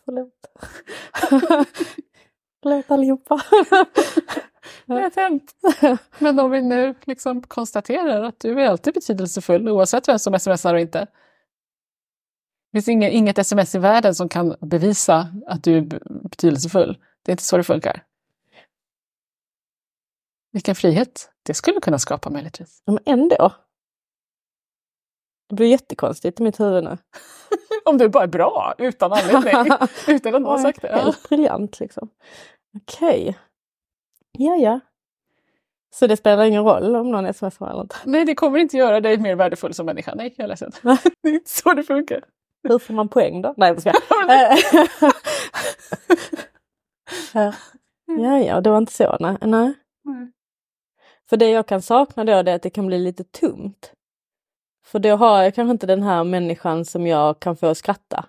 Förlåt. 0.04 0.46
Förlåt 2.62 2.90
allihopa. 2.90 3.40
Det 4.96 5.02
har 5.02 5.10
hänt. 5.22 5.54
Men 6.18 6.38
om 6.38 6.50
vi 6.50 6.62
nu 6.62 6.94
liksom 7.04 7.42
konstaterar 7.42 8.22
att 8.22 8.40
du 8.40 8.60
är 8.62 8.68
alltid 8.68 8.94
betydelsefull 8.94 9.68
oavsett 9.68 10.08
vem 10.08 10.18
som 10.18 10.38
smsar 10.38 10.74
och 10.74 10.80
inte. 10.80 10.98
Det 12.72 12.78
finns 12.78 12.88
inget, 12.88 13.12
inget 13.12 13.38
sms 13.38 13.74
i 13.74 13.78
världen 13.78 14.14
som 14.14 14.28
kan 14.28 14.56
bevisa 14.60 15.28
att 15.46 15.64
du 15.64 15.76
är 15.76 15.80
be- 15.80 16.00
betydelsefull. 16.30 16.98
Det 17.22 17.30
är 17.30 17.32
inte 17.32 17.42
så 17.44 17.56
det 17.56 17.64
funkar. 17.64 18.04
Vilken 20.52 20.74
frihet 20.74 21.30
det 21.42 21.54
skulle 21.54 21.80
kunna 21.80 21.98
skapa 21.98 22.30
möjligtvis. 22.30 22.82
Men 22.86 22.98
ändå. 23.04 23.52
Det 25.48 25.54
blir 25.54 25.66
jättekonstigt 25.66 26.40
i 26.40 26.42
mitt 26.42 26.60
huvud 26.60 26.84
nu. 26.84 26.98
Om 27.84 27.98
du 27.98 28.08
bara 28.08 28.22
är 28.24 28.28
bra 28.28 28.74
utan 28.78 29.12
anledning. 29.12 29.72
utan 30.08 30.34
att 30.34 30.42
någon 30.42 30.50
har 30.50 30.58
sagt 30.58 30.82
det. 30.82 30.88
Helt 30.96 31.28
briljant 31.28 31.80
liksom. 31.80 32.08
Okej. 32.76 33.38
Ja, 34.38 34.56
ja. 34.56 34.80
Så 35.94 36.06
det 36.06 36.16
spelar 36.16 36.44
ingen 36.44 36.64
roll 36.64 36.96
om 36.96 37.10
någon 37.10 37.34
smsar 37.34 37.70
eller 37.70 37.80
inte? 37.80 37.96
Nej, 38.04 38.24
det 38.24 38.34
kommer 38.34 38.58
inte 38.58 38.76
göra 38.76 39.00
dig 39.00 39.18
mer 39.18 39.34
värdefull 39.34 39.74
som 39.74 39.86
människa. 39.86 40.14
Nej, 40.14 40.34
jag 40.36 40.44
är 40.44 40.48
ledsen. 40.48 40.72
Det 41.22 41.28
är 41.28 41.34
inte 41.34 41.50
så 41.50 41.74
det 41.74 41.82
funkar. 41.82 42.24
Hur 42.68 42.78
får 42.78 42.94
man 42.94 43.08
poäng 43.08 43.42
då? 43.42 43.54
Nej, 43.56 43.68
jag 43.68 43.80
skojar. 43.80 43.96
Ja, 47.34 47.52
ja, 48.06 48.38
ja, 48.38 48.60
det 48.60 48.70
var 48.70 48.78
inte 48.78 48.92
så. 48.92 49.16
Nej. 49.20 49.36
nej. 49.40 49.74
För 51.28 51.36
det 51.36 51.50
jag 51.50 51.66
kan 51.66 51.82
sakna 51.82 52.24
då 52.24 52.32
är 52.32 52.54
att 52.54 52.62
det 52.62 52.70
kan 52.70 52.86
bli 52.86 52.98
lite 52.98 53.24
tomt. 53.24 53.92
För 54.86 54.98
då 54.98 55.16
har 55.16 55.42
jag 55.42 55.54
kanske 55.54 55.70
inte 55.72 55.86
den 55.86 56.02
här 56.02 56.24
människan 56.24 56.84
som 56.84 57.06
jag 57.06 57.40
kan 57.40 57.56
få 57.56 57.66
att 57.66 57.78
skratta. 57.78 58.24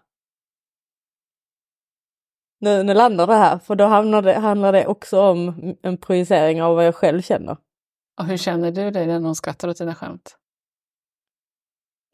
Nu, 2.59 2.83
nu 2.83 2.93
landar 2.93 3.27
det 3.27 3.35
här, 3.35 3.59
för 3.59 3.75
då 3.75 3.85
handlar 3.85 4.21
det, 4.21 4.33
handlar 4.33 4.71
det 4.73 4.87
också 4.87 5.21
om 5.21 5.75
en 5.81 5.97
projicering 5.97 6.61
av 6.61 6.75
vad 6.75 6.85
jag 6.85 6.95
själv 6.95 7.21
känner. 7.21 7.57
Och 8.17 8.25
hur 8.25 8.37
känner 8.37 8.71
du 8.71 8.91
dig 8.91 9.07
när 9.07 9.19
någon 9.19 9.35
skrattar 9.35 9.67
åt 9.67 9.77
dina 9.77 9.95
skämt? 9.95 10.37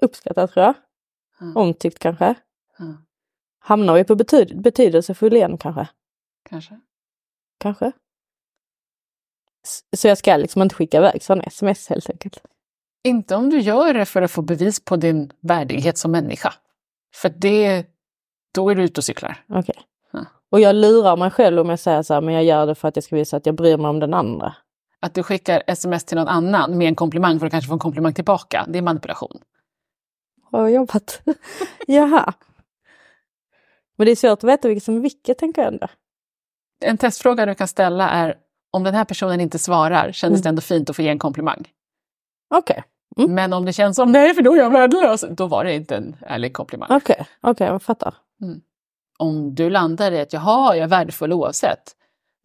Uppskattat 0.01 0.51
tror 0.51 0.65
jag. 0.65 0.73
Ja. 1.39 1.62
Omtyckt 1.62 1.99
kanske. 1.99 2.36
Ja, 2.77 2.97
Hamnar 3.60 3.93
vi 3.93 4.03
på 4.03 4.15
betyd 4.15 4.62
betydelsefull 4.62 5.34
igen 5.34 5.58
kanske? 5.58 5.88
kanske. 6.49 6.79
Kanske. 7.58 7.91
Så 9.97 10.08
jag 10.08 10.17
ska 10.17 10.38
liksom 10.38 10.62
inte 10.62 10.75
skicka 10.75 10.97
iväg 10.97 11.23
sådana 11.23 11.43
sms 11.43 11.89
helt 11.89 12.10
enkelt. 12.10 12.38
Inte 13.03 13.36
om 13.36 13.49
du 13.49 13.60
gör 13.60 13.93
det 13.93 14.05
för 14.05 14.21
att 14.21 14.31
få 14.31 14.41
bevis 14.41 14.86
på 14.86 14.95
din 14.95 15.31
värdighet 15.39 15.97
som 15.97 16.12
människa. 16.12 16.53
För 17.13 17.29
det, 17.29 17.86
då 18.53 18.69
är 18.69 18.75
du 18.75 18.84
ute 18.84 18.99
och 18.99 19.03
cyklar. 19.03 19.45
Okej. 19.49 19.75
Ja. 19.77 19.84
Och 20.51 20.60
jag 20.60 20.75
lurar 20.75 21.17
mig 21.17 21.31
själv 21.31 21.60
om 21.60 21.69
jag 21.69 21.79
säger 21.79 22.03
så 22.03 22.13
här, 22.13 22.21
men 22.21 22.34
jag 22.34 22.43
gör 22.43 22.65
det 22.65 22.75
för 22.75 22.88
att 22.88 22.95
jag 22.95 23.03
ska 23.03 23.15
visa 23.15 23.38
att 23.38 23.45
jag 23.45 23.55
bryr 23.55 23.77
mig 23.77 23.89
om 23.89 23.99
den 23.99 24.13
andra. 24.13 24.55
Att 24.99 25.13
du 25.13 25.23
skickar 25.23 25.63
sms 25.67 26.03
till 26.05 26.17
någon 26.17 26.27
annan 26.27 26.77
med 26.77 26.88
en 26.88 26.95
komplimang 26.95 27.39
för 27.39 27.45
att 27.45 27.51
kanske 27.51 27.67
få 27.67 27.73
en 27.73 27.79
komplimang 27.79 28.13
tillbaka, 28.13 28.65
det 28.67 28.77
är 28.77 28.81
manipulation. 28.81 29.41
Har 30.51 30.67
jobbat? 30.67 31.21
Jaha. 31.88 32.34
Men 33.97 34.05
det 34.05 34.12
är 34.12 34.15
svårt 34.15 34.39
att 34.39 34.43
veta 34.43 34.67
vilket 34.67 34.84
som 34.84 34.95
är 34.95 34.99
vilket 34.99 35.38
tänker 35.38 35.62
jag 35.62 35.73
ändå. 35.73 35.88
En 36.81 36.97
testfråga 36.97 37.45
du 37.45 37.55
kan 37.55 37.67
ställa 37.67 38.10
är 38.10 38.36
om 38.71 38.84
den 38.84 38.93
här 38.93 39.05
personen 39.05 39.41
inte 39.41 39.60
svarar, 39.60 40.12
kändes 40.12 40.38
Mm. 40.39 40.43
det 40.43 40.49
ändå 40.49 40.62
fint 40.62 40.89
att 40.89 40.95
få 40.95 41.01
ge 41.01 41.10
en 41.10 41.19
komplimang? 41.19 41.71
Okej, 42.55 42.84
Mm. 43.17 43.34
Men 43.36 43.53
om 43.53 43.65
det 43.65 43.73
känns 43.73 43.95
som 43.95 44.12
nej, 44.12 44.34
för 44.34 44.41
då 44.41 44.53
är 44.53 44.58
jag 44.58 44.69
värdelös, 44.69 45.25
då 45.29 45.47
var 45.47 45.63
det 45.63 45.73
inte 45.73 45.95
en 45.95 46.15
ärlig 46.21 46.53
komplimang. 46.53 46.88
okej, 46.91 47.25
okej, 47.41 47.67
jag 47.67 47.81
fattar. 47.81 48.15
Om 49.17 49.56
du 49.56 49.69
landar 49.69 50.12
i 50.12 50.21
att 50.21 50.34
jaha, 50.34 50.75
jag 50.75 50.84
är 50.84 50.88
värdefull 50.88 51.34
oavsett, 51.34 51.95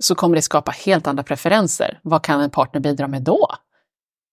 så 0.03 0.15
kommer 0.15 0.37
det 0.37 0.43
skapa 0.43 0.71
helt 0.71 1.07
andra 1.07 1.23
preferenser. 1.23 2.01
Vad 2.03 2.25
kan 2.25 2.41
en 2.41 2.51
partner 2.51 2.81
bidra 2.81 3.09
med 3.09 3.23
då? 3.23 3.49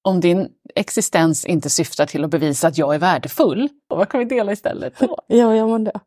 Om 0.01 0.19
din 0.19 0.49
existens 0.75 1.45
inte 1.45 1.69
syftar 1.69 2.05
till 2.05 2.23
att 2.23 2.29
bevisa 2.29 2.67
att 2.67 2.77
jag 2.77 2.95
är 2.95 2.99
värdefull, 2.99 3.69
vad 3.87 4.09
kan 4.09 4.19
vi 4.19 4.25
dela 4.25 4.51
istället 4.51 4.99
då? 4.99 5.17
Ja, 5.27 5.55
gör 5.55 5.67
man 5.67 5.83
det? 5.83 5.99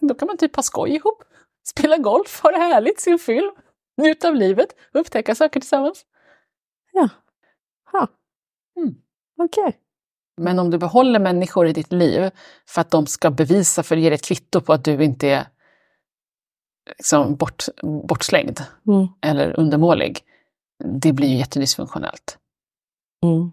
Då 0.00 0.14
kan 0.14 0.26
man 0.26 0.36
typ 0.36 0.56
ha 0.56 0.62
skoj 0.62 0.90
ihop, 0.90 1.24
spela 1.68 1.96
golf, 1.96 2.40
ha 2.42 2.50
det 2.50 2.58
härligt, 2.58 3.00
se 3.00 3.10
en 3.10 3.18
film, 3.18 3.50
njuta 3.96 4.28
av 4.28 4.34
livet, 4.34 4.68
upptäcka 4.92 5.34
saker 5.34 5.60
tillsammans. 5.60 6.04
Ja. 6.92 7.08
Ha. 7.92 8.08
Mm. 8.76 8.94
Okej. 9.38 9.78
Men 10.36 10.58
om 10.58 10.70
du 10.70 10.78
behåller 10.78 11.20
människor 11.20 11.66
i 11.66 11.72
ditt 11.72 11.92
liv 11.92 12.30
för 12.68 12.80
att 12.80 12.90
de 12.90 13.06
ska 13.06 13.30
bevisa, 13.30 13.82
för 13.82 13.96
att 13.96 14.02
ge 14.02 14.08
dig 14.08 14.14
ett 14.14 14.24
kvitto 14.24 14.60
på 14.60 14.72
att 14.72 14.84
du 14.84 15.04
inte 15.04 15.28
är 15.28 15.46
liksom 16.98 17.36
bort, 17.36 17.64
bortslängd 17.82 18.60
Mm. 18.86 19.06
eller 19.22 19.60
undermålig, 19.60 20.20
det 20.84 21.12
blir 21.12 21.28
ju 21.28 21.36
jättedysfunktionellt. 21.36 22.38
Mm. 23.24 23.50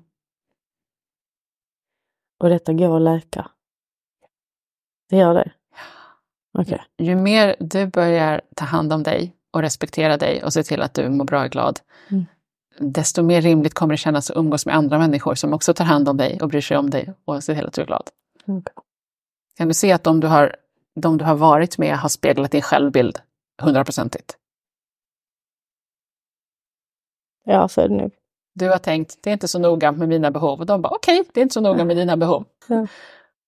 Och 2.44 2.50
detta 2.50 2.74
går 2.74 2.96
att 2.96 3.02
läka? 3.02 3.52
Det 5.10 5.16
gör 5.18 5.34
det? 5.34 5.52
Okej. 6.58 6.84
Ju 6.98 7.16
mer 7.16 7.56
du 7.60 7.86
börjar 7.88 8.42
ta 8.56 8.66
hand 8.66 8.94
om 8.94 9.04
dig 9.04 9.36
och 9.52 9.62
respektera 9.62 10.18
dig 10.18 10.44
och 10.44 10.54
se 10.54 10.64
till 10.64 10.82
att 10.82 10.94
du 10.94 11.10
mår 11.10 11.26
bra 11.26 11.44
och 11.44 11.50
glad, 11.52 11.80
Mm. 12.12 12.26
desto 12.80 13.24
mer 13.24 13.42
rimligt 13.42 13.74
kommer 13.74 13.94
det 13.94 13.98
kännas 13.98 14.32
att 14.32 14.38
umgås 14.38 14.66
med 14.66 14.76
andra 14.76 14.98
människor 15.00 15.36
som 15.36 15.54
också 15.54 15.74
tar 15.74 15.86
hand 15.86 16.10
om 16.10 16.18
dig 16.18 16.42
och 16.42 16.50
bryr 16.50 16.62
sig 16.62 16.78
om 16.78 16.90
dig 16.90 17.14
och 17.26 17.44
ser 17.44 17.56
till 17.56 17.66
att 17.66 17.74
du 17.74 17.82
är 17.82 17.86
glad. 17.86 18.10
Okej. 18.48 18.74
Kan 19.58 19.68
du 19.68 19.74
se 19.74 19.92
att 19.92 20.04
de 20.04 20.20
du 20.20 20.28
har, 20.28 20.56
de 20.96 21.18
du 21.18 21.26
har 21.26 21.36
varit 21.36 21.78
med 21.78 21.98
har 21.98 22.10
speglat 22.10 22.52
din 22.52 22.62
självbild 22.62 23.20
hundraprocentigt? 23.62 24.38
Ja, 27.46 27.68
så 27.68 27.82
är 27.82 27.88
det 27.90 27.96
nog. 27.96 28.12
Du 28.54 28.70
har 28.70 28.78
tänkt, 28.78 29.18
det 29.22 29.30
är 29.30 29.34
inte 29.34 29.48
så 29.48 29.60
noga 29.60 29.92
med 29.92 30.10
mina 30.10 30.32
behov. 30.32 30.60
Och 30.60 30.66
de 30.66 30.82
bara, 30.82 30.96
okej, 30.96 31.24
det 31.34 31.40
är 31.40 31.42
inte 31.42 31.54
så 31.54 31.62
noga 31.62 31.86
med 31.86 31.98
dina 31.98 32.18
behov. 32.18 32.46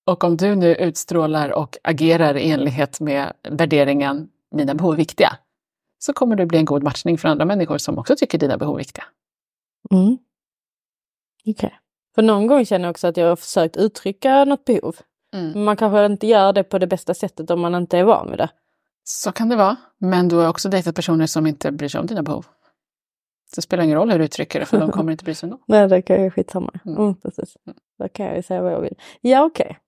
Och 0.05 0.23
om 0.23 0.37
du 0.37 0.55
nu 0.55 0.75
utstrålar 0.75 1.49
och 1.51 1.77
agerar 1.83 2.37
i 2.37 2.51
enlighet 2.51 2.99
med 2.99 3.33
värderingen, 3.43 4.29
mina 4.51 4.75
behov 4.75 4.93
är 4.93 4.97
viktiga, 4.97 5.37
så 5.99 6.13
kommer 6.13 6.35
du 6.35 6.45
bli 6.45 6.59
en 6.59 6.65
god 6.65 6.83
matchning 6.83 7.17
för 7.17 7.29
andra 7.29 7.45
människor 7.45 7.77
som 7.77 7.97
också 7.97 8.15
tycker 8.15 8.37
dina 8.37 8.57
behov 8.57 8.75
är 8.75 8.77
viktiga. 8.77 9.05
Mm. 9.91 10.17
Okej. 11.45 11.79
För 12.15 12.21
någon 12.21 12.47
gång 12.47 12.65
känner 12.65 12.85
jag 12.85 12.91
också 12.91 13.07
att 13.07 13.17
jag 13.17 13.27
har 13.27 13.35
försökt 13.35 13.77
uttrycka 13.77 14.45
något 14.45 14.65
behov. 14.65 14.95
Men 15.31 15.63
man 15.63 15.77
kanske 15.77 16.05
inte 16.05 16.27
gör 16.27 16.53
det 16.53 16.63
på 16.63 16.79
det 16.79 16.87
bästa 16.87 17.13
sättet 17.13 17.49
om 17.49 17.59
man 17.61 17.75
inte 17.75 17.97
är 17.97 18.03
van 18.03 18.29
vid 18.29 18.37
det. 18.37 18.49
Så 19.03 19.31
kan 19.31 19.49
det 19.49 19.55
vara, 19.55 19.75
men 19.97 20.27
du 20.27 20.35
har 20.35 20.49
också 20.49 20.69
dejtat 20.69 20.95
personer 20.95 21.25
som 21.27 21.47
inte 21.47 21.71
bryr 21.71 21.87
sig 21.89 21.99
om 22.01 22.07
dina 22.07 22.23
behov. 22.23 22.45
Det 23.55 23.61
spelar 23.61 23.83
ingen 23.83 23.95
roll 23.97 24.11
hur 24.11 24.19
du 24.19 24.25
uttrycker 24.25 24.59
det 24.59 24.65
för 24.65 24.79
de 24.79 24.91
kommer 24.91 25.11
inte 25.11 25.23
bry 25.23 25.35
sig 25.35 25.47
ändå. 25.47 25.59
Nej, 25.67 25.87
det 25.87 26.01
kan 26.01 26.23
ju 26.23 26.31
skitsamma. 26.31 26.73
Mm. 26.85 26.97
Mm, 26.97 27.15
precis. 27.15 27.57
Då 27.99 28.09
kan 28.09 28.25
jag 28.25 28.35
ju 28.35 28.43
säga 28.43 28.61
vad 28.61 28.71
jag 28.73 28.81
vill. 28.81 28.95
Ja, 29.21 29.43
okej. 29.45 29.79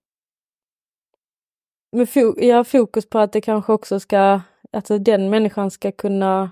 Men 1.91 2.05
fo- 2.05 2.39
jag 2.43 2.55
har 2.55 2.63
fokus 2.63 3.09
på 3.09 3.19
att 3.19 3.31
det 3.33 3.41
kanske 3.41 3.73
också 3.73 3.99
ska, 3.99 4.41
alltså 4.71 4.97
den 4.97 5.29
människan 5.29 5.71
ska 5.71 5.91
kunna 5.91 6.51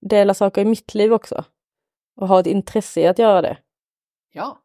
dela 0.00 0.34
saker 0.34 0.60
i 0.62 0.64
mitt 0.64 0.94
liv 0.94 1.12
också. 1.12 1.44
Och 2.16 2.28
ha 2.28 2.40
ett 2.40 2.46
intresse 2.46 3.00
i 3.00 3.06
att 3.06 3.18
göra 3.18 3.42
det. 3.42 3.58
Ja. 4.32 4.61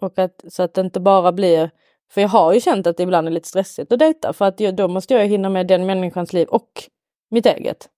Och 0.00 0.18
att, 0.18 0.44
så 0.48 0.62
att 0.62 0.74
det 0.74 0.80
inte 0.80 1.00
bara 1.00 1.32
blir, 1.32 1.70
för 2.10 2.20
jag 2.20 2.28
har 2.28 2.52
ju 2.52 2.60
känt 2.60 2.86
att 2.86 2.96
det 2.96 3.02
ibland 3.02 3.28
är 3.28 3.32
lite 3.32 3.48
stressigt 3.48 3.92
att 3.92 3.98
dejta 3.98 4.32
för 4.32 4.44
att 4.44 4.60
jag, 4.60 4.76
då 4.76 4.88
måste 4.88 5.14
jag 5.14 5.26
hinna 5.26 5.48
med 5.48 5.66
den 5.66 5.86
människans 5.86 6.32
liv 6.32 6.48
och 6.48 6.88
mitt 7.30 7.46
eget. 7.46 7.88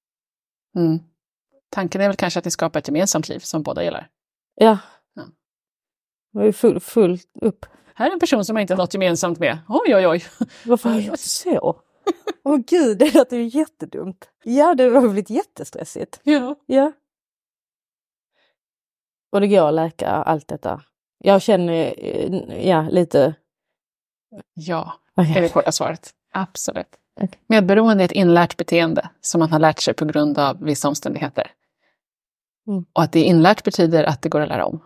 Mm. 0.76 0.98
Tanken 1.70 2.00
är 2.00 2.08
väl 2.08 2.16
kanske 2.16 2.38
att 2.38 2.44
ni 2.44 2.50
skapar 2.50 2.80
ett 2.80 2.88
gemensamt 2.88 3.28
liv 3.28 3.38
som 3.38 3.62
båda 3.62 3.84
gillar. 3.84 4.08
Ja. 4.54 4.78
Ja. 5.14 5.22
Jag 6.32 6.46
är 6.46 6.52
full, 6.52 6.80
full 6.80 7.18
upp. 7.40 7.66
Här 7.94 8.08
är 8.08 8.12
en 8.12 8.20
person 8.20 8.44
som 8.44 8.56
jag 8.56 8.62
inte 8.62 8.74
har 8.74 8.78
något 8.78 8.94
gemensamt 8.94 9.38
med. 9.38 9.58
Oj, 9.68 9.96
oj, 9.96 10.06
oj. 10.06 10.24
Varför 10.64 10.88
har 10.88 11.00
jag 11.00 11.18
så? 11.18 11.80
Åh 12.44 12.56
gud, 12.56 12.98
det 12.98 13.14
låter 13.14 13.36
ju 13.36 13.58
jättedumt. 13.58 14.30
Ja, 14.44 14.74
det 14.74 14.84
har 14.84 15.00
blivit 15.00 15.30
jättestressigt. 15.30 16.20
Ja. 16.22 16.56
Ja. 16.66 16.92
Och 19.32 19.40
det 19.40 19.48
går 19.48 19.68
att 19.68 19.74
läka 19.74 20.08
allt 20.08 20.48
detta. 20.48 20.82
Jag 21.24 21.42
känner, 21.42 21.94
eh, 21.98 22.68
ja, 22.68 22.82
lite... 22.90 23.34
Ja, 24.54 24.92
Okej. 25.14 25.36
är 25.36 25.42
det 25.42 25.48
korta 25.48 25.72
svaret. 25.72 26.10
Absolut. 26.32 26.86
Okej. 27.20 27.38
Medberoende 27.46 28.02
är 28.02 28.04
ett 28.04 28.12
inlärt 28.12 28.56
beteende 28.56 29.08
som 29.20 29.38
man 29.38 29.52
har 29.52 29.58
lärt 29.58 29.80
sig 29.80 29.94
på 29.94 30.04
grund 30.04 30.38
av 30.38 30.60
vissa 30.60 30.88
omständigheter. 30.88 31.50
Mm. 32.66 32.84
Och 32.92 33.02
att 33.02 33.12
det 33.12 33.20
är 33.20 33.24
inlärt 33.24 33.64
betyder 33.64 34.04
att 34.04 34.22
det 34.22 34.28
går 34.28 34.40
att 34.40 34.48
lära 34.48 34.64
om. 34.64 34.80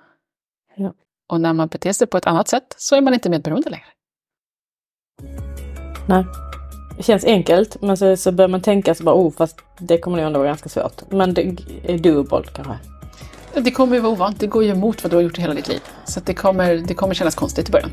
Ja. 0.75 0.95
Och 1.29 1.41
när 1.41 1.53
man 1.53 1.69
beter 1.69 1.93
sig 1.93 2.07
på 2.07 2.17
ett 2.17 2.27
annat 2.27 2.49
sätt 2.49 2.75
så 2.79 2.97
är 2.97 3.01
man 3.01 3.15
inte 3.15 3.31
medberoende 3.31 3.71
längre. 3.71 3.87
Nej. 6.09 6.25
Det 6.97 7.03
känns 7.03 7.25
enkelt, 7.25 7.83
men 7.83 7.97
så, 7.97 8.17
så 8.17 8.33
börjar 8.33 8.49
man 8.49 8.61
tänka 8.61 8.95
så 8.95 9.05
bara, 9.05 9.17
oh, 9.17 9.33
fast 9.33 9.61
det 9.79 9.99
kommer 9.99 10.17
nog 10.17 10.27
ändå 10.27 10.39
vara 10.39 10.49
ganska 10.49 10.69
svårt. 10.69 11.11
Men 11.11 11.35
det 11.35 11.43
är 11.85 11.99
doable 11.99 12.43
kanske. 12.55 12.96
Det 13.61 13.71
kommer 13.71 13.95
ju 13.97 14.01
vara 14.01 14.13
ovant, 14.13 14.41
det 14.41 14.47
går 14.47 14.65
ju 14.65 14.71
emot 14.71 15.03
vad 15.03 15.13
du 15.13 15.17
har 15.17 15.23
gjort 15.23 15.39
i 15.39 15.41
hela 15.41 15.55
ditt 15.55 15.69
liv. 15.69 15.81
Så 16.05 16.21
det, 16.21 16.35
kommer, 16.35 16.75
det 16.75 16.95
kommer 16.95 17.15
kännas 17.15 17.35
konstigt 17.35 17.69
i 17.69 17.73
början. 17.73 17.91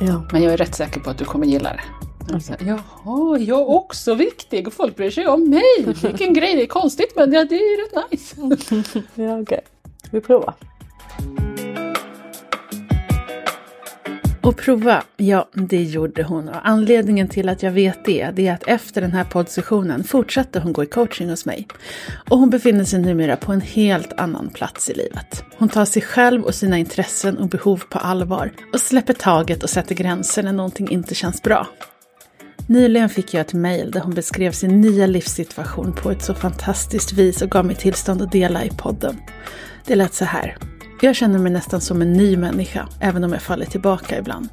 Ja. 0.00 0.22
Men 0.32 0.42
jag 0.42 0.52
är 0.52 0.56
rätt 0.56 0.74
säker 0.74 1.00
på 1.00 1.10
att 1.10 1.18
du 1.18 1.24
kommer 1.24 1.46
gilla 1.46 1.72
det. 1.72 2.40
Så, 2.40 2.52
Jaha, 2.60 3.38
jag 3.38 3.60
är 3.60 3.70
också 3.70 4.14
viktig 4.14 4.66
och 4.66 4.72
folk 4.72 4.96
bryr 4.96 5.10
sig 5.10 5.26
om 5.26 5.50
mig. 5.50 5.94
Vilken 6.02 6.34
grej, 6.34 6.54
det 6.56 6.62
är 6.62 6.66
konstigt 6.66 7.12
men 7.16 7.30
det 7.30 7.36
är 7.36 7.96
rätt 7.96 8.10
nice. 8.10 9.02
Ja, 9.14 9.40
okej. 9.40 9.60
Vi 10.10 10.20
provar. 10.20 10.54
Och 14.42 14.56
prova, 14.56 15.02
ja 15.16 15.48
det 15.52 15.82
gjorde 15.82 16.22
hon. 16.22 16.48
Och 16.48 16.68
anledningen 16.68 17.28
till 17.28 17.48
att 17.48 17.62
jag 17.62 17.70
vet 17.70 18.04
det, 18.04 18.30
det 18.34 18.46
är 18.46 18.54
att 18.54 18.66
efter 18.66 19.00
den 19.00 19.12
här 19.12 19.24
poddsessionen 19.24 20.04
fortsatte 20.04 20.60
hon 20.60 20.72
gå 20.72 20.82
i 20.82 20.86
coaching 20.86 21.30
hos 21.30 21.46
mig. 21.46 21.68
Och 22.28 22.38
hon 22.38 22.50
befinner 22.50 22.84
sig 22.84 23.00
numera 23.00 23.36
på 23.36 23.52
en 23.52 23.60
helt 23.60 24.12
annan 24.12 24.48
plats 24.48 24.90
i 24.90 24.94
livet. 24.94 25.44
Hon 25.58 25.68
tar 25.68 25.84
sig 25.84 26.02
själv 26.02 26.42
och 26.42 26.54
sina 26.54 26.78
intressen 26.78 27.38
och 27.38 27.48
behov 27.48 27.82
på 27.90 27.98
allvar 27.98 28.52
och 28.72 28.80
släpper 28.80 29.12
taget 29.12 29.62
och 29.62 29.70
sätter 29.70 29.94
gränser 29.94 30.42
när 30.42 30.52
någonting 30.52 30.90
inte 30.90 31.14
känns 31.14 31.42
bra. 31.42 31.66
Nyligen 32.66 33.08
fick 33.08 33.34
jag 33.34 33.40
ett 33.40 33.52
mejl 33.52 33.90
där 33.90 34.00
hon 34.00 34.14
beskrev 34.14 34.52
sin 34.52 34.80
nya 34.80 35.06
livssituation 35.06 35.92
på 35.92 36.10
ett 36.10 36.22
så 36.22 36.34
fantastiskt 36.34 37.12
vis 37.12 37.42
och 37.42 37.50
gav 37.50 37.66
mig 37.66 37.76
tillstånd 37.76 38.22
att 38.22 38.32
dela 38.32 38.64
i 38.64 38.70
podden. 38.70 39.16
Det 39.86 39.94
lät 39.94 40.14
så 40.14 40.24
här. 40.24 40.56
Jag 41.02 41.16
känner 41.16 41.38
mig 41.38 41.52
nästan 41.52 41.80
som 41.80 42.02
en 42.02 42.12
ny 42.12 42.36
människa, 42.36 42.88
även 43.00 43.24
om 43.24 43.32
jag 43.32 43.42
faller 43.42 43.66
tillbaka 43.66 44.18
ibland. 44.18 44.48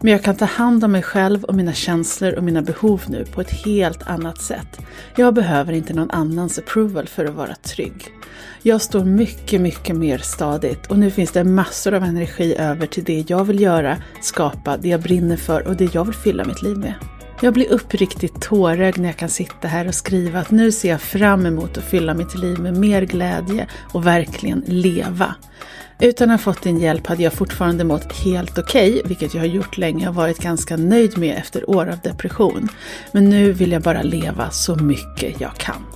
Men 0.00 0.12
jag 0.12 0.22
kan 0.22 0.36
ta 0.36 0.44
hand 0.44 0.84
om 0.84 0.92
mig 0.92 1.02
själv 1.02 1.44
och 1.44 1.54
mina 1.54 1.72
känslor 1.72 2.32
och 2.32 2.44
mina 2.44 2.62
behov 2.62 3.02
nu 3.08 3.24
på 3.24 3.40
ett 3.40 3.50
helt 3.50 4.02
annat 4.02 4.42
sätt. 4.42 4.78
Jag 5.16 5.34
behöver 5.34 5.72
inte 5.72 5.94
någon 5.94 6.10
annans 6.10 6.58
approval 6.58 7.06
för 7.06 7.24
att 7.24 7.34
vara 7.34 7.54
trygg. 7.54 8.14
Jag 8.62 8.82
står 8.82 9.04
mycket, 9.04 9.60
mycket 9.60 9.96
mer 9.96 10.18
stadigt 10.18 10.86
och 10.86 10.98
nu 10.98 11.10
finns 11.10 11.32
det 11.32 11.44
massor 11.44 11.94
av 11.94 12.04
energi 12.04 12.54
över 12.56 12.86
till 12.86 13.04
det 13.04 13.30
jag 13.30 13.44
vill 13.44 13.60
göra, 13.60 13.96
skapa, 14.20 14.76
det 14.76 14.88
jag 14.88 15.00
brinner 15.00 15.36
för 15.36 15.66
och 15.66 15.76
det 15.76 15.94
jag 15.94 16.04
vill 16.04 16.14
fylla 16.14 16.44
mitt 16.44 16.62
liv 16.62 16.76
med. 16.76 16.94
Jag 17.42 17.54
blir 17.54 17.72
uppriktigt 17.72 18.42
tårögd 18.42 18.98
när 18.98 19.08
jag 19.08 19.16
kan 19.16 19.28
sitta 19.28 19.68
här 19.68 19.88
och 19.88 19.94
skriva 19.94 20.40
att 20.40 20.50
nu 20.50 20.72
ser 20.72 20.88
jag 20.88 21.00
fram 21.00 21.46
emot 21.46 21.78
att 21.78 21.84
fylla 21.84 22.14
mitt 22.14 22.34
liv 22.34 22.58
med 22.58 22.76
mer 22.76 23.02
glädje 23.02 23.66
och 23.92 24.06
verkligen 24.06 24.62
leva. 24.66 25.34
Utan 26.02 26.30
att 26.30 26.40
ha 26.40 26.52
fått 26.52 26.62
din 26.62 26.78
hjälp 26.78 27.06
hade 27.06 27.22
jag 27.22 27.32
fortfarande 27.32 27.84
mått 27.84 28.12
helt 28.12 28.58
okej, 28.58 29.02
vilket 29.04 29.34
jag 29.34 29.40
har 29.40 29.46
gjort 29.46 29.78
länge 29.78 30.08
och 30.08 30.14
varit 30.14 30.38
ganska 30.38 30.76
nöjd 30.76 31.18
med 31.18 31.38
efter 31.38 31.70
år 31.70 31.88
av 31.88 31.98
depression. 31.98 32.68
Men 33.12 33.30
nu 33.30 33.52
vill 33.52 33.72
jag 33.72 33.82
bara 33.82 34.02
leva 34.02 34.50
så 34.50 34.74
mycket 34.76 35.40
jag 35.40 35.54
kan. 35.54 35.86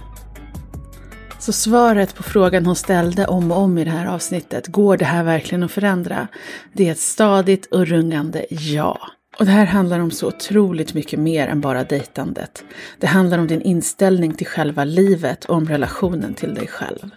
Så 1.38 1.52
svaret 1.52 2.14
på 2.14 2.22
frågan 2.22 2.66
hon 2.66 2.76
ställde 2.76 3.26
om 3.26 3.52
och 3.52 3.58
om 3.58 3.78
i 3.78 3.84
det 3.84 3.90
här 3.90 4.06
avsnittet, 4.06 4.66
går 4.66 4.96
det 4.96 5.04
här 5.04 5.24
verkligen 5.24 5.62
att 5.62 5.72
förändra? 5.72 6.28
Det 6.72 6.88
är 6.88 6.92
ett 6.92 6.98
stadigt 6.98 7.66
och 7.66 7.86
rungande 7.86 8.46
ja. 8.50 8.98
Och 9.38 9.44
det 9.44 9.50
här 9.50 9.66
handlar 9.66 10.00
om 10.00 10.10
så 10.10 10.28
otroligt 10.28 10.94
mycket 10.94 11.18
mer 11.18 11.48
än 11.48 11.60
bara 11.60 11.84
dejtandet. 11.84 12.64
Det 13.00 13.06
handlar 13.06 13.38
om 13.38 13.46
din 13.46 13.62
inställning 13.62 14.34
till 14.34 14.46
själva 14.46 14.84
livet 14.84 15.44
och 15.44 15.56
om 15.56 15.68
relationen 15.68 16.34
till 16.34 16.54
dig 16.54 16.66
själv. 16.66 17.10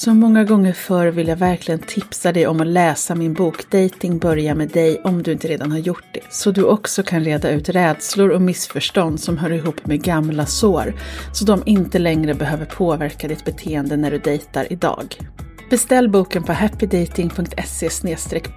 Som 0.00 0.18
många 0.18 0.44
gånger 0.44 0.72
förr 0.72 1.06
vill 1.06 1.28
jag 1.28 1.36
verkligen 1.36 1.80
tipsa 1.80 2.32
dig 2.32 2.46
om 2.46 2.60
att 2.60 2.66
läsa 2.66 3.14
min 3.14 3.34
bok 3.34 3.70
Dating 3.70 4.18
börjar 4.18 4.54
med 4.54 4.68
dig 4.68 5.00
om 5.04 5.22
du 5.22 5.32
inte 5.32 5.48
redan 5.48 5.70
har 5.70 5.78
gjort 5.78 6.04
det. 6.12 6.20
Så 6.30 6.50
du 6.50 6.64
också 6.64 7.02
kan 7.02 7.24
reda 7.24 7.50
ut 7.50 7.68
rädslor 7.68 8.30
och 8.30 8.42
missförstånd 8.42 9.20
som 9.20 9.38
hör 9.38 9.52
ihop 9.52 9.86
med 9.86 10.02
gamla 10.02 10.46
sår. 10.46 10.94
Så 11.32 11.44
de 11.44 11.62
inte 11.66 11.98
längre 11.98 12.34
behöver 12.34 12.64
påverka 12.64 13.28
ditt 13.28 13.44
beteende 13.44 13.96
när 13.96 14.10
du 14.10 14.18
dejtar 14.18 14.72
idag. 14.72 15.16
Beställ 15.70 16.08
boken 16.08 16.42
på 16.42 16.52
happydating.se 16.52 17.88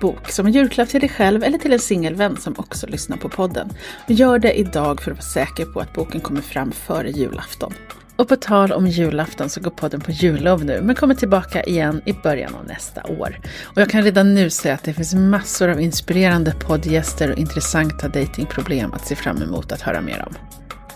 bok 0.01 0.29
som 0.29 0.45
en 0.45 0.51
julklapp 0.51 0.89
till 0.89 0.99
dig 0.99 1.09
själv 1.09 1.43
eller 1.43 1.57
till 1.57 1.73
en 1.73 1.79
singelvän 1.79 2.37
som 2.37 2.55
också 2.57 2.87
lyssnar 2.87 3.17
på 3.17 3.29
podden. 3.29 3.69
Gör 4.07 4.39
det 4.39 4.53
idag 4.59 5.01
för 5.01 5.11
att 5.11 5.17
vara 5.17 5.47
säker 5.47 5.65
på 5.65 5.79
att 5.79 5.93
boken 5.93 6.21
kommer 6.21 6.41
fram 6.41 6.71
före 6.71 7.11
julafton. 7.11 7.73
Och 8.15 8.27
på 8.27 8.35
tal 8.35 8.71
om 8.71 8.87
julafton 8.87 9.49
så 9.49 9.61
går 9.61 9.71
podden 9.71 10.01
på 10.01 10.11
jullov 10.11 10.65
nu, 10.65 10.81
men 10.81 10.95
kommer 10.95 11.15
tillbaka 11.15 11.63
igen 11.63 12.01
i 12.05 12.13
början 12.13 12.55
av 12.55 12.65
nästa 12.67 13.03
år. 13.03 13.39
Och 13.63 13.81
jag 13.81 13.89
kan 13.89 14.03
redan 14.03 14.33
nu 14.33 14.49
säga 14.49 14.73
att 14.73 14.83
det 14.83 14.93
finns 14.93 15.13
massor 15.13 15.69
av 15.69 15.81
inspirerande 15.81 16.53
poddgäster 16.59 17.31
och 17.31 17.37
intressanta 17.37 18.07
datingproblem 18.07 18.93
att 18.93 19.07
se 19.07 19.15
fram 19.15 19.41
emot 19.41 19.71
att 19.71 19.81
höra 19.81 20.01
mer 20.01 20.25
om. 20.27 20.35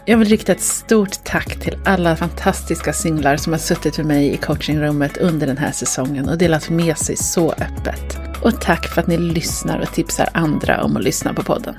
Jag 0.05 0.17
vill 0.17 0.27
rikta 0.27 0.51
ett 0.51 0.61
stort 0.61 1.23
tack 1.23 1.59
till 1.59 1.77
alla 1.85 2.15
fantastiska 2.15 2.93
singlar 2.93 3.37
som 3.37 3.53
har 3.53 3.59
suttit 3.59 3.97
med 3.97 4.05
mig 4.05 4.33
i 4.33 4.37
coachingrummet 4.37 5.17
under 5.17 5.47
den 5.47 5.57
här 5.57 5.71
säsongen 5.71 6.29
och 6.29 6.37
delat 6.37 6.69
med 6.69 6.97
sig 6.97 7.15
så 7.15 7.51
öppet. 7.51 8.17
Och 8.41 8.61
tack 8.61 8.87
för 8.87 9.01
att 9.01 9.07
ni 9.07 9.17
lyssnar 9.17 9.79
och 9.79 9.93
tipsar 9.93 10.29
andra 10.33 10.83
om 10.83 10.97
att 10.97 11.03
lyssna 11.03 11.33
på 11.33 11.43
podden. 11.43 11.75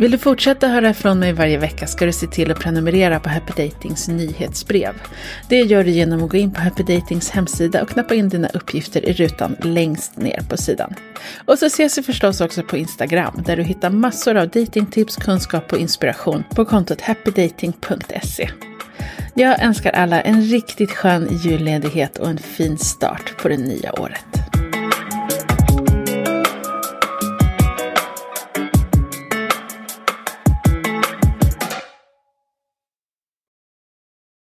Vill 0.00 0.10
du 0.10 0.18
fortsätta 0.18 0.68
höra 0.68 0.94
från 0.94 1.18
mig 1.18 1.32
varje 1.32 1.58
vecka 1.58 1.86
ska 1.86 2.06
du 2.06 2.12
se 2.12 2.26
till 2.26 2.50
att 2.50 2.58
prenumerera 2.58 3.20
på 3.20 3.28
Happy 3.28 3.62
Datings 3.62 4.08
nyhetsbrev. 4.08 4.94
Det 5.48 5.56
gör 5.56 5.84
du 5.84 5.90
genom 5.90 6.24
att 6.24 6.30
gå 6.30 6.36
in 6.36 6.50
på 6.50 6.60
Happy 6.60 6.82
Datings 6.82 7.30
hemsida 7.30 7.82
och 7.82 7.88
knappa 7.88 8.14
in 8.14 8.28
dina 8.28 8.48
uppgifter 8.48 9.08
i 9.08 9.12
rutan 9.12 9.56
längst 9.62 10.16
ner 10.16 10.42
på 10.48 10.56
sidan. 10.56 10.94
Och 11.44 11.58
så 11.58 11.66
ses 11.66 11.98
vi 11.98 12.02
förstås 12.02 12.40
också 12.40 12.62
på 12.62 12.76
Instagram 12.76 13.42
där 13.46 13.56
du 13.56 13.62
hittar 13.62 13.90
massor 13.90 14.36
av 14.36 14.48
datingtips, 14.48 15.16
kunskap 15.16 15.72
och 15.72 15.78
inspiration 15.78 16.44
på 16.50 16.64
kontot 16.64 17.00
happydating.se. 17.00 18.50
Jag 19.34 19.62
önskar 19.62 19.90
alla 19.90 20.20
en 20.20 20.42
riktigt 20.42 20.90
skön 20.90 21.28
julledighet 21.44 22.18
och 22.18 22.28
en 22.28 22.38
fin 22.38 22.78
start 22.78 23.42
på 23.42 23.48
det 23.48 23.56
nya 23.56 24.00
året. 24.00 24.59